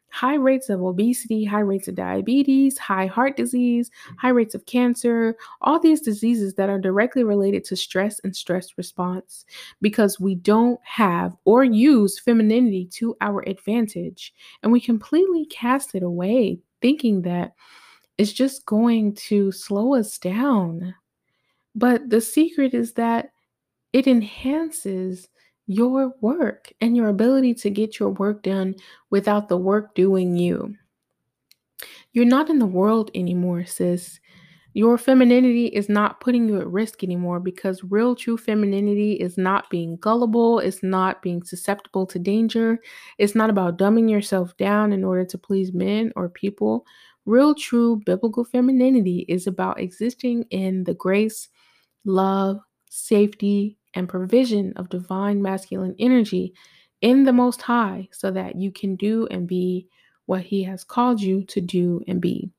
high 0.09 0.35
rates 0.35 0.69
of 0.69 0.81
obesity, 0.81 1.43
high 1.43 1.59
rates 1.59 1.87
of 1.87 1.95
diabetes, 1.95 2.77
high 2.77 3.05
heart 3.05 3.35
disease, 3.35 3.91
high 4.17 4.29
rates 4.29 4.55
of 4.55 4.65
cancer, 4.65 5.35
all 5.61 5.79
these 5.79 6.01
diseases 6.01 6.53
that 6.53 6.69
are 6.69 6.79
directly 6.79 7.23
related 7.23 7.65
to 7.65 7.75
stress 7.75 8.19
and 8.23 8.35
stress 8.35 8.77
response 8.77 9.45
because 9.81 10.19
we 10.19 10.35
don't 10.35 10.79
have 10.83 11.35
or 11.43 11.63
use 11.63 12.17
femininity 12.17 12.85
to 12.85 13.15
our 13.19 13.41
advantage. 13.47 14.33
And 14.63 14.71
we 14.71 14.79
completely 14.79 15.45
cast 15.47 15.95
it 15.95 16.03
away, 16.03 16.59
thinking 16.81 17.23
that 17.23 17.53
it's 18.17 18.33
just 18.33 18.65
going 18.65 19.15
to 19.15 19.51
slow 19.51 19.95
us 19.95 20.17
down. 20.17 20.95
But 21.75 22.09
the 22.09 22.21
secret 22.21 22.73
is 22.73 22.93
that 22.93 23.31
it 23.91 24.07
enhances 24.07 25.27
your 25.67 26.13
work 26.21 26.71
and 26.81 26.95
your 26.95 27.09
ability 27.09 27.53
to 27.55 27.69
get 27.69 27.99
your 27.99 28.09
work 28.09 28.43
done 28.43 28.75
without 29.09 29.49
the 29.49 29.57
work 29.57 29.95
doing 29.95 30.35
you. 30.35 30.75
You're 32.13 32.25
not 32.25 32.49
in 32.49 32.59
the 32.59 32.65
world 32.65 33.11
anymore, 33.15 33.65
sis. 33.65 34.19
Your 34.73 34.97
femininity 34.97 35.67
is 35.67 35.87
not 35.87 36.19
putting 36.19 36.49
you 36.49 36.59
at 36.59 36.67
risk 36.67 37.01
anymore 37.01 37.39
because 37.39 37.81
real, 37.85 38.13
true 38.13 38.37
femininity 38.37 39.13
is 39.13 39.37
not 39.37 39.69
being 39.69 39.95
gullible. 39.97 40.59
It's 40.59 40.83
not 40.83 41.21
being 41.21 41.43
susceptible 41.43 42.05
to 42.07 42.19
danger. 42.19 42.79
It's 43.17 43.35
not 43.35 43.49
about 43.49 43.77
dumbing 43.77 44.09
yourself 44.09 44.55
down 44.57 44.91
in 44.91 45.03
order 45.05 45.23
to 45.23 45.37
please 45.37 45.73
men 45.73 46.11
or 46.17 46.27
people. 46.27 46.85
Real, 47.25 47.55
true 47.55 48.01
biblical 48.05 48.43
femininity 48.43 49.25
is 49.29 49.47
about 49.47 49.79
existing 49.79 50.43
in 50.51 50.83
the 50.83 50.93
grace, 50.93 51.47
love, 52.03 52.59
safety, 52.89 53.77
and 53.95 54.09
provision 54.09 54.73
of 54.75 54.89
divine 54.89 55.41
masculine 55.41 55.95
energy 55.97 56.53
in 57.01 57.23
the 57.23 57.33
Most 57.33 57.61
High 57.61 58.07
so 58.11 58.31
that 58.31 58.55
you 58.55 58.71
can 58.71 58.95
do 58.95 59.27
and 59.31 59.47
be 59.47 59.87
what 60.25 60.41
He 60.41 60.63
has 60.63 60.83
called 60.83 61.21
you 61.21 61.43
to 61.45 61.61
do 61.61 62.01
and 62.07 62.21
be. 62.21 62.51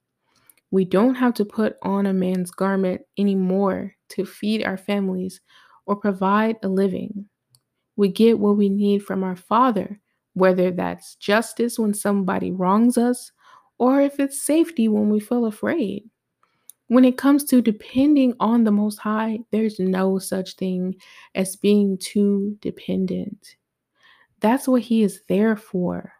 We 0.70 0.84
don't 0.84 1.14
have 1.14 1.34
to 1.34 1.44
put 1.44 1.76
on 1.82 2.06
a 2.06 2.12
man's 2.12 2.50
garment 2.50 3.02
anymore 3.18 3.94
to 4.10 4.26
feed 4.26 4.64
our 4.64 4.76
families 4.76 5.40
or 5.86 5.96
provide 5.96 6.56
a 6.62 6.68
living. 6.68 7.26
We 7.96 8.08
get 8.08 8.38
what 8.38 8.56
we 8.56 8.68
need 8.68 9.04
from 9.04 9.22
our 9.24 9.36
Father, 9.36 10.00
whether 10.34 10.70
that's 10.70 11.14
justice 11.16 11.78
when 11.78 11.94
somebody 11.94 12.50
wrongs 12.50 12.98
us 12.98 13.32
or 13.78 14.00
if 14.00 14.20
it's 14.20 14.42
safety 14.42 14.88
when 14.88 15.08
we 15.08 15.20
feel 15.20 15.46
afraid. 15.46 16.08
When 16.88 17.04
it 17.04 17.18
comes 17.18 17.42
to 17.46 17.60
depending 17.60 18.34
on 18.38 18.62
the 18.62 18.70
Most 18.70 18.98
High, 18.98 19.40
there's 19.50 19.80
no 19.80 20.20
such 20.20 20.54
thing 20.54 20.94
as 21.34 21.56
being 21.56 21.98
too 21.98 22.56
dependent. 22.60 23.56
That's 24.40 24.68
what 24.68 24.82
He 24.82 25.02
is 25.02 25.22
there 25.28 25.56
for. 25.56 26.12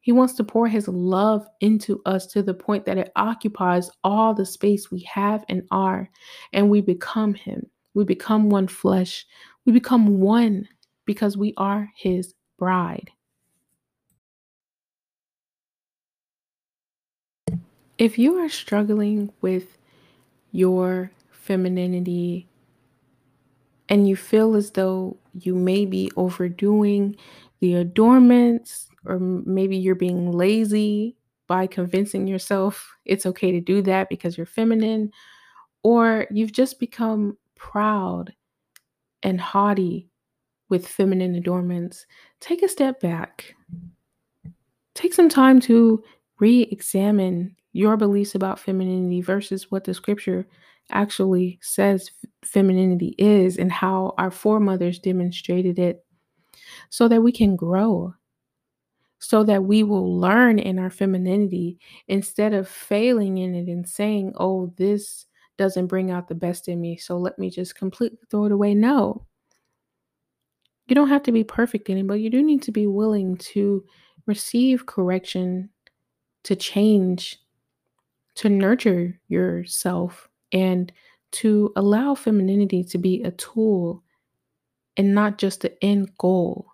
He 0.00 0.10
wants 0.10 0.34
to 0.34 0.44
pour 0.44 0.66
His 0.66 0.88
love 0.88 1.46
into 1.60 2.02
us 2.04 2.26
to 2.28 2.42
the 2.42 2.54
point 2.54 2.84
that 2.86 2.98
it 2.98 3.12
occupies 3.14 3.90
all 4.02 4.34
the 4.34 4.46
space 4.46 4.90
we 4.90 5.00
have 5.02 5.44
and 5.48 5.62
are, 5.70 6.10
and 6.52 6.68
we 6.68 6.80
become 6.80 7.34
Him. 7.34 7.64
We 7.94 8.04
become 8.04 8.50
one 8.50 8.66
flesh. 8.66 9.24
We 9.66 9.72
become 9.72 10.18
one 10.18 10.66
because 11.04 11.36
we 11.36 11.54
are 11.56 11.88
His 11.96 12.34
bride. 12.58 13.10
If 17.98 18.18
you 18.18 18.38
are 18.38 18.48
struggling 18.48 19.32
with 19.42 19.77
your 20.52 21.10
femininity 21.30 22.48
and 23.88 24.08
you 24.08 24.16
feel 24.16 24.54
as 24.54 24.72
though 24.72 25.16
you 25.32 25.54
may 25.54 25.86
be 25.86 26.10
overdoing 26.16 27.16
the 27.60 27.74
adornments 27.74 28.88
or 29.06 29.18
maybe 29.18 29.76
you're 29.76 29.94
being 29.94 30.32
lazy 30.32 31.16
by 31.46 31.66
convincing 31.66 32.26
yourself 32.26 32.96
it's 33.04 33.24
okay 33.24 33.50
to 33.52 33.60
do 33.60 33.80
that 33.82 34.08
because 34.08 34.36
you're 34.36 34.46
feminine 34.46 35.10
or 35.82 36.26
you've 36.30 36.52
just 36.52 36.78
become 36.78 37.36
proud 37.54 38.34
and 39.22 39.40
haughty 39.40 40.08
with 40.68 40.86
feminine 40.86 41.34
adornments. 41.34 42.06
Take 42.40 42.62
a 42.62 42.68
step 42.68 43.00
back. 43.00 43.54
Take 44.94 45.14
some 45.14 45.28
time 45.28 45.60
to 45.60 46.02
re-examine 46.40 47.56
your 47.72 47.96
beliefs 47.96 48.34
about 48.34 48.58
femininity 48.58 49.20
versus 49.20 49.70
what 49.70 49.84
the 49.84 49.94
scripture 49.94 50.46
actually 50.90 51.58
says 51.60 52.10
femininity 52.44 53.14
is 53.18 53.58
and 53.58 53.70
how 53.70 54.14
our 54.18 54.30
foremothers 54.30 54.98
demonstrated 54.98 55.78
it 55.78 56.04
so 56.88 57.08
that 57.08 57.22
we 57.22 57.30
can 57.30 57.56
grow 57.56 58.14
so 59.20 59.42
that 59.42 59.64
we 59.64 59.82
will 59.82 60.18
learn 60.18 60.58
in 60.58 60.78
our 60.78 60.90
femininity 60.90 61.78
instead 62.06 62.54
of 62.54 62.68
failing 62.68 63.38
in 63.38 63.54
it 63.54 63.68
and 63.68 63.86
saying 63.86 64.32
oh 64.36 64.72
this 64.76 65.26
doesn't 65.58 65.88
bring 65.88 66.10
out 66.10 66.28
the 66.28 66.34
best 66.34 66.68
in 66.68 66.80
me 66.80 66.96
so 66.96 67.18
let 67.18 67.38
me 67.38 67.50
just 67.50 67.74
completely 67.76 68.18
throw 68.30 68.44
it 68.46 68.52
away. 68.52 68.74
No. 68.74 69.26
You 70.86 70.94
don't 70.94 71.08
have 71.08 71.24
to 71.24 71.32
be 71.32 71.44
perfect 71.44 71.90
in 71.90 71.98
it, 71.98 72.06
but 72.06 72.20
you 72.20 72.30
do 72.30 72.42
need 72.42 72.62
to 72.62 72.72
be 72.72 72.86
willing 72.86 73.36
to 73.36 73.84
receive 74.26 74.86
correction, 74.86 75.68
to 76.44 76.56
change, 76.56 77.38
to 78.38 78.48
nurture 78.48 79.18
yourself, 79.28 80.28
and 80.52 80.92
to 81.30 81.72
allow 81.76 82.14
femininity 82.14 82.82
to 82.84 82.98
be 82.98 83.22
a 83.22 83.30
tool 83.32 84.02
and 84.96 85.14
not 85.14 85.38
just 85.38 85.60
the 85.60 85.84
end 85.84 86.10
goal. 86.18 86.66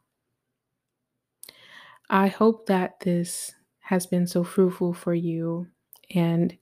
I 2.10 2.28
hope 2.28 2.66
that 2.66 3.00
this 3.00 3.52
has 3.80 4.06
been 4.06 4.26
so 4.26 4.44
fruitful 4.44 4.94
for 4.94 5.14
you. 5.14 5.66
And 6.14 6.56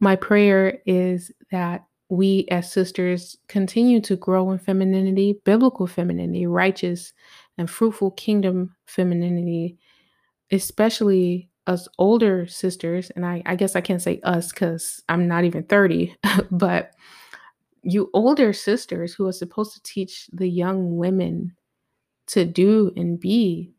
my 0.00 0.16
prayer 0.16 0.78
is 0.86 1.30
that 1.50 1.84
we 2.08 2.46
as 2.50 2.70
sisters 2.70 3.36
continue 3.48 4.00
to 4.02 4.16
grow 4.16 4.50
in 4.52 4.58
femininity, 4.58 5.40
biblical 5.44 5.86
femininity, 5.86 6.46
righteous 6.46 7.12
and 7.58 7.68
fruitful 7.68 8.12
kingdom 8.12 8.74
femininity, 8.86 9.78
especially 10.52 11.48
us 11.66 11.88
older 11.98 12.46
sisters. 12.46 13.10
And 13.10 13.24
I, 13.24 13.42
I 13.46 13.56
guess 13.56 13.76
I 13.76 13.80
can't 13.80 14.02
say 14.02 14.20
us 14.22 14.52
because 14.52 15.02
I'm 15.08 15.26
not 15.26 15.44
even 15.44 15.64
30, 15.64 16.14
but 16.50 16.92
you 17.82 18.10
older 18.14 18.52
sisters 18.52 19.14
who 19.14 19.26
are 19.26 19.32
supposed 19.32 19.74
to 19.74 19.82
teach 19.82 20.28
the 20.32 20.48
young 20.48 20.96
women 20.96 21.54
to 22.28 22.44
do 22.44 22.92
and 22.96 23.20
be 23.20 23.70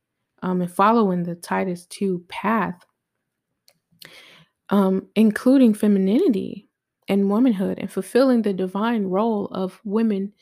um, 0.41 0.61
and 0.61 0.71
following 0.71 1.23
the 1.23 1.35
Titus 1.35 1.87
2 1.87 2.23
path, 2.27 2.85
um, 4.69 5.07
including 5.15 5.73
femininity 5.73 6.67
and 7.07 7.29
womanhood 7.29 7.79
and 7.79 7.91
fulfilling 7.91 8.41
the 8.41 8.53
divine 8.53 9.05
role 9.05 9.47
of 9.47 9.79
women 9.83 10.33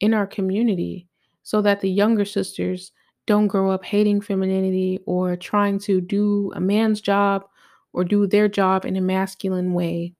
in 0.00 0.12
our 0.12 0.26
community 0.26 1.08
so 1.42 1.62
that 1.62 1.80
the 1.80 1.90
younger 1.90 2.24
sisters 2.24 2.92
don't 3.26 3.48
grow 3.48 3.70
up 3.70 3.84
hating 3.84 4.20
femininity 4.20 5.00
or 5.06 5.36
trying 5.36 5.78
to 5.80 6.00
do 6.00 6.52
a 6.54 6.60
man's 6.60 7.00
job 7.00 7.44
or 7.92 8.04
do 8.04 8.26
their 8.26 8.48
job 8.48 8.84
in 8.84 8.96
a 8.96 9.00
masculine 9.00 9.72
way. 9.72 10.14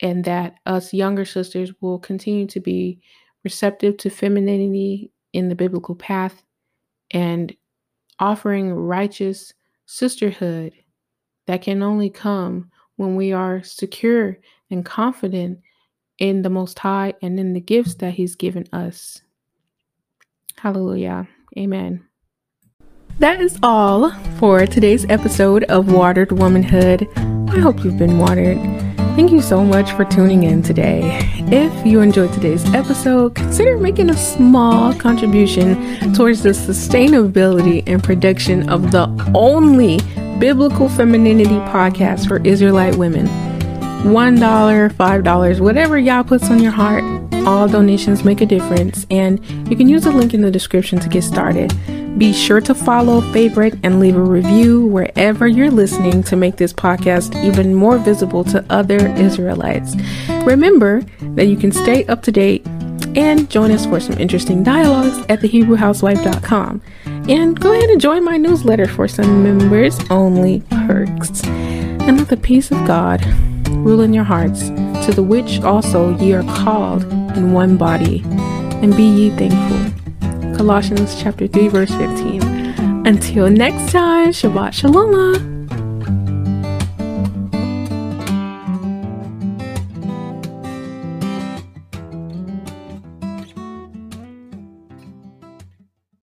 And 0.00 0.24
that 0.24 0.54
us 0.64 0.94
younger 0.94 1.24
sisters 1.24 1.72
will 1.80 1.98
continue 1.98 2.46
to 2.46 2.60
be 2.60 3.00
receptive 3.42 3.96
to 3.98 4.10
femininity 4.10 5.10
in 5.32 5.48
the 5.48 5.54
biblical 5.54 5.94
path 5.94 6.44
and 7.10 7.54
offering 8.20 8.72
righteous 8.72 9.52
sisterhood 9.86 10.72
that 11.46 11.62
can 11.62 11.82
only 11.82 12.10
come 12.10 12.70
when 12.96 13.16
we 13.16 13.32
are 13.32 13.62
secure 13.62 14.38
and 14.70 14.84
confident 14.84 15.58
in 16.18 16.42
the 16.42 16.50
Most 16.50 16.78
High 16.78 17.14
and 17.22 17.38
in 17.40 17.52
the 17.52 17.60
gifts 17.60 17.94
that 17.96 18.14
He's 18.14 18.36
given 18.36 18.66
us. 18.72 19.22
Hallelujah. 20.60 21.28
Amen. 21.56 22.04
That 23.18 23.40
is 23.40 23.58
all 23.62 24.12
for 24.38 24.66
today's 24.66 25.04
episode 25.08 25.64
of 25.64 25.92
Watered 25.92 26.32
Womanhood. 26.32 27.08
I 27.16 27.58
hope 27.58 27.82
you've 27.82 27.98
been 27.98 28.18
watered. 28.18 28.58
Thank 29.16 29.32
you 29.32 29.40
so 29.40 29.64
much 29.64 29.90
for 29.92 30.04
tuning 30.04 30.44
in 30.44 30.62
today. 30.62 31.20
If 31.50 31.84
you 31.84 32.00
enjoyed 32.00 32.32
today's 32.32 32.64
episode, 32.72 33.34
consider 33.34 33.76
making 33.76 34.10
a 34.10 34.16
small 34.16 34.94
contribution 34.94 36.14
towards 36.14 36.44
the 36.44 36.50
sustainability 36.50 37.82
and 37.88 38.02
production 38.02 38.68
of 38.68 38.92
the 38.92 39.08
only 39.34 39.98
biblical 40.38 40.88
femininity 40.88 41.58
podcast 41.70 42.28
for 42.28 42.40
Israelite 42.46 42.94
women. 42.94 43.26
$1, 44.02 44.90
$5, 44.90 45.60
whatever 45.60 45.98
Yah 45.98 46.22
puts 46.22 46.50
on 46.50 46.62
your 46.62 46.72
heart, 46.72 47.04
all 47.46 47.66
donations 47.68 48.24
make 48.24 48.40
a 48.40 48.46
difference, 48.46 49.06
and 49.10 49.44
you 49.68 49.76
can 49.76 49.88
use 49.88 50.04
the 50.04 50.12
link 50.12 50.34
in 50.34 50.42
the 50.42 50.50
description 50.50 50.98
to 51.00 51.08
get 51.08 51.22
started. 51.24 51.72
Be 52.18 52.32
sure 52.32 52.60
to 52.62 52.74
follow, 52.74 53.20
favorite, 53.32 53.74
and 53.82 54.00
leave 54.00 54.16
a 54.16 54.20
review 54.20 54.86
wherever 54.86 55.46
you're 55.46 55.70
listening 55.70 56.22
to 56.24 56.36
make 56.36 56.56
this 56.56 56.72
podcast 56.72 57.34
even 57.44 57.74
more 57.74 57.96
visible 57.98 58.44
to 58.44 58.64
other 58.70 59.08
Israelites. 59.16 59.94
Remember 60.44 61.02
that 61.34 61.46
you 61.46 61.56
can 61.56 61.70
stay 61.70 62.04
up 62.06 62.22
to 62.22 62.32
date 62.32 62.66
and 63.16 63.48
join 63.50 63.70
us 63.70 63.86
for 63.86 64.00
some 64.00 64.18
interesting 64.18 64.62
dialogues 64.62 65.18
at 65.28 65.40
thehebrewhousewife.com. 65.40 66.82
And 67.28 67.58
go 67.58 67.72
ahead 67.72 67.90
and 67.90 68.00
join 68.00 68.24
my 68.24 68.36
newsletter 68.36 68.86
for 68.86 69.06
some 69.06 69.42
members 69.42 69.98
only 70.10 70.62
perks. 70.70 71.44
And 71.44 72.18
let 72.18 72.28
the 72.28 72.36
peace 72.36 72.70
of 72.70 72.86
God 72.86 73.22
rule 73.68 74.00
in 74.00 74.12
your 74.12 74.24
hearts, 74.24 74.68
to 75.06 75.12
the 75.14 75.22
which 75.22 75.60
also 75.60 76.16
ye 76.18 76.32
are 76.32 76.42
called 76.64 77.04
in 77.36 77.52
one 77.52 77.76
body, 77.76 78.22
and 78.82 78.96
be 78.96 79.04
ye 79.04 79.30
thankful. 79.30 80.56
Colossians 80.56 81.20
chapter 81.20 81.46
3 81.46 81.68
verse 81.68 81.90
15. 81.90 82.42
Until 83.06 83.48
next 83.48 83.92
time, 83.92 84.30
Shabbat 84.30 84.72
Shalom. 84.72 85.57